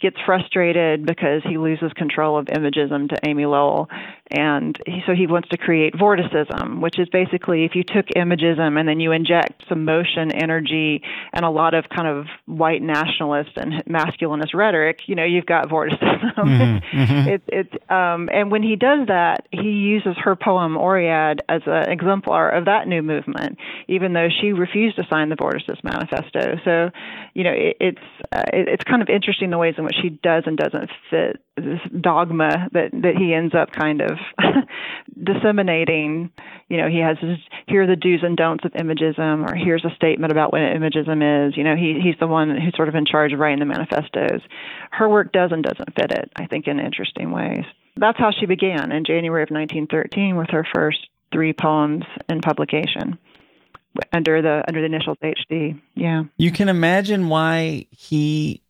gets 0.03 0.17
frustrated 0.25 1.05
because 1.05 1.41
he 1.43 1.57
loses 1.57 1.93
control 1.93 2.37
of 2.37 2.45
imagism 2.47 3.07
to 3.07 3.17
Amy 3.25 3.45
Lowell 3.45 3.89
and 4.33 4.77
he, 4.87 5.01
so 5.05 5.13
he 5.13 5.27
wants 5.27 5.49
to 5.49 5.57
create 5.57 5.93
vorticism, 5.97 6.81
which 6.81 6.97
is 6.97 7.07
basically 7.09 7.65
if 7.65 7.75
you 7.75 7.83
took 7.83 8.07
imagism 8.15 8.79
and 8.79 8.89
then 8.89 8.99
you 8.99 9.11
inject 9.11 9.63
some 9.69 9.85
motion, 9.85 10.31
energy, 10.31 11.03
and 11.33 11.45
a 11.45 11.51
lot 11.51 11.75
of 11.75 11.85
kind 11.89 12.07
of 12.07 12.25
white 12.47 12.81
nationalist 12.81 13.51
and 13.57 13.85
masculinist 13.85 14.55
rhetoric, 14.55 15.01
you 15.05 15.13
know, 15.13 15.23
you've 15.23 15.45
got 15.45 15.69
vorticism. 15.69 16.33
Mm-hmm, 16.35 16.97
mm-hmm. 16.97 17.29
It's 17.29 17.43
it's 17.47 17.91
um, 17.91 18.27
and 18.33 18.49
when 18.49 18.63
he 18.63 18.75
does 18.75 19.07
that, 19.07 19.47
he 19.51 19.69
uses 19.69 20.15
her 20.17 20.35
poem 20.35 20.75
Oread 20.75 21.39
as 21.47 21.61
an 21.67 21.91
exemplar 21.91 22.49
of 22.49 22.65
that 22.65 22.87
new 22.87 23.03
movement, 23.03 23.59
even 23.87 24.13
though 24.13 24.29
she 24.41 24.51
refused 24.51 24.95
to 24.95 25.03
sign 25.11 25.29
the 25.29 25.35
Vorticist 25.35 25.83
Manifesto. 25.83 26.57
So, 26.65 26.89
you 27.35 27.43
know, 27.43 27.53
it, 27.53 27.77
it's 27.79 28.31
uh, 28.31 28.41
it, 28.51 28.67
it's 28.67 28.83
kind 28.83 29.03
of 29.03 29.09
interesting 29.09 29.51
the 29.51 29.59
ways 29.59 29.75
in 29.77 29.83
which 29.83 29.92
she 30.01 30.09
does 30.09 30.43
and 30.45 30.57
doesn't 30.57 30.89
fit 31.09 31.37
this 31.55 31.79
dogma 32.01 32.69
that 32.71 32.91
that 32.91 33.15
he 33.17 33.33
ends 33.33 33.53
up 33.53 33.71
kind 33.71 34.01
of 34.01 34.17
disseminating. 35.23 36.31
You 36.69 36.77
know, 36.77 36.87
he 36.87 36.99
has 36.99 37.17
his, 37.19 37.37
here 37.67 37.83
are 37.83 37.87
the 37.87 37.95
do's 37.95 38.23
and 38.23 38.35
don'ts 38.35 38.65
of 38.65 38.73
imagism, 38.73 39.49
or 39.49 39.55
here's 39.55 39.85
a 39.85 39.95
statement 39.95 40.31
about 40.31 40.51
what 40.51 40.61
imagism 40.61 41.47
is. 41.47 41.57
You 41.57 41.63
know, 41.63 41.75
he 41.75 41.99
he's 42.03 42.19
the 42.19 42.27
one 42.27 42.49
who's 42.49 42.75
sort 42.75 42.89
of 42.89 42.95
in 42.95 43.05
charge 43.05 43.33
of 43.33 43.39
writing 43.39 43.59
the 43.59 43.65
manifestos. 43.65 44.41
Her 44.91 45.09
work 45.09 45.31
does 45.31 45.51
and 45.51 45.63
doesn't 45.63 45.95
fit 45.95 46.11
it. 46.11 46.31
I 46.35 46.47
think 46.47 46.67
in 46.67 46.79
interesting 46.79 47.31
ways. 47.31 47.65
That's 47.95 48.17
how 48.17 48.31
she 48.31 48.47
began 48.47 48.91
in 48.91 49.05
January 49.05 49.43
of 49.43 49.49
1913 49.49 50.35
with 50.35 50.49
her 50.49 50.65
first 50.73 51.07
three 51.31 51.53
poems 51.53 52.03
in 52.29 52.41
publication 52.41 53.19
under 54.11 54.41
the 54.41 54.63
under 54.67 54.81
the 54.81 54.85
initials 54.85 55.17
HD. 55.23 55.79
Yeah. 55.95 56.23
You 56.37 56.51
can 56.51 56.69
imagine 56.69 57.29
why 57.29 57.85
he 57.91 58.62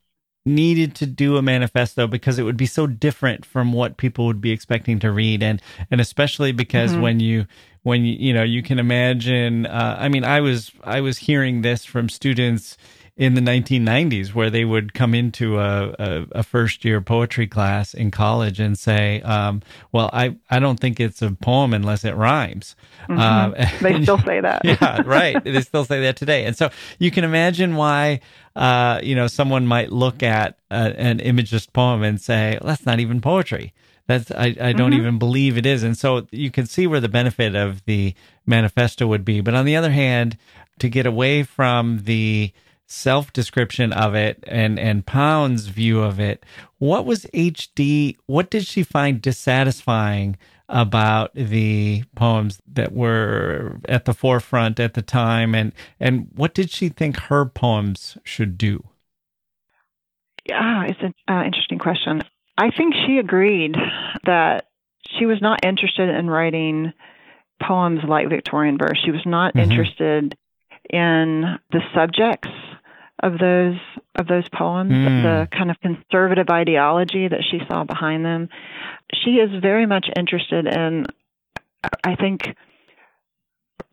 needed 0.45 0.93
to 0.95 1.05
do 1.05 1.37
a 1.37 1.41
manifesto 1.41 2.05
because 2.05 2.37
it 2.37 2.43
would 2.43 2.57
be 2.57 2.65
so 2.65 2.85
different 2.85 3.45
from 3.45 3.71
what 3.71 3.95
people 3.95 4.25
would 4.25 4.41
be 4.41 4.51
expecting 4.51 4.99
to 4.99 5.11
read 5.11 5.41
and 5.41 5.61
and 5.89 6.01
especially 6.01 6.51
because 6.51 6.91
mm-hmm. 6.91 7.01
when 7.01 7.19
you 7.21 7.45
when 7.83 8.03
you 8.03 8.15
you 8.19 8.33
know 8.33 8.43
you 8.43 8.61
can 8.61 8.77
imagine 8.77 9.65
uh, 9.65 9.95
i 9.99 10.09
mean 10.09 10.25
i 10.25 10.41
was 10.41 10.71
i 10.83 10.99
was 10.99 11.17
hearing 11.17 11.61
this 11.61 11.85
from 11.85 12.09
students 12.09 12.77
in 13.15 13.35
the 13.35 13.41
1990s 13.41 14.33
where 14.33 14.49
they 14.49 14.65
would 14.65 14.95
come 14.95 15.13
into 15.13 15.59
a, 15.59 15.89
a, 15.99 16.25
a 16.31 16.43
first 16.43 16.83
year 16.83 16.99
poetry 16.99 17.45
class 17.45 17.93
in 17.93 18.09
college 18.09 18.59
and 18.59 18.77
say, 18.77 19.21
um, 19.21 19.61
well, 19.91 20.09
I, 20.11 20.35
I 20.49 20.57
don't 20.59 20.79
think 20.79 20.99
it's 20.99 21.21
a 21.21 21.31
poem 21.31 21.73
unless 21.75 22.03
it 22.03 22.15
rhymes. 22.15 22.75
Mm-hmm. 23.07 23.19
Um, 23.19 23.55
they 23.81 24.01
still 24.03 24.17
say 24.17 24.41
that. 24.41 24.61
yeah, 24.63 25.03
right. 25.05 25.41
They 25.43 25.61
still 25.61 25.85
say 25.85 26.01
that 26.01 26.15
today. 26.15 26.45
And 26.45 26.57
so 26.57 26.71
you 26.97 27.11
can 27.11 27.23
imagine 27.23 27.75
why, 27.75 28.19
uh, 28.55 28.99
you 29.03 29.13
know, 29.13 29.27
someone 29.27 29.67
might 29.67 29.91
look 29.91 30.23
at 30.23 30.57
a, 30.71 30.99
an 30.99 31.19
imagist 31.19 31.71
poem 31.71 32.01
and 32.01 32.19
say, 32.19 32.57
well, 32.61 32.69
that's 32.69 32.85
not 32.85 32.99
even 32.99 33.21
poetry. 33.21 33.73
That's 34.07 34.31
I, 34.31 34.55
I 34.59 34.73
don't 34.73 34.91
mm-hmm. 34.91 35.01
even 35.01 35.19
believe 35.19 35.57
it 35.57 35.67
is. 35.67 35.83
And 35.83 35.95
so 35.95 36.27
you 36.31 36.49
can 36.49 36.65
see 36.65 36.87
where 36.87 36.99
the 36.99 37.09
benefit 37.09 37.55
of 37.55 37.85
the 37.85 38.15
manifesto 38.47 39.05
would 39.05 39.23
be. 39.23 39.39
But 39.39 39.53
on 39.53 39.65
the 39.65 39.75
other 39.75 39.91
hand, 39.91 40.35
to 40.79 40.89
get 40.89 41.05
away 41.05 41.43
from 41.43 41.99
the 42.03 42.51
self 42.93 43.33
description 43.33 43.91
of 43.91 44.13
it 44.13 44.43
and 44.47 44.79
and 44.79 45.05
Pound's 45.05 45.67
view 45.67 46.01
of 46.01 46.19
it. 46.19 46.45
What 46.77 47.05
was 47.05 47.25
HD? 47.33 48.17
What 48.27 48.49
did 48.49 48.67
she 48.67 48.83
find 48.83 49.21
dissatisfying 49.21 50.37
about 50.69 51.33
the 51.33 52.03
poems 52.15 52.61
that 52.71 52.93
were 52.93 53.79
at 53.89 54.05
the 54.05 54.13
forefront 54.13 54.79
at 54.79 54.93
the 54.93 55.01
time, 55.01 55.55
and 55.55 55.73
and 55.99 56.27
what 56.35 56.53
did 56.53 56.69
she 56.69 56.89
think 56.89 57.17
her 57.17 57.45
poems 57.45 58.17
should 58.23 58.57
do? 58.57 58.83
Yeah, 60.45 60.85
it's 60.85 60.99
an 61.01 61.13
uh, 61.27 61.43
interesting 61.43 61.79
question. 61.79 62.21
I 62.57 62.69
think 62.69 62.93
she 63.07 63.17
agreed 63.17 63.75
that 64.25 64.67
she 65.17 65.25
was 65.25 65.41
not 65.41 65.65
interested 65.65 66.09
in 66.09 66.29
writing 66.29 66.93
poems 67.61 68.01
like 68.07 68.29
Victorian 68.29 68.77
verse. 68.77 68.99
She 69.03 69.11
was 69.11 69.25
not 69.25 69.53
mm-hmm. 69.53 69.71
interested 69.71 70.37
in 70.89 71.59
the 71.71 71.81
subjects 71.95 72.49
of 73.23 73.39
those 73.39 73.77
of 74.15 74.27
those 74.27 74.47
poems, 74.49 74.91
mm. 74.91 75.23
the 75.23 75.57
kind 75.57 75.71
of 75.71 75.79
conservative 75.79 76.47
ideology 76.51 77.27
that 77.27 77.43
she 77.49 77.59
saw 77.67 77.85
behind 77.85 78.25
them. 78.25 78.49
She 79.23 79.31
is 79.31 79.49
very 79.61 79.85
much 79.85 80.07
interested 80.15 80.67
in, 80.67 81.05
I 82.03 82.15
think, 82.15 82.41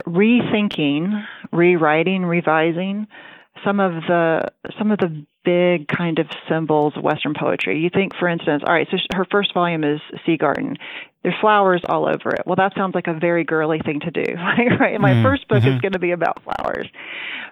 rethinking, 0.06 1.24
rewriting, 1.52 2.24
revising 2.26 3.06
some 3.64 3.78
of 3.78 3.92
the 4.08 4.50
some 4.78 4.90
of 4.90 4.98
the 4.98 5.24
big 5.50 5.88
kind 5.88 6.18
of 6.18 6.26
symbols 6.48 6.94
of 6.96 7.02
Western 7.02 7.34
poetry. 7.34 7.80
You 7.80 7.90
think, 7.90 8.14
for 8.16 8.28
instance, 8.28 8.62
all 8.66 8.72
right, 8.72 8.86
so 8.90 8.96
her 9.14 9.26
first 9.30 9.52
volume 9.52 9.84
is 9.84 10.00
Sea 10.24 10.36
Garden. 10.36 10.76
There's 11.22 11.34
flowers 11.40 11.82
all 11.86 12.06
over 12.06 12.30
it. 12.30 12.42
Well, 12.46 12.56
that 12.56 12.72
sounds 12.74 12.94
like 12.94 13.06
a 13.06 13.12
very 13.12 13.44
girly 13.44 13.78
thing 13.84 14.00
to 14.00 14.10
do, 14.10 14.24
right? 14.80 14.98
My 15.00 15.12
mm 15.12 15.22
first 15.22 15.46
book 15.48 15.62
mm-hmm. 15.62 15.76
is 15.76 15.80
going 15.82 15.92
to 15.92 15.98
be 15.98 16.12
about 16.12 16.42
flowers. 16.42 16.88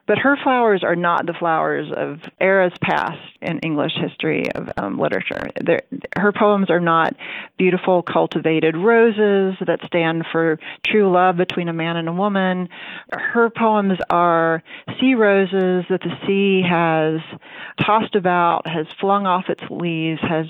But 0.06 0.16
her 0.16 0.38
flowers 0.42 0.82
are 0.82 0.96
not 0.96 1.26
the 1.26 1.34
flowers 1.34 1.92
of 1.94 2.20
eras 2.40 2.72
past 2.80 3.18
in 3.42 3.58
English 3.58 3.92
history 3.94 4.50
of 4.54 4.70
um, 4.78 4.98
literature. 4.98 5.50
They're, 5.62 5.82
her 6.16 6.32
poems 6.32 6.70
are 6.70 6.80
not 6.80 7.14
beautiful, 7.58 8.02
cultivated 8.02 8.74
roses 8.74 9.58
that 9.66 9.80
stand 9.86 10.24
for 10.32 10.58
true 10.86 11.12
love 11.12 11.36
between 11.36 11.68
a 11.68 11.74
man 11.74 11.98
and 11.98 12.08
a 12.08 12.12
woman. 12.12 12.70
Her 13.12 13.50
poems 13.50 13.98
are 14.08 14.62
sea 14.98 15.14
roses 15.14 15.84
that 15.90 16.00
the 16.00 16.16
sea 16.26 16.62
has 16.66 17.20
tossed 17.88 18.14
about, 18.14 18.66
has 18.66 18.86
flung 19.00 19.26
off 19.26 19.44
its 19.48 19.62
leaves, 19.70 20.20
has 20.20 20.46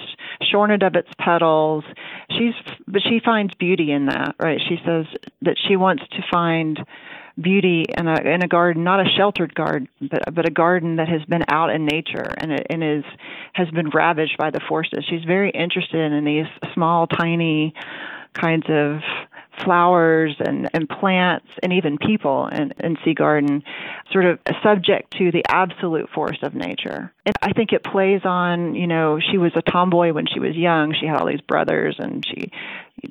shorn 0.50 0.72
it 0.72 0.82
of 0.82 0.96
its 0.96 1.08
petals. 1.18 1.84
She's, 2.30 2.54
but 2.86 3.02
she 3.02 3.20
finds 3.24 3.54
beauty 3.54 3.92
in 3.92 4.06
that, 4.06 4.34
right? 4.40 4.60
She 4.68 4.76
says 4.84 5.06
that 5.42 5.56
she 5.66 5.76
wants 5.76 6.02
to 6.10 6.22
find 6.32 6.78
beauty 7.40 7.84
in 7.96 8.08
a 8.08 8.20
in 8.20 8.42
a 8.42 8.48
garden, 8.48 8.82
not 8.82 8.98
a 8.98 9.08
sheltered 9.16 9.54
garden, 9.54 9.88
but 10.00 10.34
but 10.34 10.48
a 10.48 10.50
garden 10.50 10.96
that 10.96 11.08
has 11.08 11.24
been 11.26 11.44
out 11.48 11.70
in 11.70 11.86
nature 11.86 12.34
and 12.36 12.50
it, 12.52 12.66
and 12.68 12.82
is 12.82 13.04
has 13.52 13.70
been 13.70 13.90
ravaged 13.90 14.36
by 14.36 14.50
the 14.50 14.60
forces. 14.68 15.04
She's 15.08 15.24
very 15.24 15.50
interested 15.50 16.12
in 16.12 16.24
these 16.24 16.46
small, 16.74 17.06
tiny 17.06 17.74
kinds 18.34 18.66
of 18.68 19.00
flowers 19.64 20.36
and, 20.38 20.68
and 20.72 20.88
plants 20.88 21.46
and 21.62 21.72
even 21.72 21.98
people 21.98 22.48
in, 22.48 22.72
in 22.80 22.96
Sea 23.04 23.14
Garden, 23.14 23.62
sort 24.12 24.24
of 24.24 24.38
subject 24.62 25.16
to 25.18 25.30
the 25.30 25.44
absolute 25.48 26.08
force 26.10 26.38
of 26.42 26.54
nature. 26.54 27.12
And 27.26 27.34
I 27.42 27.52
think 27.52 27.72
it 27.72 27.84
plays 27.84 28.22
on, 28.24 28.74
you 28.74 28.86
know, 28.86 29.18
she 29.20 29.38
was 29.38 29.52
a 29.54 29.62
tomboy 29.62 30.12
when 30.12 30.26
she 30.26 30.40
was 30.40 30.56
young. 30.56 30.94
She 30.98 31.06
had 31.06 31.18
all 31.18 31.26
these 31.26 31.40
brothers 31.40 31.96
and 31.98 32.24
she 32.26 32.50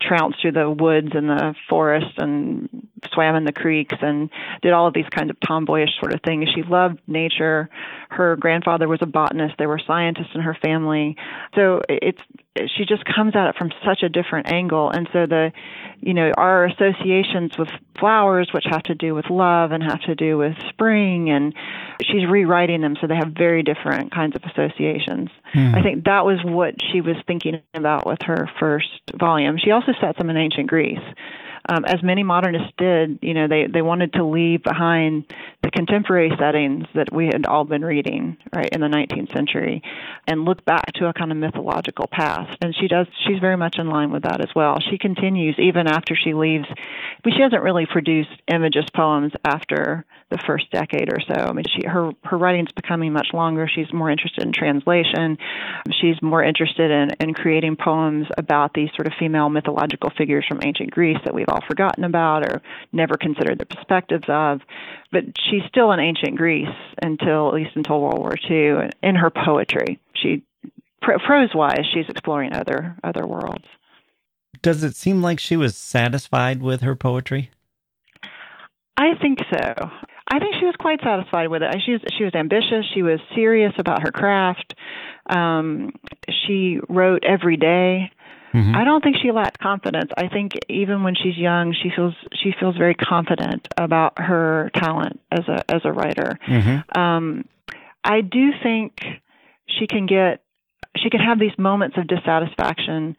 trounced 0.02 0.42
through 0.42 0.52
the 0.52 0.70
woods 0.70 1.10
and 1.14 1.30
the 1.30 1.56
forest 1.70 2.18
and 2.18 2.88
swam 3.14 3.36
in 3.36 3.46
the 3.46 3.52
creeks 3.52 3.96
and 4.02 4.30
did 4.62 4.74
all 4.74 4.88
of 4.88 4.94
these 4.94 5.08
kinds 5.10 5.30
of 5.30 5.40
tomboyish 5.40 5.92
sort 6.00 6.14
of 6.14 6.22
things. 6.22 6.50
She 6.54 6.64
loved 6.64 7.00
nature. 7.08 7.70
Her 8.10 8.36
grandfather 8.36 8.88
was 8.88 9.00
a 9.02 9.06
botanist. 9.06 9.56
There 9.58 9.70
were 9.70 9.82
scientists 9.86 10.32
in 10.36 10.42
her 10.42 10.58
family. 10.62 11.16
So 11.56 11.82
it's 11.88 12.22
she 12.78 12.86
just 12.86 13.04
comes 13.06 13.36
at 13.36 13.50
it 13.50 13.56
from 13.56 13.72
such 13.86 14.04
a 14.04 14.10
different 14.10 14.52
angle. 14.52 14.90
And 14.90 15.08
so 15.14 15.26
the 15.26 15.52
you 16.02 16.14
know, 16.14 16.32
our 16.38 16.66
associations 16.66 17.58
with 17.58 17.70
flowers 18.00 18.50
which 18.54 18.66
have 18.70 18.84
to 18.84 18.96
do 18.96 19.16
with 19.16 19.30
love 19.30 19.72
and 19.72 19.82
have 19.82 20.02
to 20.02 20.16
do 20.16 20.38
with 20.38 20.54
spring 20.70 21.30
and 21.30 21.54
she's 22.04 22.28
rewriting 22.30 22.82
them 22.82 22.96
so 23.02 23.08
they 23.08 23.16
have 23.16 23.34
very 23.36 23.64
different 23.64 24.12
kinds 24.12 24.36
of 24.36 24.44
associations. 24.44 25.30
Mm. 25.56 25.76
I 25.76 25.82
think 25.82 26.06
that 26.06 26.26
was 26.26 26.40
what 26.44 26.76
she 26.92 27.02
was 27.02 27.16
thinking 27.26 27.62
about 27.74 28.06
with 28.06 28.20
her 28.24 28.50
first 28.60 29.02
volume. 29.16 29.58
She 29.58 29.72
also 29.72 29.94
set 30.00 30.18
them 30.18 30.30
in 30.30 30.38
ancient 30.38 30.68
Greece 30.68 31.00
um, 31.68 31.86
as 31.86 32.02
many 32.02 32.24
modernists 32.24 32.72
did, 32.78 33.20
you 33.22 33.34
know, 33.34 33.48
they, 33.48 33.68
they 33.72 33.82
wanted 33.82 34.14
to 34.14 34.24
leave 34.26 34.64
behind 34.64 35.26
the 35.64 35.72
contemporary 35.72 36.32
settings 36.40 36.86
that 36.96 37.12
we 37.12 37.26
had 37.26 37.46
all 37.46 37.66
been 37.66 37.84
reading, 37.84 38.38
right, 38.56 38.70
in 38.72 38.82
the 38.82 38.88
19th 38.88 39.34
century, 39.34 39.82
and 40.28 40.46
look 40.46 40.64
back 40.66 40.94
to 40.94 41.08
a 41.08 41.14
kind 41.14 41.32
of 41.32 41.38
mythological 41.38 42.08
past. 42.12 42.58
And 42.62 42.76
she 42.76 42.88
does, 42.88 43.08
she's 43.26 43.40
very 43.40 43.58
much 43.58 43.78
in 43.78 43.90
line 43.90 44.12
with 44.12 44.24
that 44.24 44.42
as 44.42 44.54
well. 44.56 44.80
She 44.90 44.98
continues 44.98 45.56
even 45.60 45.88
after 45.88 46.16
she 46.16 46.34
leaves, 46.34 46.68
but 47.24 47.34
she 47.34 47.42
hasn't 47.42 47.64
really 47.64 47.86
produced 47.86 48.30
imagist 48.48 48.94
poems 48.94 49.34
after 49.44 50.06
the 50.30 50.38
first 50.46 50.70
decade 50.72 51.12
or 51.12 51.20
so. 51.22 51.34
I 51.34 51.54
mean, 51.54 51.66
she 51.74 51.88
her 51.88 52.12
her 52.24 52.38
writing's 52.38 52.72
becoming 52.74 53.14
much 53.14 53.30
longer. 53.34 53.70
She's 53.74 53.92
more 53.94 54.12
interested 54.12 54.44
in 54.44 54.52
translation. 54.52 55.38
She's 56.02 56.22
more 56.22 56.44
interested 56.44 56.92
in 56.92 57.12
in 57.20 57.34
creating 57.34 57.78
poems 57.78 58.28
about 58.38 58.74
these 58.74 58.90
sort 58.96 59.08
of 59.08 59.14
female 59.18 59.50
mythological 59.50 60.12
figures 60.18 60.46
from 60.48 60.60
ancient 60.64 60.92
Greece 60.92 61.18
that 61.24 61.34
we've 61.34 61.50
all 61.50 61.64
forgotten 61.68 62.04
about 62.04 62.44
or 62.44 62.62
never 62.92 63.16
considered 63.16 63.60
the 63.60 63.66
perspectives 63.66 64.26
of. 64.28 64.62
But 65.12 65.24
she's 65.50 65.64
still 65.70 65.92
in 65.94 66.00
ancient 66.00 66.36
Greece 66.36 66.68
until 67.02 67.48
at 67.48 67.54
least 67.54 67.76
until 67.76 68.02
World 68.02 68.20
War 68.20 68.36
II. 68.50 68.90
In 69.02 69.16
her 69.16 69.30
poetry, 69.30 70.00
she 70.14 70.44
prose 71.02 71.56
wise, 71.56 71.86
she's 71.94 72.10
exploring 72.10 72.54
other 72.54 72.98
other 73.04 73.26
worlds. 73.26 73.66
Does 74.62 74.84
it 74.84 74.96
seem 74.96 75.22
like 75.22 75.40
she 75.40 75.56
was 75.56 75.78
satisfied 75.78 76.62
with 76.62 76.82
her 76.82 76.96
poetry? 76.96 77.52
I 78.98 79.14
think 79.22 79.40
so. 79.52 79.90
I 80.30 80.40
think 80.40 80.56
she 80.60 80.66
was 80.66 80.76
quite 80.78 81.00
satisfied 81.02 81.48
with 81.48 81.64
it. 81.64 81.76
She 81.86 81.94
was 81.94 82.02
she 82.18 82.24
was 82.24 82.36
ambitious. 82.36 82.86
She 82.94 83.02
was 83.02 83.20
serious 83.34 83.74
about 83.78 84.04
her 84.04 84.12
craft. 84.12 84.76
Um, 85.30 85.94
she 86.30 86.80
wrote 86.90 87.24
every 87.24 87.58
day. 87.58 88.12
Mm-hmm. 88.54 88.76
I 88.76 88.84
don't 88.86 89.04
think 89.04 89.18
she 89.22 89.32
lacked 89.32 89.60
confidence. 89.60 90.12
I 90.18 90.28
think 90.28 90.54
even 90.70 91.04
when 91.04 91.16
she's 91.16 91.38
young, 91.38 91.74
she 91.74 91.92
feels 91.96 92.14
she 92.42 92.54
feels 92.60 92.76
very 92.76 92.96
confident 92.96 93.68
about 93.78 94.20
her 94.20 94.72
talent 94.76 95.20
as 95.32 95.48
a 95.48 95.64
as 95.74 95.82
a 95.86 95.92
writer. 95.92 96.38
Mm-hmm. 96.48 97.00
Um, 97.00 97.46
I 98.04 98.22
do 98.22 98.52
think 98.64 99.00
she 99.68 99.88
can 99.88 100.06
get 100.08 100.42
she 100.98 101.10
can 101.10 101.20
have 101.20 101.40
these 101.40 101.58
moments 101.58 101.98
of 101.98 102.08
dissatisfaction 102.08 103.16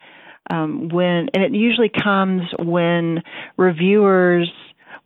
um, 0.51 0.89
when, 0.89 1.29
and 1.35 1.43
it 1.43 1.53
usually 1.53 1.91
comes 1.91 2.43
when 2.59 3.23
reviewers 3.57 4.51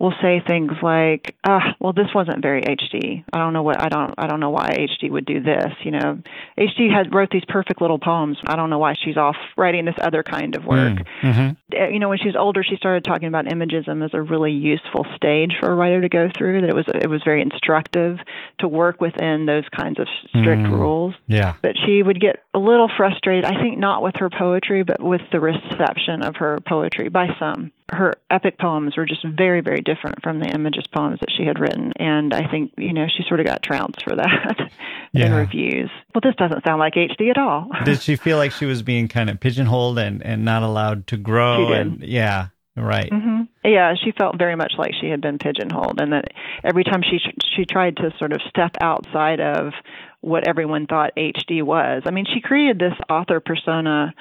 will 0.03 0.12
say 0.20 0.42
things 0.44 0.72
like, 0.82 1.36
"Ah, 1.44 1.76
well, 1.78 1.92
this 1.92 2.12
wasn't 2.12 2.42
very 2.42 2.62
HD. 2.62 3.24
I 3.32 3.38
don't 3.38 3.53
know 3.53 3.62
what 3.62 3.80
I 3.80 3.88
don't 3.88 4.12
I 4.18 4.26
don't 4.26 4.40
know 4.40 4.50
why 4.50 4.70
HD 4.76 5.09
would 5.09 5.24
do 5.24 5.40
this." 5.40 5.72
You 5.84 5.92
know, 5.92 6.18
HD 6.59 6.92
had 6.92 7.14
wrote 7.14 7.30
these 7.30 7.44
perfect 7.46 7.80
little 7.80 8.00
poems. 8.00 8.36
I 8.44 8.57
don't 8.57 8.68
know 8.68 8.80
why 8.80 8.94
she's 9.03 9.16
off 9.16 9.36
writing 9.57 9.84
this 9.84 9.94
other 10.00 10.24
kind 10.24 10.57
of 10.57 10.64
work. 10.64 10.98
Mm, 10.98 11.07
mm-hmm. 11.22 11.92
You 11.94 12.00
know, 12.00 12.09
when 12.09 12.18
she 12.18 12.26
was 12.26 12.34
older, 12.36 12.64
she 12.64 12.74
started 12.76 13.05
talking 13.05 13.28
about 13.28 13.44
imagism 13.46 14.05
as 14.05 14.11
a 14.12 14.20
really 14.20 14.50
useful 14.50 15.07
stage 15.14 15.53
for 15.61 15.70
a 15.70 15.74
writer 15.76 16.00
to 16.00 16.09
go 16.09 16.28
through. 16.36 16.62
That 16.62 16.70
it 16.70 16.74
was 16.74 16.86
it 16.88 17.09
was 17.09 17.22
very 17.24 17.40
instructive 17.40 18.18
to 18.59 18.66
work 18.66 19.00
within 19.00 19.46
those 19.46 19.68
kinds 19.68 20.00
of 20.00 20.09
strict 20.30 20.62
mm, 20.62 20.72
rules. 20.72 21.14
Yeah, 21.28 21.55
but 21.62 21.76
she 21.86 22.03
would 22.03 22.20
get 22.20 22.42
a 22.55 22.59
little 22.59 22.90
frustrated. 22.96 23.44
I 23.44 23.62
think 23.62 23.78
not 23.78 24.03
with 24.03 24.16
her 24.16 24.30
poetry, 24.30 24.82
but 24.82 25.00
with 25.00 25.22
the 25.30 25.38
reception 25.38 26.22
of 26.22 26.34
her 26.36 26.59
poetry 26.66 27.09
by 27.09 27.28
some 27.38 27.70
her 27.91 28.14
epic 28.30 28.59
poems 28.59 28.97
were 28.97 29.07
just 29.07 29.24
very, 29.24 29.61
very 29.61 29.80
different 29.80 30.22
from 30.22 30.41
the 30.41 30.47
Imagist 30.47 30.93
poems 30.93 31.20
that 31.20 31.30
she 31.37 31.45
had 31.45 31.59
written. 31.59 31.93
And 31.97 32.33
I 32.33 32.51
think, 32.51 32.72
you 32.78 32.93
know, 32.93 33.07
she 33.09 33.24
sort 33.28 33.41
of 33.41 33.47
got 33.47 33.62
trounced 33.62 34.03
for 34.05 34.16
that 34.16 34.70
yeah. 35.12 35.26
in 35.26 35.33
reviews. 35.33 35.91
Well, 36.14 36.20
this 36.22 36.35
doesn't 36.37 36.64
sound 36.64 36.78
like 36.78 36.95
HD 36.95 37.30
at 37.30 37.39
all. 37.39 37.68
did 37.85 38.01
she 38.01 38.16
feel 38.16 38.37
like 38.37 38.53
she 38.53 38.66
was 38.66 38.83
being 38.83 39.09
kind 39.09 39.30
of 39.30 39.41
pigeonholed 39.41 39.99
and, 39.99 40.24
and 40.24 40.45
not 40.45 40.62
allowed 40.62 41.07
to 41.09 41.16
grow? 41.16 41.66
She 41.66 41.72
did. 41.72 41.87
And, 41.87 42.03
yeah, 42.03 42.49
right. 42.76 43.11
Mm-hmm. 43.11 43.43
Yeah, 43.64 43.95
she 44.03 44.12
felt 44.12 44.39
very 44.39 44.57
much 44.57 44.72
like 44.78 44.93
she 45.01 45.09
had 45.09 45.20
been 45.20 45.39
pigeonholed, 45.39 46.01
and 46.01 46.12
that 46.12 46.24
every 46.64 46.83
time 46.83 47.03
she 47.03 47.18
she 47.57 47.64
tried 47.64 47.97
to 47.99 48.11
sort 48.18 48.33
of 48.33 48.41
step 48.49 48.72
outside 48.80 49.41
of 49.41 49.72
what 50.20 50.49
everyone 50.49 50.87
thought 50.87 51.12
HD 51.16 51.62
was. 51.62 52.03
I 52.07 52.11
mean, 52.11 52.26
she 52.33 52.41
created 52.41 52.78
this 52.78 52.95
author 53.09 53.41
persona 53.41 54.14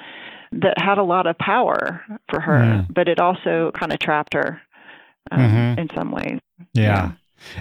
that 0.52 0.78
had 0.78 0.98
a 0.98 1.02
lot 1.02 1.26
of 1.26 1.36
power 1.38 2.02
for 2.28 2.40
her, 2.40 2.58
mm. 2.58 2.94
but 2.94 3.08
it 3.08 3.18
also 3.18 3.72
kind 3.78 3.92
of 3.92 3.98
trapped 3.98 4.34
her 4.34 4.60
um, 5.30 5.40
mm-hmm. 5.40 5.80
in 5.80 5.88
some 5.94 6.10
ways. 6.10 6.38
Yeah. 6.74 6.82
yeah. 6.82 7.12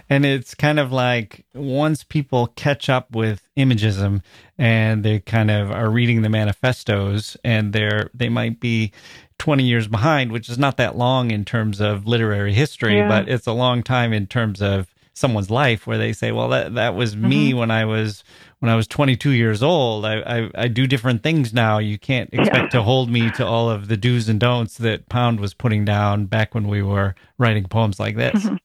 And 0.09 0.25
it's 0.25 0.53
kind 0.53 0.79
of 0.79 0.91
like 0.91 1.45
once 1.55 2.03
people 2.03 2.47
catch 2.55 2.89
up 2.89 3.15
with 3.15 3.47
imagism 3.57 4.21
and 4.57 5.03
they 5.03 5.19
kind 5.19 5.49
of 5.49 5.71
are 5.71 5.89
reading 5.89 6.21
the 6.21 6.29
manifestos 6.29 7.35
and 7.43 7.73
they're 7.73 8.11
they 8.13 8.29
might 8.29 8.59
be 8.59 8.91
20 9.39 9.63
years 9.63 9.87
behind, 9.87 10.31
which 10.31 10.49
is 10.49 10.59
not 10.59 10.77
that 10.77 10.97
long 10.97 11.31
in 11.31 11.43
terms 11.43 11.81
of 11.81 12.05
literary 12.05 12.53
history, 12.53 12.97
yeah. 12.97 13.07
but 13.07 13.27
it's 13.27 13.47
a 13.47 13.53
long 13.53 13.81
time 13.81 14.13
in 14.13 14.27
terms 14.27 14.61
of 14.61 14.93
someone's 15.13 15.49
life 15.49 15.85
where 15.85 15.97
they 15.97 16.13
say, 16.13 16.31
well, 16.31 16.49
that, 16.49 16.75
that 16.75 16.95
was 16.95 17.15
mm-hmm. 17.15 17.29
me 17.29 17.53
when 17.53 17.71
I 17.71 17.85
was 17.85 18.23
when 18.59 18.69
I 18.69 18.75
was 18.75 18.87
22 18.87 19.31
years 19.31 19.63
old. 19.63 20.05
I, 20.05 20.19
I, 20.19 20.49
I 20.55 20.67
do 20.67 20.87
different 20.87 21.23
things 21.23 21.53
now. 21.53 21.79
You 21.79 21.97
can't 21.97 22.29
expect 22.33 22.57
yeah. 22.57 22.69
to 22.69 22.83
hold 22.83 23.09
me 23.09 23.31
to 23.31 23.45
all 23.45 23.69
of 23.69 23.87
the 23.87 23.97
do's 23.97 24.29
and 24.29 24.39
don'ts 24.39 24.77
that 24.77 25.09
Pound 25.09 25.39
was 25.39 25.53
putting 25.53 25.83
down 25.83 26.25
back 26.25 26.53
when 26.53 26.67
we 26.67 26.81
were 26.81 27.15
writing 27.37 27.65
poems 27.65 27.99
like 27.99 28.15
this. 28.15 28.43
Mm-hmm. 28.43 28.55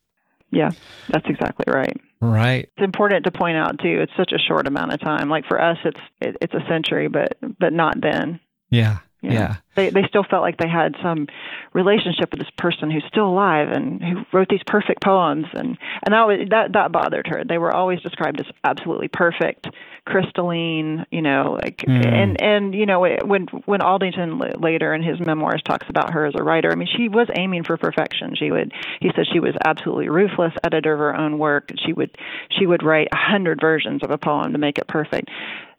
Yeah, 0.52 0.70
that's 1.08 1.26
exactly 1.28 1.64
right. 1.66 2.00
Right. 2.20 2.70
It's 2.76 2.84
important 2.84 3.24
to 3.24 3.30
point 3.30 3.56
out 3.56 3.78
too. 3.78 4.00
It's 4.00 4.12
such 4.16 4.32
a 4.32 4.38
short 4.38 4.66
amount 4.66 4.92
of 4.92 5.00
time. 5.00 5.28
Like 5.28 5.44
for 5.46 5.60
us, 5.60 5.76
it's 5.84 6.00
it, 6.20 6.36
it's 6.40 6.54
a 6.54 6.64
century, 6.68 7.08
but 7.08 7.36
but 7.58 7.72
not 7.72 8.00
then. 8.00 8.40
Yeah. 8.70 8.98
You 9.26 9.32
know, 9.32 9.40
yeah. 9.40 9.56
They 9.74 9.90
they 9.90 10.04
still 10.08 10.22
felt 10.22 10.42
like 10.42 10.56
they 10.56 10.68
had 10.68 10.94
some 11.02 11.26
relationship 11.72 12.30
with 12.30 12.38
this 12.38 12.50
person 12.56 12.90
who's 12.90 13.04
still 13.08 13.28
alive 13.28 13.68
and 13.70 14.02
who 14.02 14.24
wrote 14.32 14.48
these 14.48 14.62
perfect 14.66 15.02
poems 15.02 15.46
and 15.52 15.76
and 16.04 16.14
that 16.14 16.26
was, 16.26 16.48
that 16.50 16.72
that 16.74 16.92
bothered 16.92 17.26
her. 17.26 17.42
They 17.44 17.58
were 17.58 17.74
always 17.74 18.00
described 18.00 18.40
as 18.40 18.46
absolutely 18.62 19.08
perfect, 19.08 19.68
crystalline, 20.06 21.06
you 21.10 21.22
know, 21.22 21.58
like 21.60 21.78
mm. 21.78 22.06
and 22.06 22.40
and 22.40 22.74
you 22.74 22.86
know 22.86 23.00
when 23.00 23.46
when 23.64 23.82
Aldington 23.82 24.38
later 24.38 24.94
in 24.94 25.02
his 25.02 25.18
memoirs 25.18 25.62
talks 25.64 25.88
about 25.90 26.12
her 26.12 26.24
as 26.24 26.34
a 26.38 26.44
writer, 26.44 26.70
I 26.70 26.76
mean 26.76 26.88
she 26.96 27.08
was 27.08 27.28
aiming 27.34 27.64
for 27.64 27.76
perfection. 27.76 28.36
She 28.36 28.52
would 28.52 28.72
he 29.00 29.10
says 29.16 29.26
she 29.32 29.40
was 29.40 29.54
absolutely 29.64 30.08
ruthless 30.08 30.52
editor 30.62 30.92
of 30.92 31.00
her 31.00 31.16
own 31.16 31.38
work. 31.38 31.70
She 31.84 31.92
would 31.92 32.16
she 32.56 32.64
would 32.64 32.84
write 32.84 33.08
a 33.12 33.16
hundred 33.16 33.60
versions 33.60 34.04
of 34.04 34.12
a 34.12 34.18
poem 34.18 34.52
to 34.52 34.58
make 34.58 34.78
it 34.78 34.86
perfect. 34.86 35.30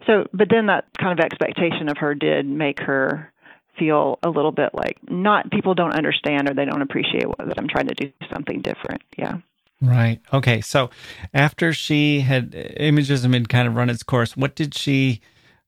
So, 0.07 0.25
but 0.33 0.47
then 0.49 0.67
that 0.67 0.85
kind 0.99 1.17
of 1.17 1.23
expectation 1.23 1.89
of 1.89 1.97
her 1.97 2.15
did 2.15 2.45
make 2.45 2.79
her 2.79 3.31
feel 3.77 4.19
a 4.23 4.29
little 4.29 4.51
bit 4.51 4.69
like 4.73 4.97
not 5.09 5.49
people 5.51 5.73
don't 5.73 5.93
understand 5.93 6.49
or 6.49 6.53
they 6.53 6.65
don't 6.65 6.81
appreciate 6.81 7.25
that 7.37 7.57
I'm 7.57 7.67
trying 7.67 7.87
to 7.87 7.95
do 7.95 8.11
something 8.31 8.61
different. 8.61 9.01
Yeah. 9.17 9.37
Right. 9.81 10.19
Okay. 10.33 10.61
So 10.61 10.89
after 11.33 11.73
she 11.73 12.21
had 12.21 12.51
imagism 12.51 13.33
had 13.33 13.49
kind 13.49 13.67
of 13.67 13.75
run 13.75 13.89
its 13.89 14.03
course, 14.03 14.35
what 14.35 14.55
did 14.55 14.73
she 14.75 15.21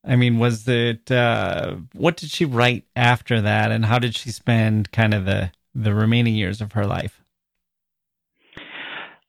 I 0.05 0.15
mean, 0.15 0.39
was 0.39 0.67
it 0.67 1.11
uh 1.11 1.75
what 1.93 2.17
did 2.17 2.31
she 2.31 2.45
write 2.45 2.85
after 2.95 3.41
that 3.41 3.71
and 3.71 3.85
how 3.85 3.99
did 3.99 4.15
she 4.15 4.31
spend 4.31 4.91
kind 4.91 5.13
of 5.13 5.25
the 5.25 5.51
the 5.75 5.93
remaining 5.93 6.35
years 6.35 6.61
of 6.61 6.73
her 6.73 6.85
life? 6.85 7.21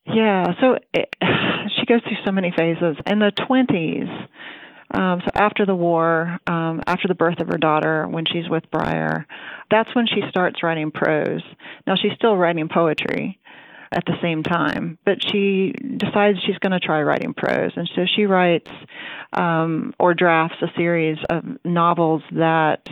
Yeah, 0.07 0.55
so 0.61 0.79
it, 0.93 1.15
she 1.77 1.87
goes 1.87 2.01
through 2.03 2.17
so 2.25 2.33
many 2.33 2.53
phases. 2.57 2.97
In 3.07 3.19
the 3.19 3.33
20s, 3.33 4.29
um, 4.93 5.21
so 5.25 5.31
after 5.35 5.67
the 5.67 5.75
war, 5.75 6.39
um, 6.47 6.83
after 6.87 7.07
the 7.09 7.15
birth 7.15 7.41
of 7.41 7.49
her 7.49 7.59
daughter, 7.59 8.07
when 8.09 8.25
she's 8.27 8.49
with 8.49 8.71
Bryher, 8.71 9.27
that's 9.71 9.95
when 9.95 10.07
she 10.07 10.23
starts 10.29 10.63
writing 10.63 10.91
prose. 10.91 11.43
Now 11.87 11.95
she's 11.97 12.13
still 12.17 12.37
writing 12.37 12.69
poetry 12.69 13.39
at 13.93 14.05
the 14.07 14.15
same 14.23 14.43
time, 14.43 14.99
but 15.05 15.19
she 15.23 15.73
decides 15.97 16.39
she's 16.47 16.59
going 16.59 16.73
to 16.73 16.81
try 16.81 17.03
writing 17.03 17.35
prose, 17.35 17.73
and 17.77 17.91
so 17.95 18.03
she 18.17 18.27
writes 18.27 18.71
um, 19.33 19.95
or 19.99 20.15
drafts 20.15 20.59
a 20.63 20.69
series 20.77 21.19
of 21.29 21.45
novels 21.65 22.23
that 22.33 22.89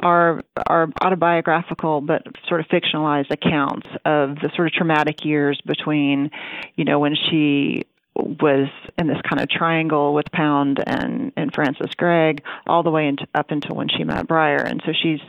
are 0.00 0.42
are 0.66 0.88
autobiographical 1.02 2.00
but 2.00 2.22
sort 2.48 2.60
of 2.60 2.66
fictionalized 2.66 3.30
accounts 3.30 3.86
of 4.04 4.36
the 4.36 4.50
sort 4.54 4.68
of 4.68 4.72
traumatic 4.74 5.24
years 5.24 5.60
between, 5.64 6.30
you 6.74 6.84
know, 6.84 6.98
when 6.98 7.14
she 7.14 7.84
was 8.16 8.68
in 8.98 9.06
this 9.06 9.20
kind 9.28 9.40
of 9.40 9.48
triangle 9.48 10.14
with 10.14 10.30
Pound 10.32 10.82
and 10.86 11.32
and 11.36 11.52
Frances 11.52 11.94
Gregg 11.96 12.42
all 12.66 12.82
the 12.82 12.90
way 12.90 13.08
into, 13.08 13.26
up 13.34 13.50
until 13.50 13.76
when 13.76 13.88
she 13.88 14.04
met 14.04 14.26
Bryher. 14.26 14.62
And 14.62 14.82
so 14.86 14.92
she's 14.92 15.20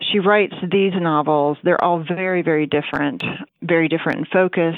she 0.00 0.18
writes 0.18 0.54
these 0.70 0.94
novels. 0.94 1.58
They're 1.62 1.82
all 1.82 2.02
very 2.02 2.42
very 2.42 2.66
different, 2.66 3.22
very 3.62 3.88
different 3.88 4.20
in 4.20 4.24
focus, 4.26 4.76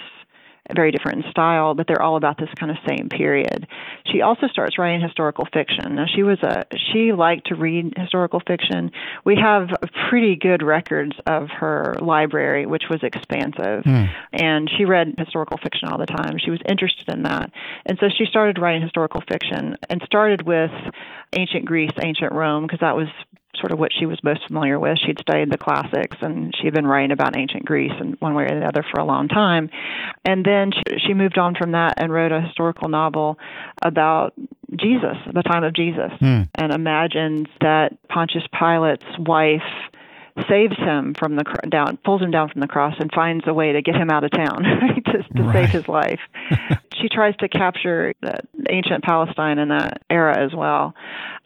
very 0.74 0.90
different 0.92 1.24
in 1.24 1.30
style, 1.30 1.74
but 1.74 1.86
they're 1.86 2.00
all 2.00 2.16
about 2.16 2.38
this 2.38 2.48
kind 2.58 2.70
of 2.70 2.78
same 2.88 3.08
period. 3.08 3.66
She 4.10 4.22
also 4.22 4.46
starts 4.46 4.78
writing 4.78 5.00
historical 5.00 5.46
fiction. 5.52 5.96
Now 5.96 6.06
she 6.06 6.22
was 6.22 6.38
a 6.42 6.64
she 6.92 7.12
liked 7.12 7.48
to 7.48 7.54
read 7.54 7.92
historical 7.96 8.40
fiction. 8.46 8.90
We 9.24 9.36
have 9.36 9.68
pretty 10.08 10.36
good 10.36 10.62
records 10.62 11.12
of 11.26 11.48
her 11.50 11.96
library, 12.00 12.66
which 12.66 12.84
was 12.88 13.02
expansive, 13.02 13.84
mm. 13.84 14.10
and 14.32 14.70
she 14.76 14.84
read 14.84 15.14
historical 15.18 15.58
fiction 15.58 15.88
all 15.88 15.98
the 15.98 16.06
time. 16.06 16.38
She 16.38 16.50
was 16.50 16.60
interested 16.68 17.10
in 17.10 17.24
that, 17.24 17.50
and 17.84 17.98
so 17.98 18.08
she 18.08 18.24
started 18.24 18.58
writing 18.58 18.82
historical 18.82 19.22
fiction 19.28 19.76
and 19.90 20.02
started 20.06 20.46
with 20.46 20.70
ancient 21.34 21.66
Greece, 21.66 21.92
ancient 22.00 22.32
Rome, 22.32 22.66
because 22.66 22.80
that 22.80 22.96
was 22.96 23.08
sort 23.58 23.72
of 23.72 23.78
what 23.78 23.92
she 23.98 24.06
was 24.06 24.18
most 24.22 24.46
familiar 24.46 24.78
with. 24.78 24.98
She'd 25.04 25.18
studied 25.20 25.50
the 25.50 25.58
classics 25.58 26.16
and 26.20 26.54
she 26.56 26.66
had 26.66 26.74
been 26.74 26.86
writing 26.86 27.12
about 27.12 27.36
ancient 27.36 27.64
Greece 27.64 27.92
in 28.00 28.12
one 28.20 28.34
way 28.34 28.44
or 28.44 28.60
the 28.60 28.66
other 28.66 28.84
for 28.90 29.00
a 29.00 29.04
long 29.04 29.28
time. 29.28 29.70
And 30.24 30.44
then 30.44 30.72
she, 30.72 30.98
she 31.06 31.14
moved 31.14 31.38
on 31.38 31.54
from 31.54 31.72
that 31.72 31.94
and 31.96 32.12
wrote 32.12 32.32
a 32.32 32.40
historical 32.40 32.88
novel 32.88 33.38
about 33.82 34.34
Jesus, 34.76 35.16
the 35.32 35.42
time 35.42 35.64
of 35.64 35.74
Jesus, 35.74 36.10
mm. 36.20 36.48
and 36.54 36.72
imagines 36.72 37.46
that 37.60 37.96
Pontius 38.08 38.44
Pilate's 38.52 39.04
wife 39.18 39.62
saves 40.48 40.76
him 40.76 41.14
from 41.18 41.36
the 41.36 41.44
down, 41.68 41.96
pulls 42.04 42.20
him 42.20 42.30
down 42.30 42.48
from 42.48 42.60
the 42.60 42.66
cross, 42.66 42.94
and 42.98 43.10
finds 43.12 43.46
a 43.46 43.54
way 43.54 43.72
to 43.72 43.82
get 43.82 43.94
him 43.94 44.10
out 44.10 44.24
of 44.24 44.30
town 44.32 44.62
to, 45.06 45.22
to 45.36 45.42
right. 45.42 45.52
save 45.52 45.70
his 45.70 45.88
life. 45.88 46.20
she 47.00 47.08
tries 47.08 47.36
to 47.36 47.48
capture 47.48 48.14
the 48.20 48.40
ancient 48.68 49.04
Palestine 49.04 49.58
in 49.58 49.68
that 49.68 50.02
era 50.10 50.36
as 50.36 50.52
well. 50.52 50.94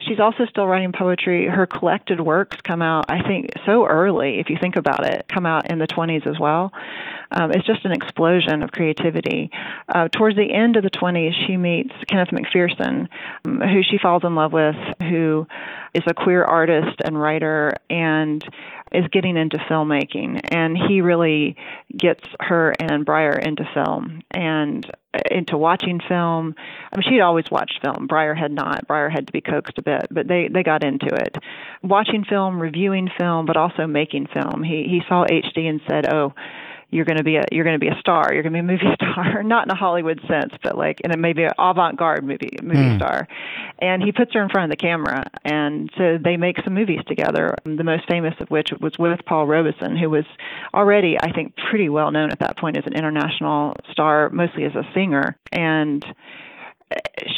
She's 0.01 0.19
also 0.19 0.45
still 0.45 0.65
writing 0.65 0.91
poetry. 0.91 1.47
Her 1.47 1.67
collected 1.67 2.19
works 2.19 2.57
come 2.63 2.81
out, 2.81 3.05
I 3.09 3.21
think, 3.21 3.51
so 3.65 3.85
early. 3.85 4.39
If 4.39 4.49
you 4.49 4.57
think 4.59 4.75
about 4.75 5.05
it, 5.05 5.25
come 5.27 5.45
out 5.45 5.69
in 5.69 5.77
the 5.77 5.87
20s 5.87 6.25
as 6.25 6.39
well. 6.39 6.71
Um, 7.31 7.51
it's 7.51 7.65
just 7.65 7.85
an 7.85 7.91
explosion 7.91 8.63
of 8.63 8.71
creativity. 8.71 9.51
Uh, 9.87 10.07
towards 10.07 10.35
the 10.35 10.51
end 10.51 10.75
of 10.75 10.83
the 10.83 10.89
20s, 10.89 11.31
she 11.45 11.57
meets 11.57 11.93
Kenneth 12.07 12.31
Macpherson, 12.31 13.07
um, 13.45 13.61
who 13.61 13.81
she 13.83 13.97
falls 13.97 14.23
in 14.23 14.35
love 14.35 14.53
with, 14.53 14.75
who 15.01 15.47
is 15.93 16.03
a 16.07 16.13
queer 16.13 16.43
artist 16.43 17.01
and 17.03 17.19
writer 17.19 17.73
and 17.89 18.43
is 18.91 19.05
getting 19.11 19.37
into 19.37 19.57
filmmaking. 19.57 20.39
And 20.51 20.77
he 20.77 21.01
really 21.01 21.55
gets 21.95 22.23
her 22.39 22.73
and 22.79 23.05
Bryher 23.05 23.37
into 23.37 23.63
film 23.73 24.21
and 24.31 24.89
into 25.29 25.57
watching 25.57 25.99
film. 26.07 26.55
I 26.91 26.97
mean, 26.97 27.03
she'd 27.09 27.21
always 27.21 27.45
watched 27.51 27.79
film. 27.83 28.07
Bryher 28.07 28.35
had 28.35 28.51
not. 28.51 28.87
Bryher 28.87 29.09
had 29.09 29.27
to 29.27 29.33
be 29.33 29.41
coaxed 29.41 29.77
a 29.77 29.81
bit, 29.81 30.07
but 30.11 30.27
they 30.27 30.49
they 30.51 30.63
got 30.63 30.83
into 30.83 31.07
it. 31.07 31.37
Watching 31.83 32.23
film, 32.23 32.59
reviewing 32.61 33.09
film, 33.17 33.45
but 33.45 33.57
also 33.57 33.87
making 33.87 34.27
film. 34.33 34.63
He 34.63 34.85
he 34.87 35.01
saw 35.07 35.25
HD 35.25 35.69
and 35.69 35.81
said, 35.87 36.11
"Oh." 36.11 36.33
You're 36.91 37.05
going 37.05 37.17
to 37.17 37.23
be 37.23 37.35
a 37.35 37.43
you're 37.51 37.63
going 37.63 37.79
to 37.79 37.79
be 37.79 37.87
a 37.87 37.99
star. 37.99 38.33
You're 38.33 38.43
going 38.43 38.53
to 38.53 38.61
be 38.63 38.67
a 38.67 38.71
movie 38.71 38.95
star, 38.95 39.43
not 39.43 39.65
in 39.65 39.71
a 39.71 39.75
Hollywood 39.75 40.19
sense, 40.27 40.53
but 40.63 40.77
like 40.77 40.99
in 41.01 41.11
a 41.11 41.17
maybe 41.17 41.43
an 41.43 41.51
avant-garde 41.57 42.23
movie 42.23 42.57
movie 42.61 42.79
mm. 42.79 42.97
star. 42.97 43.27
And 43.79 44.03
he 44.03 44.11
puts 44.11 44.33
her 44.33 44.41
in 44.41 44.49
front 44.49 44.71
of 44.71 44.77
the 44.77 44.81
camera, 44.81 45.25
and 45.45 45.89
so 45.97 46.17
they 46.21 46.37
make 46.37 46.57
some 46.63 46.73
movies 46.73 46.99
together. 47.07 47.55
The 47.63 47.83
most 47.83 48.07
famous 48.07 48.33
of 48.39 48.49
which 48.49 48.71
was 48.81 48.97
with 48.97 49.19
Paul 49.25 49.47
Robeson, 49.47 49.95
who 49.95 50.09
was 50.09 50.25
already, 50.73 51.17
I 51.21 51.31
think, 51.31 51.55
pretty 51.69 51.89
well 51.89 52.11
known 52.11 52.31
at 52.31 52.39
that 52.39 52.57
point 52.57 52.77
as 52.77 52.85
an 52.85 52.93
international 52.93 53.75
star, 53.91 54.29
mostly 54.29 54.65
as 54.65 54.75
a 54.75 54.83
singer. 54.93 55.37
And 55.51 56.05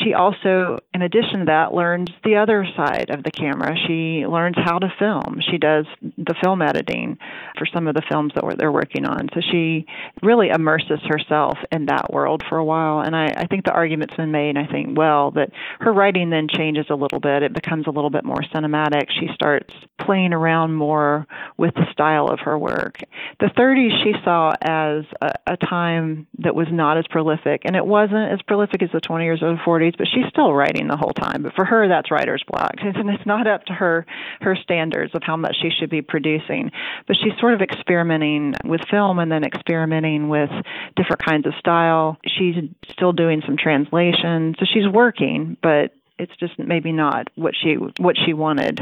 she 0.03 0.13
also, 0.13 0.79
in 0.93 1.01
addition 1.01 1.39
to 1.39 1.45
that, 1.45 1.73
learns 1.73 2.09
the 2.23 2.37
other 2.37 2.65
side 2.75 3.09
of 3.09 3.23
the 3.23 3.31
camera. 3.31 3.75
She 3.87 4.25
learns 4.25 4.55
how 4.57 4.79
to 4.79 4.93
film. 4.97 5.41
She 5.49 5.57
does 5.57 5.85
the 6.01 6.35
film 6.41 6.61
editing 6.61 7.17
for 7.57 7.65
some 7.65 7.87
of 7.87 7.95
the 7.95 8.01
films 8.09 8.31
that 8.35 8.43
they're 8.57 8.71
working 8.71 9.05
on. 9.05 9.27
So 9.33 9.41
she 9.51 9.85
really 10.21 10.49
immerses 10.49 10.99
herself 11.05 11.57
in 11.71 11.87
that 11.87 12.11
world 12.13 12.43
for 12.47 12.57
a 12.57 12.65
while. 12.65 13.01
And 13.01 13.15
I, 13.15 13.27
I 13.35 13.47
think 13.47 13.65
the 13.65 13.71
argument's 13.71 14.15
been 14.15 14.31
made, 14.31 14.57
I 14.57 14.67
think, 14.67 14.97
well, 14.97 15.31
that 15.31 15.51
her 15.79 15.91
writing 15.91 16.29
then 16.29 16.47
changes 16.47 16.85
a 16.89 16.95
little 16.95 17.19
bit. 17.19 17.43
It 17.43 17.53
becomes 17.53 17.87
a 17.87 17.91
little 17.91 18.09
bit 18.09 18.23
more 18.23 18.41
cinematic. 18.53 19.09
She 19.19 19.27
starts 19.33 19.73
playing 19.99 20.33
around 20.33 20.73
more 20.73 21.27
with 21.57 21.73
the 21.75 21.85
style 21.91 22.27
of 22.27 22.39
her 22.39 22.57
work. 22.57 22.99
The 23.39 23.47
30s 23.47 24.03
she 24.03 24.13
saw 24.23 24.53
as 24.61 25.03
a, 25.21 25.53
a 25.53 25.57
time 25.57 26.27
that 26.39 26.55
was 26.55 26.67
not 26.71 26.97
as 26.97 27.05
prolific, 27.09 27.61
and 27.65 27.75
it 27.75 27.85
wasn't 27.85 28.31
as 28.31 28.41
prolific 28.47 28.81
as 28.81 28.89
the 28.93 29.01
20 29.01 29.25
years 29.25 29.40
or 29.41 29.53
the 29.53 29.61
40s, 29.61 29.97
but 29.97 30.07
she's 30.07 30.25
still 30.29 30.53
writing 30.53 30.87
the 30.87 30.97
whole 30.97 31.13
time. 31.13 31.43
But 31.43 31.53
for 31.53 31.65
her, 31.65 31.87
that's 31.87 32.11
writer's 32.11 32.43
block, 32.47 32.75
and 32.81 33.09
it's 33.09 33.25
not 33.25 33.47
up 33.47 33.65
to 33.65 33.73
her 33.73 34.05
her 34.41 34.55
standards 34.55 35.13
of 35.15 35.23
how 35.23 35.37
much 35.37 35.55
she 35.61 35.69
should 35.69 35.89
be 35.89 36.01
producing. 36.01 36.71
But 37.07 37.17
she's 37.17 37.37
sort 37.39 37.53
of 37.53 37.61
experimenting 37.61 38.53
with 38.65 38.81
film 38.89 39.19
and 39.19 39.31
then 39.31 39.43
experimenting 39.43 40.29
with 40.29 40.49
different 40.95 41.23
kinds 41.25 41.45
of 41.45 41.53
style. 41.59 42.17
She's 42.25 42.55
still 42.89 43.13
doing 43.13 43.41
some 43.45 43.57
translation, 43.57 44.55
so 44.59 44.65
she's 44.71 44.87
working, 44.87 45.57
but 45.61 45.93
it's 46.17 46.35
just 46.39 46.59
maybe 46.59 46.91
not 46.91 47.29
what 47.35 47.53
she 47.61 47.75
what 47.75 48.15
she 48.17 48.33
wanted 48.33 48.79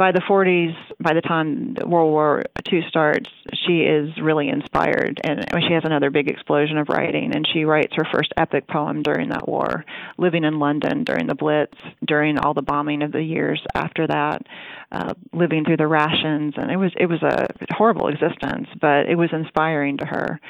by 0.00 0.12
the 0.12 0.22
40s, 0.22 0.74
by 0.98 1.12
the 1.12 1.20
time 1.20 1.76
World 1.86 2.10
War 2.10 2.42
II 2.72 2.80
starts, 2.88 3.28
she 3.66 3.80
is 3.80 4.08
really 4.18 4.48
inspired, 4.48 5.20
and 5.22 5.44
she 5.68 5.74
has 5.74 5.82
another 5.84 6.08
big 6.08 6.30
explosion 6.30 6.78
of 6.78 6.88
writing. 6.88 7.34
And 7.34 7.46
she 7.46 7.66
writes 7.66 7.92
her 7.96 8.06
first 8.10 8.32
epic 8.38 8.66
poem 8.66 9.02
during 9.02 9.28
that 9.28 9.46
war, 9.46 9.84
living 10.16 10.44
in 10.44 10.58
London 10.58 11.04
during 11.04 11.26
the 11.26 11.34
Blitz, 11.34 11.76
during 12.02 12.38
all 12.38 12.54
the 12.54 12.62
bombing 12.62 13.02
of 13.02 13.12
the 13.12 13.22
years 13.22 13.62
after 13.74 14.06
that, 14.06 14.46
uh, 14.92 15.12
living 15.32 15.64
through 15.64 15.76
the 15.76 15.86
rations, 15.86 16.54
and 16.56 16.70
it 16.70 16.76
was 16.76 16.92
it 16.98 17.06
was 17.06 17.22
a 17.22 17.46
horrible 17.70 18.08
existence, 18.08 18.68
but 18.80 19.06
it 19.06 19.16
was 19.16 19.28
inspiring 19.32 19.98
to 19.98 20.06
her. 20.06 20.40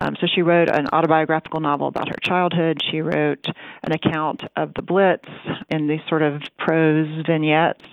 Um, 0.00 0.16
so 0.20 0.26
she 0.34 0.40
wrote 0.40 0.70
an 0.70 0.86
autobiographical 0.92 1.60
novel 1.60 1.88
about 1.88 2.08
her 2.08 2.16
childhood. 2.22 2.78
She 2.90 3.02
wrote 3.02 3.44
an 3.82 3.92
account 3.92 4.42
of 4.56 4.72
the 4.74 4.82
Blitz 4.82 5.28
in 5.68 5.86
these 5.86 6.00
sort 6.08 6.22
of 6.22 6.40
prose 6.58 7.26
vignettes, 7.26 7.84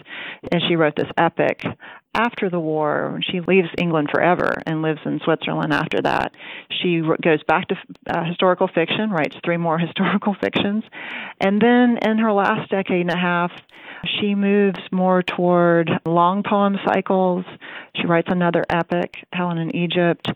and 0.49 0.61
she 0.67 0.77
wrote 0.77 0.95
this 0.95 1.06
epic 1.17 1.63
after 2.17 2.49
the 2.49 2.59
war, 2.59 3.19
she 3.29 3.41
leaves 3.41 3.69
England 3.77 4.09
forever 4.11 4.51
and 4.65 4.81
lives 4.81 4.99
in 5.05 5.19
Switzerland 5.23 5.71
after 5.71 6.01
that. 6.01 6.33
She 6.81 7.01
goes 7.21 7.43
back 7.47 7.67
to 7.67 7.75
uh, 8.09 8.23
historical 8.25 8.67
fiction, 8.67 9.11
writes 9.11 9.35
three 9.45 9.57
more 9.57 9.77
historical 9.87 10.35
fictions, 10.41 10.83
and 11.39 11.61
then 11.61 11.99
in 12.01 12.17
her 12.17 12.33
last 12.33 12.71
decade 12.71 13.01
and 13.01 13.11
a 13.11 13.17
half, 13.17 13.51
she 14.19 14.35
moves 14.35 14.79
more 14.91 15.23
toward 15.23 15.89
long 16.05 16.43
poem 16.43 16.77
cycles. 16.85 17.45
She 17.95 18.05
writes 18.05 18.27
another 18.31 18.63
epic, 18.69 19.15
Helen 19.33 19.57
in 19.57 19.75
Egypt, 19.75 20.27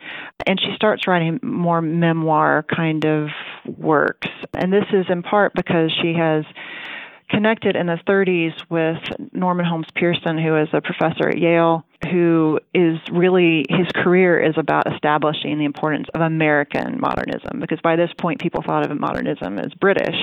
and 0.45 0.59
she 0.59 0.73
starts 0.75 1.07
writing 1.07 1.39
more 1.43 1.81
memoir 1.81 2.63
kind 2.63 3.05
of 3.05 3.29
works. 3.77 4.27
And 4.53 4.73
this 4.73 4.85
is 4.93 5.05
in 5.09 5.23
part 5.23 5.53
because 5.53 5.91
she 6.01 6.13
has 6.13 6.43
connected 7.31 7.75
in 7.75 7.87
the 7.87 7.97
30s 8.07 8.53
with 8.69 8.99
Norman 9.33 9.65
Holmes 9.65 9.87
Pearson, 9.95 10.37
who 10.37 10.57
is 10.57 10.67
a 10.73 10.81
professor 10.81 11.29
at 11.29 11.37
Yale, 11.37 11.85
who 12.11 12.59
is 12.73 12.97
really, 13.11 13.65
his 13.69 13.87
career 13.95 14.39
is 14.39 14.55
about 14.57 14.91
establishing 14.91 15.57
the 15.57 15.65
importance 15.65 16.07
of 16.13 16.21
American 16.21 16.99
modernism, 16.99 17.59
because 17.59 17.79
by 17.81 17.95
this 17.95 18.11
point 18.17 18.41
people 18.41 18.61
thought 18.61 18.89
of 18.89 18.99
modernism 18.99 19.57
as 19.57 19.73
British. 19.73 20.15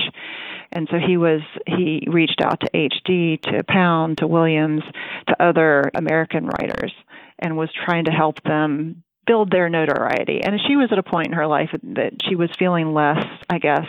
And 0.71 0.87
so 0.91 0.97
he 0.99 1.17
was, 1.17 1.41
he 1.65 2.05
reached 2.07 2.41
out 2.41 2.61
to 2.61 2.69
H.D., 2.73 3.39
to 3.43 3.63
Pound, 3.63 4.19
to 4.19 4.27
Williams, 4.27 4.83
to 5.27 5.43
other 5.43 5.89
American 5.95 6.45
writers, 6.45 6.93
and 7.39 7.57
was 7.57 7.69
trying 7.85 8.05
to 8.05 8.11
help 8.11 8.41
them 8.43 9.03
build 9.25 9.51
their 9.51 9.69
notoriety. 9.69 10.41
And 10.43 10.59
she 10.67 10.75
was 10.75 10.89
at 10.91 10.97
a 10.97 11.03
point 11.03 11.27
in 11.27 11.33
her 11.33 11.47
life 11.47 11.69
that 11.95 12.13
she 12.27 12.35
was 12.35 12.49
feeling 12.57 12.93
less, 12.93 13.23
I 13.49 13.59
guess, 13.59 13.85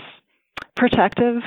protective 0.77 1.43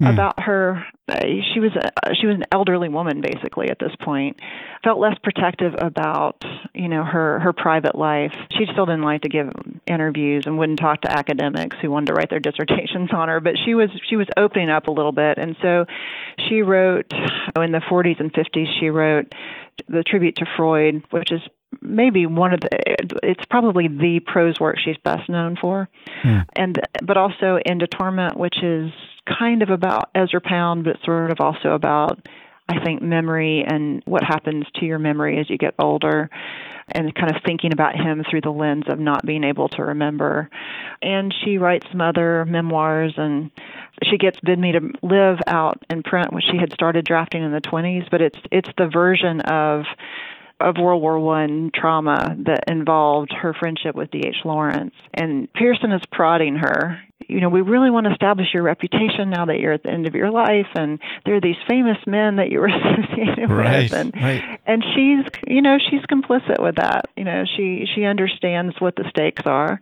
mm. 0.00 0.12
about 0.12 0.40
her. 0.40 0.84
She 1.10 1.60
was 1.60 1.72
a, 1.74 2.14
she 2.14 2.26
was 2.26 2.36
an 2.36 2.44
elderly 2.52 2.88
woman 2.88 3.20
basically 3.20 3.70
at 3.70 3.78
this 3.78 3.92
point. 4.00 4.38
Felt 4.84 4.98
less 4.98 5.16
protective 5.22 5.74
about 5.78 6.42
you 6.74 6.88
know 6.88 7.04
her 7.04 7.38
her 7.40 7.52
private 7.52 7.94
life. 7.94 8.32
She 8.52 8.66
still 8.72 8.86
didn't 8.86 9.02
like 9.02 9.22
to 9.22 9.28
give 9.28 9.50
interviews 9.86 10.44
and 10.46 10.58
wouldn't 10.58 10.78
talk 10.78 11.02
to 11.02 11.10
academics 11.10 11.76
who 11.80 11.90
wanted 11.90 12.06
to 12.06 12.14
write 12.14 12.30
their 12.30 12.40
dissertations 12.48 13.10
on 13.12 13.28
her. 13.28 13.40
But 13.40 13.54
she 13.64 13.74
was 13.74 13.90
she 14.08 14.16
was 14.16 14.26
opening 14.36 14.70
up 14.70 14.88
a 14.88 14.92
little 14.92 15.12
bit, 15.12 15.38
and 15.38 15.56
so 15.62 15.86
she 16.48 16.62
wrote 16.62 17.12
oh, 17.56 17.62
in 17.62 17.72
the 17.72 17.82
40s 17.90 18.20
and 18.20 18.32
50s. 18.32 18.66
She 18.80 18.90
wrote 18.90 19.32
the 19.88 20.02
tribute 20.02 20.36
to 20.36 20.46
Freud, 20.56 21.04
which 21.10 21.32
is 21.32 21.40
maybe 21.80 22.26
one 22.26 22.54
of 22.54 22.60
the 22.60 22.68
it's 23.22 23.44
probably 23.50 23.88
the 23.88 24.20
prose 24.20 24.58
work 24.58 24.76
she's 24.82 24.96
best 25.04 25.28
known 25.28 25.56
for 25.60 25.88
yeah. 26.24 26.44
and 26.56 26.80
but 27.02 27.16
also 27.16 27.58
End 27.64 27.80
to 27.80 27.86
Torment 27.86 28.38
which 28.38 28.62
is 28.62 28.90
kind 29.38 29.62
of 29.62 29.70
about 29.70 30.10
ezra 30.14 30.40
pound 30.40 30.84
but 30.84 30.96
sort 31.04 31.30
of 31.30 31.40
also 31.40 31.72
about 31.72 32.26
I 32.68 32.84
think, 32.84 33.00
memory 33.00 33.64
and 33.66 34.02
what 34.04 34.22
happens 34.22 34.66
to 34.76 34.84
your 34.84 34.98
memory 34.98 35.40
as 35.40 35.48
you 35.48 35.56
get 35.56 35.74
older 35.78 36.28
and 36.90 37.14
kind 37.14 37.34
of 37.34 37.42
thinking 37.44 37.72
about 37.72 37.96
him 37.96 38.24
through 38.28 38.42
the 38.42 38.50
lens 38.50 38.84
of 38.88 38.98
not 38.98 39.24
being 39.24 39.44
able 39.44 39.68
to 39.70 39.82
remember. 39.82 40.50
And 41.02 41.34
she 41.44 41.58
writes 41.58 41.86
some 41.90 42.00
other 42.00 42.44
memoirs 42.44 43.14
and 43.16 43.50
she 44.04 44.18
gets 44.18 44.38
Bid 44.40 44.58
Me 44.58 44.72
to 44.72 44.80
Live 45.02 45.38
out 45.46 45.82
in 45.90 46.02
print, 46.02 46.32
which 46.32 46.44
she 46.50 46.58
had 46.58 46.72
started 46.72 47.04
drafting 47.06 47.42
in 47.42 47.52
the 47.52 47.60
20s, 47.60 48.10
but 48.10 48.20
it's 48.20 48.38
it's 48.50 48.70
the 48.76 48.86
version 48.86 49.40
of 49.42 49.84
of 50.60 50.76
World 50.78 51.02
War 51.02 51.18
One 51.18 51.70
trauma 51.74 52.36
that 52.46 52.64
involved 52.66 53.32
her 53.32 53.54
friendship 53.54 53.94
with 53.94 54.10
D.H. 54.10 54.44
Lawrence. 54.44 54.94
And 55.14 55.52
Pearson 55.52 55.92
is 55.92 56.02
prodding 56.10 56.56
her. 56.56 57.00
You 57.28 57.40
know, 57.40 57.48
we 57.48 57.60
really 57.60 57.90
want 57.90 58.06
to 58.06 58.12
establish 58.12 58.48
your 58.52 58.62
reputation 58.62 59.30
now 59.30 59.44
that 59.46 59.60
you're 59.60 59.72
at 59.72 59.82
the 59.82 59.90
end 59.90 60.06
of 60.06 60.14
your 60.14 60.30
life, 60.30 60.66
and 60.74 60.98
there 61.24 61.36
are 61.36 61.40
these 61.40 61.56
famous 61.68 61.98
men 62.06 62.36
that 62.36 62.50
you 62.50 62.60
were 62.60 62.68
associated 62.68 63.50
right, 63.50 63.82
with, 63.82 63.92
and 63.92 64.14
right. 64.14 64.60
and 64.66 64.82
she's, 64.94 65.24
you 65.46 65.62
know, 65.62 65.78
she's 65.78 66.02
complicit 66.02 66.62
with 66.62 66.76
that. 66.76 67.06
You 67.16 67.24
know, 67.24 67.44
she 67.56 67.86
she 67.94 68.04
understands 68.04 68.74
what 68.80 68.96
the 68.96 69.04
stakes 69.10 69.42
are, 69.46 69.80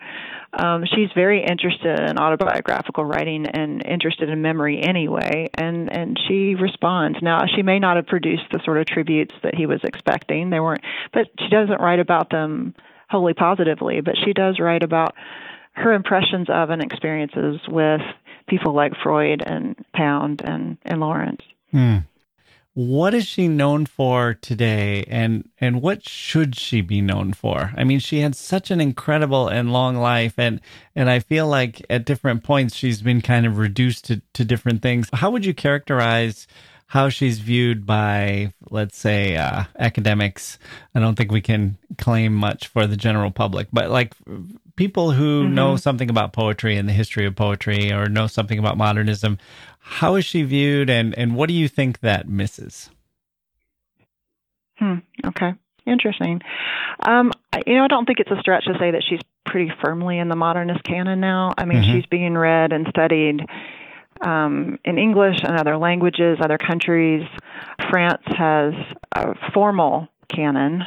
um, 0.58 0.84
she's 0.86 1.10
very 1.14 1.44
interested 1.44 2.00
in 2.00 2.18
autobiographical 2.18 3.04
writing 3.04 3.46
and 3.46 3.84
interested 3.84 4.30
in 4.30 4.40
memory 4.40 4.82
anyway, 4.82 5.50
and 5.54 5.92
and 5.92 6.18
she 6.26 6.54
responds. 6.54 7.18
Now 7.20 7.44
she 7.54 7.62
may 7.62 7.78
not 7.78 7.96
have 7.96 8.06
produced 8.06 8.44
the 8.50 8.60
sort 8.64 8.78
of 8.78 8.86
tributes 8.86 9.34
that 9.42 9.54
he 9.54 9.66
was 9.66 9.80
expecting. 9.84 10.50
They 10.50 10.60
weren't, 10.60 10.82
but 11.12 11.26
she 11.38 11.48
doesn't 11.48 11.80
write 11.80 12.00
about 12.00 12.30
them 12.30 12.74
wholly 13.10 13.34
positively. 13.34 14.00
But 14.00 14.14
she 14.24 14.32
does 14.32 14.58
write 14.58 14.82
about 14.82 15.14
her 15.76 15.92
impressions 15.92 16.48
of 16.48 16.70
and 16.70 16.82
experiences 16.82 17.60
with 17.68 18.00
people 18.48 18.74
like 18.74 18.92
Freud 19.02 19.42
and 19.44 19.76
Pound 19.94 20.42
and 20.44 20.78
and 20.84 21.00
Lawrence. 21.00 21.42
Hmm. 21.70 21.98
What 22.72 23.14
is 23.14 23.26
she 23.26 23.48
known 23.48 23.86
for 23.86 24.34
today 24.34 25.04
and 25.08 25.48
and 25.60 25.80
what 25.80 26.06
should 26.06 26.56
she 26.56 26.80
be 26.80 27.00
known 27.00 27.32
for? 27.32 27.72
I 27.76 27.84
mean, 27.84 28.00
she 28.00 28.20
had 28.20 28.34
such 28.34 28.70
an 28.70 28.80
incredible 28.80 29.48
and 29.48 29.72
long 29.72 29.96
life 29.96 30.34
and 30.38 30.60
and 30.94 31.10
I 31.10 31.20
feel 31.20 31.46
like 31.46 31.84
at 31.90 32.04
different 32.04 32.42
points 32.42 32.74
she's 32.74 33.02
been 33.02 33.20
kind 33.20 33.46
of 33.46 33.58
reduced 33.58 34.06
to, 34.06 34.22
to 34.34 34.44
different 34.44 34.82
things. 34.82 35.08
How 35.12 35.30
would 35.30 35.44
you 35.44 35.54
characterize 35.54 36.46
how 36.86 37.08
she's 37.08 37.38
viewed 37.40 37.84
by, 37.84 38.52
let's 38.70 38.96
say, 38.96 39.36
uh, 39.36 39.64
academics? 39.78 40.58
I 40.94 41.00
don't 41.00 41.16
think 41.16 41.32
we 41.32 41.40
can 41.40 41.78
claim 41.98 42.32
much 42.32 42.68
for 42.68 42.86
the 42.86 42.96
general 42.96 43.30
public, 43.30 43.68
but 43.72 43.90
like 43.90 44.14
people 44.76 45.10
who 45.10 45.44
mm-hmm. 45.44 45.54
know 45.54 45.76
something 45.76 46.08
about 46.08 46.32
poetry 46.32 46.76
and 46.76 46.88
the 46.88 46.92
history 46.92 47.26
of 47.26 47.34
poetry 47.34 47.92
or 47.92 48.08
know 48.08 48.26
something 48.26 48.58
about 48.58 48.76
modernism, 48.76 49.38
how 49.78 50.14
is 50.14 50.24
she 50.24 50.42
viewed, 50.42 50.90
and 50.90 51.16
and 51.16 51.34
what 51.36 51.48
do 51.48 51.54
you 51.54 51.68
think 51.68 52.00
that 52.00 52.28
misses? 52.28 52.90
Hmm. 54.78 54.96
Okay. 55.24 55.54
Interesting. 55.86 56.40
Um, 57.00 57.32
you 57.66 57.76
know, 57.76 57.84
I 57.84 57.88
don't 57.88 58.06
think 58.06 58.18
it's 58.18 58.30
a 58.30 58.40
stretch 58.40 58.64
to 58.64 58.74
say 58.78 58.90
that 58.90 59.04
she's 59.08 59.20
pretty 59.44 59.72
firmly 59.82 60.18
in 60.18 60.28
the 60.28 60.34
modernist 60.34 60.82
canon 60.82 61.20
now. 61.20 61.54
I 61.56 61.64
mean, 61.64 61.82
mm-hmm. 61.82 61.92
she's 61.92 62.06
being 62.06 62.34
read 62.36 62.72
and 62.72 62.86
studied 62.88 63.40
um, 64.20 64.78
in 64.84 64.98
English 64.98 65.38
and 65.42 65.58
other 65.58 65.76
languages, 65.76 66.38
other 66.40 66.58
countries. 66.58 67.22
France 67.90 68.22
has 68.26 68.74
a 69.14 69.34
formal 69.52 70.08
canon 70.28 70.82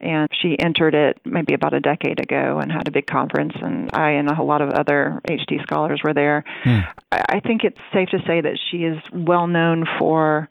and 0.00 0.28
she 0.40 0.56
entered 0.58 0.94
it 0.94 1.20
maybe 1.24 1.54
about 1.54 1.74
a 1.74 1.80
decade 1.80 2.20
ago 2.20 2.60
and 2.60 2.70
had 2.70 2.86
a 2.86 2.90
big 2.90 3.06
conference 3.06 3.52
and 3.60 3.90
i 3.92 4.12
and 4.12 4.28
a 4.28 4.42
lot 4.42 4.62
of 4.62 4.70
other 4.70 5.20
hd 5.28 5.62
scholars 5.62 6.00
were 6.04 6.14
there 6.14 6.44
hmm. 6.62 6.78
i 7.10 7.40
think 7.40 7.64
it's 7.64 7.78
safe 7.92 8.08
to 8.08 8.18
say 8.26 8.40
that 8.40 8.58
she 8.70 8.78
is 8.78 8.98
well 9.12 9.46
known 9.46 9.84
for 9.98 10.48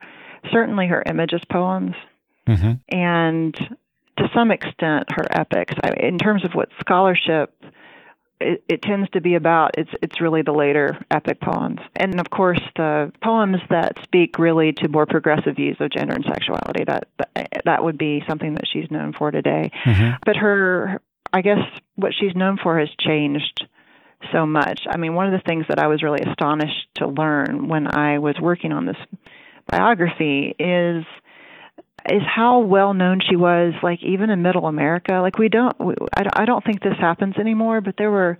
certainly 0.51 0.87
her 0.87 1.01
imagist 1.05 1.47
poems 1.49 1.95
mm-hmm. 2.47 2.73
and 2.89 3.55
to 4.17 4.29
some 4.35 4.51
extent 4.51 5.05
her 5.11 5.25
epics 5.31 5.73
in 5.97 6.17
terms 6.17 6.43
of 6.43 6.51
what 6.53 6.69
scholarship 6.79 7.53
it, 8.39 8.63
it, 8.67 8.81
tends 8.81 9.09
to 9.11 9.21
be 9.21 9.35
about 9.35 9.71
it's 9.77 9.89
it's 10.01 10.21
really 10.21 10.41
the 10.41 10.51
later 10.51 10.97
epic 11.09 11.39
poems. 11.41 11.79
And 11.95 12.19
of 12.19 12.29
course 12.29 12.61
the 12.75 13.11
poems 13.21 13.57
that 13.69 13.97
speak 14.03 14.37
really 14.37 14.73
to 14.73 14.87
more 14.89 15.05
progressive 15.05 15.55
views 15.55 15.77
of 15.79 15.91
gender 15.91 16.13
and 16.13 16.25
sexuality 16.25 16.83
that 16.85 17.07
that, 17.17 17.61
that 17.65 17.83
would 17.83 17.97
be 17.97 18.23
something 18.27 18.53
that 18.55 18.67
she's 18.71 18.89
known 18.91 19.13
for 19.13 19.31
today. 19.31 19.71
Mm-hmm. 19.85 20.17
but 20.25 20.35
her 20.35 21.01
i 21.33 21.41
guess 21.41 21.59
what 21.95 22.13
she's 22.13 22.35
known 22.35 22.57
for 22.61 22.79
has 22.79 22.89
changed 22.99 23.67
so 24.31 24.47
much. 24.47 24.81
I 24.89 24.97
mean 24.97 25.13
one 25.13 25.27
of 25.27 25.31
the 25.31 25.45
things 25.45 25.65
that 25.69 25.79
i 25.79 25.87
was 25.87 26.03
really 26.03 26.21
astonished 26.21 26.87
to 26.95 27.07
learn 27.07 27.67
when 27.67 27.87
i 27.87 28.19
was 28.19 28.35
working 28.41 28.71
on 28.71 28.85
this 28.85 28.97
biography 29.67 30.55
is 30.57 31.05
is 32.11 32.21
how 32.23 32.59
well 32.59 32.93
known 32.93 33.19
she 33.27 33.35
was 33.35 33.73
like 33.83 34.01
even 34.03 34.29
in 34.29 34.41
middle 34.41 34.67
america 34.67 35.13
like 35.21 35.37
we 35.37 35.49
don't 35.49 35.77
we, 35.79 35.93
I, 36.15 36.41
I 36.41 36.45
don't 36.45 36.63
think 36.63 36.81
this 36.81 36.97
happens 36.99 37.35
anymore 37.37 37.81
but 37.81 37.95
there 37.97 38.11
were 38.11 38.37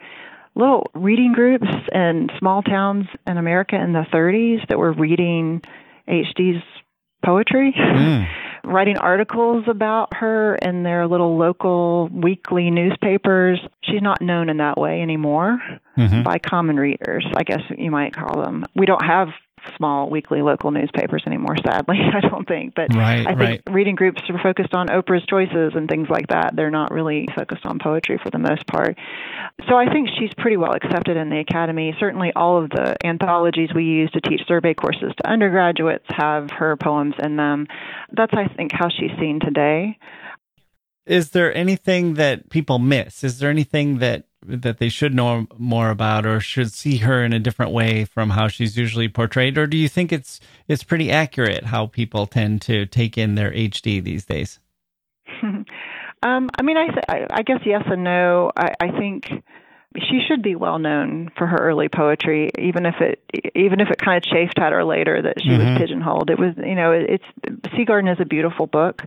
little 0.55 0.89
reading 0.93 1.34
groups 1.34 1.68
in 1.93 2.30
small 2.39 2.61
towns 2.61 3.05
in 3.26 3.38
america 3.38 3.76
in 3.76 3.93
the 3.93 4.05
30s 4.13 4.68
that 4.70 4.78
were 4.78 4.93
reading 4.93 5.61
hd's 6.07 6.61
poetry 7.24 7.74
mm. 7.78 8.28
writing 8.63 8.97
articles 8.97 9.63
about 9.68 10.13
her 10.13 10.55
in 10.55 10.84
their 10.84 11.07
little 11.07 11.38
local 11.38 12.09
weekly 12.11 12.70
newspapers 12.70 13.59
she's 13.84 14.01
not 14.01 14.22
known 14.22 14.49
in 14.49 14.57
that 14.57 14.78
way 14.78 15.01
anymore 15.01 15.59
mm-hmm. 15.97 16.24
by 16.24 16.38
common 16.38 16.78
readers 16.78 17.26
i 17.36 17.43
guess 17.43 17.61
you 17.78 17.91
might 17.91 18.13
call 18.13 18.41
them 18.41 18.65
we 18.76 18.86
don't 18.86 19.05
have 19.05 19.30
small 19.76 20.09
weekly 20.09 20.41
local 20.41 20.72
newspapers 20.72 21.24
anymore, 21.26 21.55
sadly, 21.65 21.97
I 22.13 22.28
don't 22.28 22.47
think. 22.47 22.76
But 22.76 22.95
right, 22.95 23.28
I 23.28 23.36
think 23.36 23.39
right. 23.39 23.61
reading 23.72 23.95
groups 23.95 24.22
are 24.30 24.39
focused 24.41 24.74
on 24.74 24.88
Oprah's 24.88 25.26
choices 25.28 25.74
and 25.76 25.89
things 25.89 26.07
like 26.09 26.28
that. 26.28 26.51
They're 26.55 26.72
not 26.72 26.91
really 26.91 27.28
focused 27.36 27.65
on 27.65 27.80
poetry 27.80 28.20
for 28.24 28.30
the 28.30 28.39
most 28.39 28.65
part. 28.68 28.97
So 29.68 29.76
I 29.76 29.91
think 29.91 30.09
she's 30.20 30.32
pretty 30.38 30.57
well 30.57 30.74
accepted 30.74 31.18
in 31.18 31.30
the 31.30 31.39
academy. 31.39 31.95
Certainly, 31.99 32.34
all 32.36 32.63
of 32.63 32.70
the 32.70 32.95
anthologies 33.03 33.70
we 33.74 33.84
use 33.84 34.11
to 34.11 34.22
teach 34.22 34.41
survey 34.47 34.74
courses 34.74 35.11
to 35.18 35.30
undergraduates 35.30 36.05
have 36.09 36.49
her 36.51 36.78
poems 36.78 37.15
in 37.22 37.36
them. 37.36 37.68
That's, 38.11 38.34
I 38.34 38.47
think, 38.55 38.72
how 38.74 38.89
she's 38.89 39.11
seen 39.20 39.39
today. 39.39 39.97
Is 41.05 41.32
there 41.32 41.55
anything 41.55 42.15
that 42.15 42.49
people 42.49 42.80
miss? 42.80 43.24
Is 43.24 43.39
there 43.39 43.49
anything 43.49 43.99
that 43.99 44.26
that 44.45 44.77
they 44.77 44.89
should 44.89 45.13
know 45.13 45.47
more 45.57 45.89
about 45.89 46.25
or 46.25 46.39
should 46.39 46.71
see 46.71 46.97
her 46.97 47.23
in 47.23 47.33
a 47.33 47.39
different 47.39 47.71
way 47.71 48.05
from 48.05 48.29
how 48.31 48.47
she's 48.47 48.77
usually 48.77 49.09
portrayed 49.09 49.57
or 49.57 49.67
do 49.67 49.77
you 49.77 49.89
think 49.89 50.11
it's 50.11 50.39
it's 50.67 50.83
pretty 50.83 51.11
accurate 51.11 51.65
how 51.65 51.88
people 51.88 52.27
tend 52.27 52.61
to 52.61 52.85
take 52.85 53.17
in 53.17 53.35
their 53.35 53.51
HD 53.51 54.03
these 54.03 54.25
days? 54.25 54.59
um, 55.43 55.65
I 56.23 56.61
mean, 56.61 56.77
I, 56.77 56.88
th- 56.88 57.27
I 57.31 57.41
guess 57.43 57.59
yes 57.65 57.83
and 57.88 58.03
no. 58.03 58.51
I, 58.55 58.73
I 58.79 58.91
think 58.97 59.25
she 59.99 60.21
should 60.27 60.41
be 60.41 60.55
well 60.55 60.79
known 60.79 61.31
for 61.37 61.47
her 61.47 61.57
early 61.57 61.89
poetry, 61.89 62.49
even 62.57 62.85
if 62.85 62.95
it 63.01 63.21
even 63.55 63.79
if 63.79 63.89
it 63.89 63.97
kind 63.97 64.17
of 64.17 64.23
chafed 64.23 64.59
at 64.59 64.71
her 64.71 64.83
later 64.83 65.21
that 65.21 65.41
she 65.41 65.49
mm-hmm. 65.49 65.73
was 65.73 65.77
pigeonholed. 65.77 66.29
It 66.29 66.39
was 66.39 66.53
you 66.57 66.75
know 66.75 66.91
it's 66.91 67.23
Sea 67.75 67.85
Garden 67.85 68.09
is 68.09 68.19
a 68.19 68.25
beautiful 68.25 68.67
book. 68.67 69.03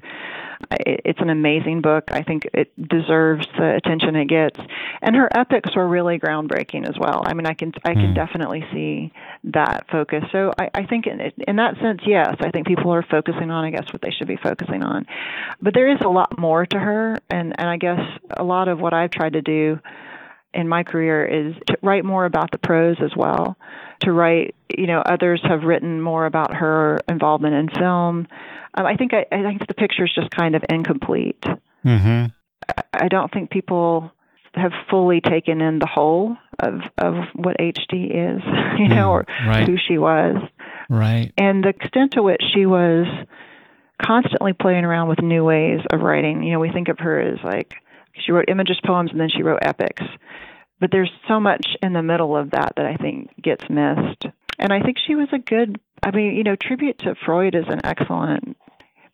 It's 0.70 1.20
an 1.20 1.30
amazing 1.30 1.80
book. 1.80 2.04
I 2.12 2.22
think 2.22 2.46
it 2.52 2.70
deserves 2.76 3.46
the 3.58 3.76
attention 3.76 4.14
it 4.14 4.26
gets, 4.26 4.58
and 5.00 5.16
her 5.16 5.28
epics 5.34 5.74
were 5.74 5.88
really 5.88 6.18
groundbreaking 6.18 6.88
as 6.88 6.96
well. 6.98 7.22
I 7.24 7.34
mean, 7.34 7.46
I 7.46 7.54
can 7.54 7.72
I 7.84 7.94
can 7.94 8.12
mm. 8.12 8.14
definitely 8.14 8.64
see 8.72 9.12
that 9.44 9.86
focus. 9.90 10.24
So 10.32 10.52
I, 10.58 10.70
I 10.74 10.86
think 10.86 11.06
in, 11.06 11.20
in 11.48 11.56
that 11.56 11.76
sense, 11.80 12.00
yes, 12.06 12.36
I 12.40 12.50
think 12.50 12.66
people 12.66 12.92
are 12.92 13.02
focusing 13.02 13.50
on 13.50 13.64
I 13.64 13.70
guess 13.70 13.90
what 13.92 14.02
they 14.02 14.10
should 14.10 14.28
be 14.28 14.36
focusing 14.36 14.82
on, 14.82 15.06
but 15.62 15.72
there 15.72 15.90
is 15.90 15.98
a 16.04 16.08
lot 16.08 16.38
more 16.38 16.66
to 16.66 16.78
her, 16.78 17.18
and 17.30 17.54
and 17.58 17.68
I 17.68 17.78
guess 17.78 18.00
a 18.36 18.44
lot 18.44 18.68
of 18.68 18.80
what 18.80 18.92
I've 18.92 19.10
tried 19.10 19.32
to 19.34 19.42
do 19.42 19.80
in 20.52 20.68
my 20.68 20.82
career 20.82 21.24
is 21.24 21.54
to 21.68 21.76
write 21.82 22.04
more 22.04 22.24
about 22.24 22.50
the 22.50 22.58
prose 22.58 22.96
as 23.02 23.12
well. 23.16 23.56
To 24.02 24.12
write, 24.12 24.54
you 24.76 24.86
know, 24.86 25.00
others 25.00 25.40
have 25.44 25.62
written 25.62 26.00
more 26.00 26.26
about 26.26 26.54
her 26.54 27.00
involvement 27.08 27.54
in 27.54 27.68
film. 27.68 28.26
Um, 28.74 28.86
I 28.86 28.96
think 28.96 29.12
I, 29.12 29.26
I 29.30 29.42
think 29.42 29.66
the 29.66 29.74
picture 29.74 30.04
is 30.04 30.12
just 30.14 30.30
kind 30.30 30.54
of 30.54 30.62
incomplete. 30.68 31.42
Mm-hmm. 31.84 32.26
I, 32.68 32.82
I 32.92 33.08
don't 33.08 33.32
think 33.32 33.50
people 33.50 34.10
have 34.54 34.72
fully 34.90 35.20
taken 35.20 35.60
in 35.60 35.78
the 35.78 35.86
whole 35.86 36.36
of 36.58 36.80
of 36.98 37.14
what 37.34 37.56
HD 37.58 38.36
is, 38.36 38.42
you 38.78 38.88
know, 38.88 39.10
or 39.10 39.26
right. 39.46 39.68
who 39.68 39.76
she 39.76 39.98
was. 39.98 40.36
Right. 40.88 41.32
And 41.38 41.62
the 41.62 41.68
extent 41.68 42.12
to 42.12 42.22
which 42.22 42.42
she 42.54 42.66
was 42.66 43.06
constantly 44.02 44.52
playing 44.52 44.84
around 44.84 45.08
with 45.08 45.20
new 45.20 45.44
ways 45.44 45.80
of 45.92 46.00
writing. 46.00 46.42
You 46.42 46.54
know, 46.54 46.58
we 46.58 46.72
think 46.72 46.88
of 46.88 46.98
her 46.98 47.20
as 47.20 47.38
like 47.44 47.74
she 48.24 48.32
wrote 48.32 48.48
imagist 48.48 48.84
poems 48.84 49.10
and 49.10 49.20
then 49.20 49.30
she 49.30 49.42
wrote 49.42 49.60
epics. 49.62 50.02
But 50.80 50.90
there's 50.90 51.10
so 51.28 51.38
much 51.38 51.66
in 51.82 51.92
the 51.92 52.02
middle 52.02 52.36
of 52.36 52.52
that 52.52 52.72
that 52.76 52.86
I 52.86 52.96
think 52.96 53.30
gets 53.42 53.64
missed. 53.68 54.26
And 54.58 54.72
I 54.72 54.80
think 54.80 54.96
she 54.98 55.14
was 55.14 55.28
a 55.32 55.38
good, 55.38 55.80
I 56.02 56.10
mean, 56.10 56.34
you 56.34 56.44
know, 56.44 56.56
Tribute 56.56 56.98
to 57.00 57.14
Freud 57.24 57.54
is 57.54 57.66
an 57.68 57.80
excellent 57.84 58.56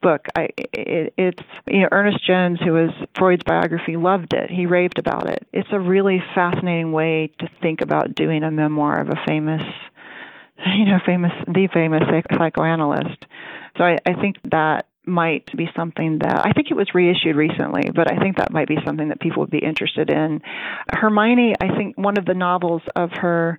book. 0.02 0.26
I, 0.36 0.48
it, 0.72 1.14
it's, 1.16 1.42
you 1.66 1.82
know, 1.82 1.88
Ernest 1.90 2.24
Jones, 2.24 2.61
who 2.64 2.72
was 2.72 2.90
Freud's 3.16 3.42
biography, 3.44 3.96
loved 3.96 4.32
it. 4.32 4.50
He 4.50 4.66
raved 4.66 4.98
about 4.98 5.28
it. 5.28 5.46
It's 5.52 5.68
a 5.72 5.80
really 5.80 6.22
fascinating 6.34 6.92
way 6.92 7.32
to 7.40 7.48
think 7.62 7.80
about 7.80 8.14
doing 8.14 8.42
a 8.42 8.50
memoir 8.50 9.00
of 9.00 9.09
a 9.09 9.20
famous, 9.26 9.62
you 10.76 10.84
know, 10.84 10.98
famous, 11.04 11.32
the 11.46 11.68
famous 11.72 12.02
psychoanalyst. 12.36 13.24
So 13.76 13.84
I, 13.84 13.98
I 14.07 14.14
think 14.14 14.36
that 14.50 14.86
might 15.07 15.57
be 15.57 15.68
something 15.76 16.18
that 16.20 16.44
I 16.44 16.52
think 16.52 16.70
it 16.70 16.74
was 16.74 16.88
reissued 16.94 17.36
recently, 17.36 17.90
but 17.94 18.11
I 18.11 18.18
think 18.18 18.36
that 18.36 18.52
might 18.52 18.68
be 18.68 18.78
something 18.84 19.09
that 19.09 19.20
people 19.20 19.40
would 19.40 19.50
be 19.50 19.59
interested 19.59 20.11
in. 20.11 20.42
Hermione, 20.92 21.54
I 21.61 21.76
think 21.76 21.96
one 21.96 22.18
of 22.18 22.24
the 22.24 22.34
novels 22.34 22.82
of 22.94 23.11
her 23.14 23.59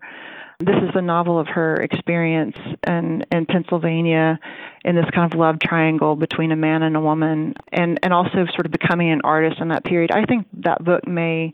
this 0.59 0.75
is 0.75 0.89
a 0.95 1.01
novel 1.01 1.39
of 1.39 1.47
her 1.47 1.75
experience 1.75 2.57
in, 2.87 3.23
in 3.31 3.45
Pennsylvania 3.45 4.39
in 4.83 4.95
this 4.95 5.05
kind 5.13 5.31
of 5.31 5.37
love 5.37 5.59
triangle 5.59 6.15
between 6.15 6.51
a 6.51 6.55
man 6.55 6.81
and 6.81 6.95
a 6.95 6.99
woman 6.99 7.53
and, 7.71 7.99
and 8.01 8.11
also 8.11 8.45
sort 8.55 8.65
of 8.65 8.71
becoming 8.71 9.11
an 9.11 9.21
artist 9.23 9.61
in 9.61 9.67
that 9.67 9.83
period. 9.83 10.09
I 10.11 10.25
think 10.25 10.47
that 10.63 10.83
book 10.83 11.07
may 11.07 11.53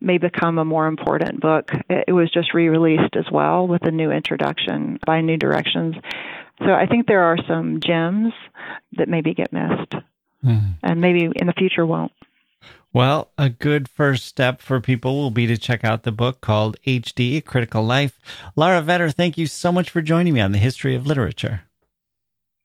may 0.00 0.16
become 0.16 0.58
a 0.58 0.64
more 0.64 0.86
important 0.86 1.40
book. 1.40 1.72
It 1.90 2.12
was 2.12 2.30
just 2.30 2.54
re-released 2.54 3.16
as 3.16 3.24
well 3.32 3.66
with 3.66 3.84
a 3.84 3.90
new 3.90 4.12
introduction 4.12 5.00
by 5.04 5.22
New 5.22 5.36
Directions. 5.36 5.96
So 6.60 6.72
I 6.72 6.86
think 6.86 7.06
there 7.06 7.22
are 7.22 7.36
some 7.46 7.80
gems 7.80 8.32
that 8.96 9.08
maybe 9.08 9.34
get 9.34 9.52
missed, 9.52 9.94
mm. 10.44 10.74
and 10.82 11.00
maybe 11.00 11.30
in 11.34 11.46
the 11.46 11.52
future 11.52 11.86
won't. 11.86 12.12
Well, 12.92 13.30
a 13.36 13.50
good 13.50 13.88
first 13.88 14.24
step 14.24 14.62
for 14.62 14.80
people 14.80 15.16
will 15.16 15.30
be 15.30 15.46
to 15.46 15.58
check 15.58 15.84
out 15.84 16.02
the 16.02 16.12
book 16.12 16.40
called 16.40 16.78
HD 16.86 17.44
Critical 17.44 17.84
Life. 17.84 18.18
Lara 18.56 18.82
Vetter, 18.82 19.12
thank 19.12 19.36
you 19.36 19.46
so 19.46 19.70
much 19.70 19.90
for 19.90 20.00
joining 20.00 20.34
me 20.34 20.40
on 20.40 20.52
the 20.52 20.58
history 20.58 20.94
of 20.94 21.06
literature. 21.06 21.62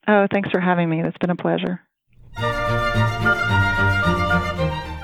Oh, 0.08 0.28
thanks 0.32 0.50
for 0.50 0.60
having 0.60 0.90
me. 0.90 1.02
It's 1.02 1.18
been 1.18 1.30
a 1.30 1.36
pleasure. 1.36 1.82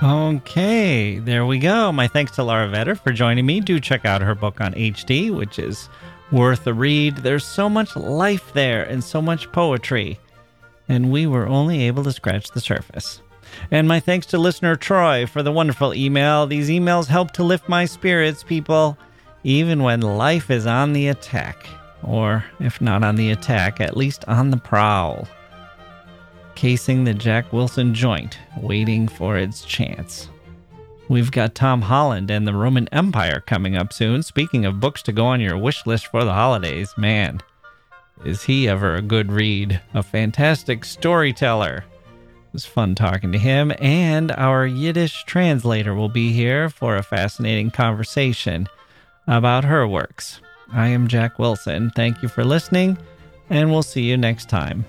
Okay, 0.01 1.19
there 1.19 1.45
we 1.45 1.59
go. 1.59 1.91
My 1.91 2.07
thanks 2.07 2.31
to 2.33 2.43
Lara 2.43 2.69
Vetter 2.69 2.97
for 2.97 3.11
joining 3.11 3.45
me. 3.45 3.59
Do 3.59 3.79
check 3.79 4.05
out 4.05 4.21
her 4.21 4.35
book 4.35 4.61
on 4.61 4.73
HD, 4.73 5.35
which 5.35 5.59
is 5.59 5.89
worth 6.31 6.65
a 6.67 6.73
read. 6.73 7.17
There's 7.17 7.45
so 7.45 7.69
much 7.69 7.95
life 7.95 8.53
there 8.53 8.83
and 8.83 9.03
so 9.03 9.21
much 9.21 9.51
poetry, 9.51 10.19
and 10.87 11.11
we 11.11 11.27
were 11.27 11.47
only 11.47 11.83
able 11.83 12.03
to 12.03 12.11
scratch 12.11 12.49
the 12.51 12.61
surface. 12.61 13.21
And 13.71 13.87
my 13.87 13.99
thanks 13.99 14.27
to 14.27 14.37
listener 14.37 14.75
Troy 14.75 15.25
for 15.25 15.41
the 15.41 15.51
wonderful 15.51 15.93
email. 15.93 16.45
These 16.45 16.69
emails 16.69 17.07
help 17.07 17.31
to 17.31 17.43
lift 17.43 17.67
my 17.67 17.85
spirits, 17.85 18.43
people, 18.43 18.97
even 19.43 19.83
when 19.83 20.01
life 20.01 20.51
is 20.51 20.67
on 20.67 20.93
the 20.93 21.07
attack. 21.07 21.67
Or, 22.03 22.45
if 22.59 22.79
not 22.79 23.03
on 23.03 23.15
the 23.15 23.31
attack, 23.31 23.81
at 23.81 23.97
least 23.97 24.23
on 24.27 24.51
the 24.51 24.57
prowl. 24.57 25.27
Casing 26.55 27.03
the 27.03 27.13
Jacke 27.13 27.51
Wilson 27.51 27.93
joint, 27.93 28.37
waiting 28.61 29.07
for 29.07 29.37
its 29.37 29.63
chance. 29.65 30.29
We've 31.09 31.31
got 31.31 31.55
Tom 31.55 31.81
Holland 31.81 32.29
and 32.29 32.47
the 32.47 32.53
Roman 32.53 32.87
Empire 32.89 33.41
coming 33.41 33.75
up 33.75 33.91
soon. 33.91 34.21
Speaking 34.21 34.63
of 34.63 34.79
books 34.79 35.01
to 35.01 35.11
go 35.11 35.25
on 35.25 35.41
your 35.41 35.57
wish 35.57 35.87
list 35.87 36.05
for 36.07 36.23
the 36.23 36.33
holidays, 36.33 36.93
man, 36.97 37.41
is 38.23 38.43
he 38.43 38.69
ever 38.69 38.95
a 38.95 39.01
good 39.01 39.31
read? 39.31 39.81
A 39.95 40.03
fantastic 40.03 40.85
storyteller. 40.85 41.83
It 41.87 42.53
was 42.53 42.65
fun 42.65 42.93
talking 42.93 43.31
to 43.31 43.39
him, 43.39 43.73
and 43.79 44.31
our 44.33 44.67
Yiddish 44.67 45.23
translator 45.23 45.95
will 45.95 46.09
be 46.09 46.31
here 46.31 46.69
for 46.69 46.95
a 46.95 47.03
fascinating 47.03 47.71
conversation 47.71 48.67
about 49.25 49.63
her 49.63 49.87
works. 49.87 50.41
I 50.71 50.89
am 50.89 51.07
Jacke 51.07 51.39
Wilson. 51.39 51.89
Thank 51.95 52.21
you 52.21 52.29
for 52.29 52.43
listening, 52.45 52.99
and 53.49 53.71
we'll 53.71 53.81
see 53.81 54.03
you 54.03 54.15
next 54.15 54.47
time. 54.47 54.85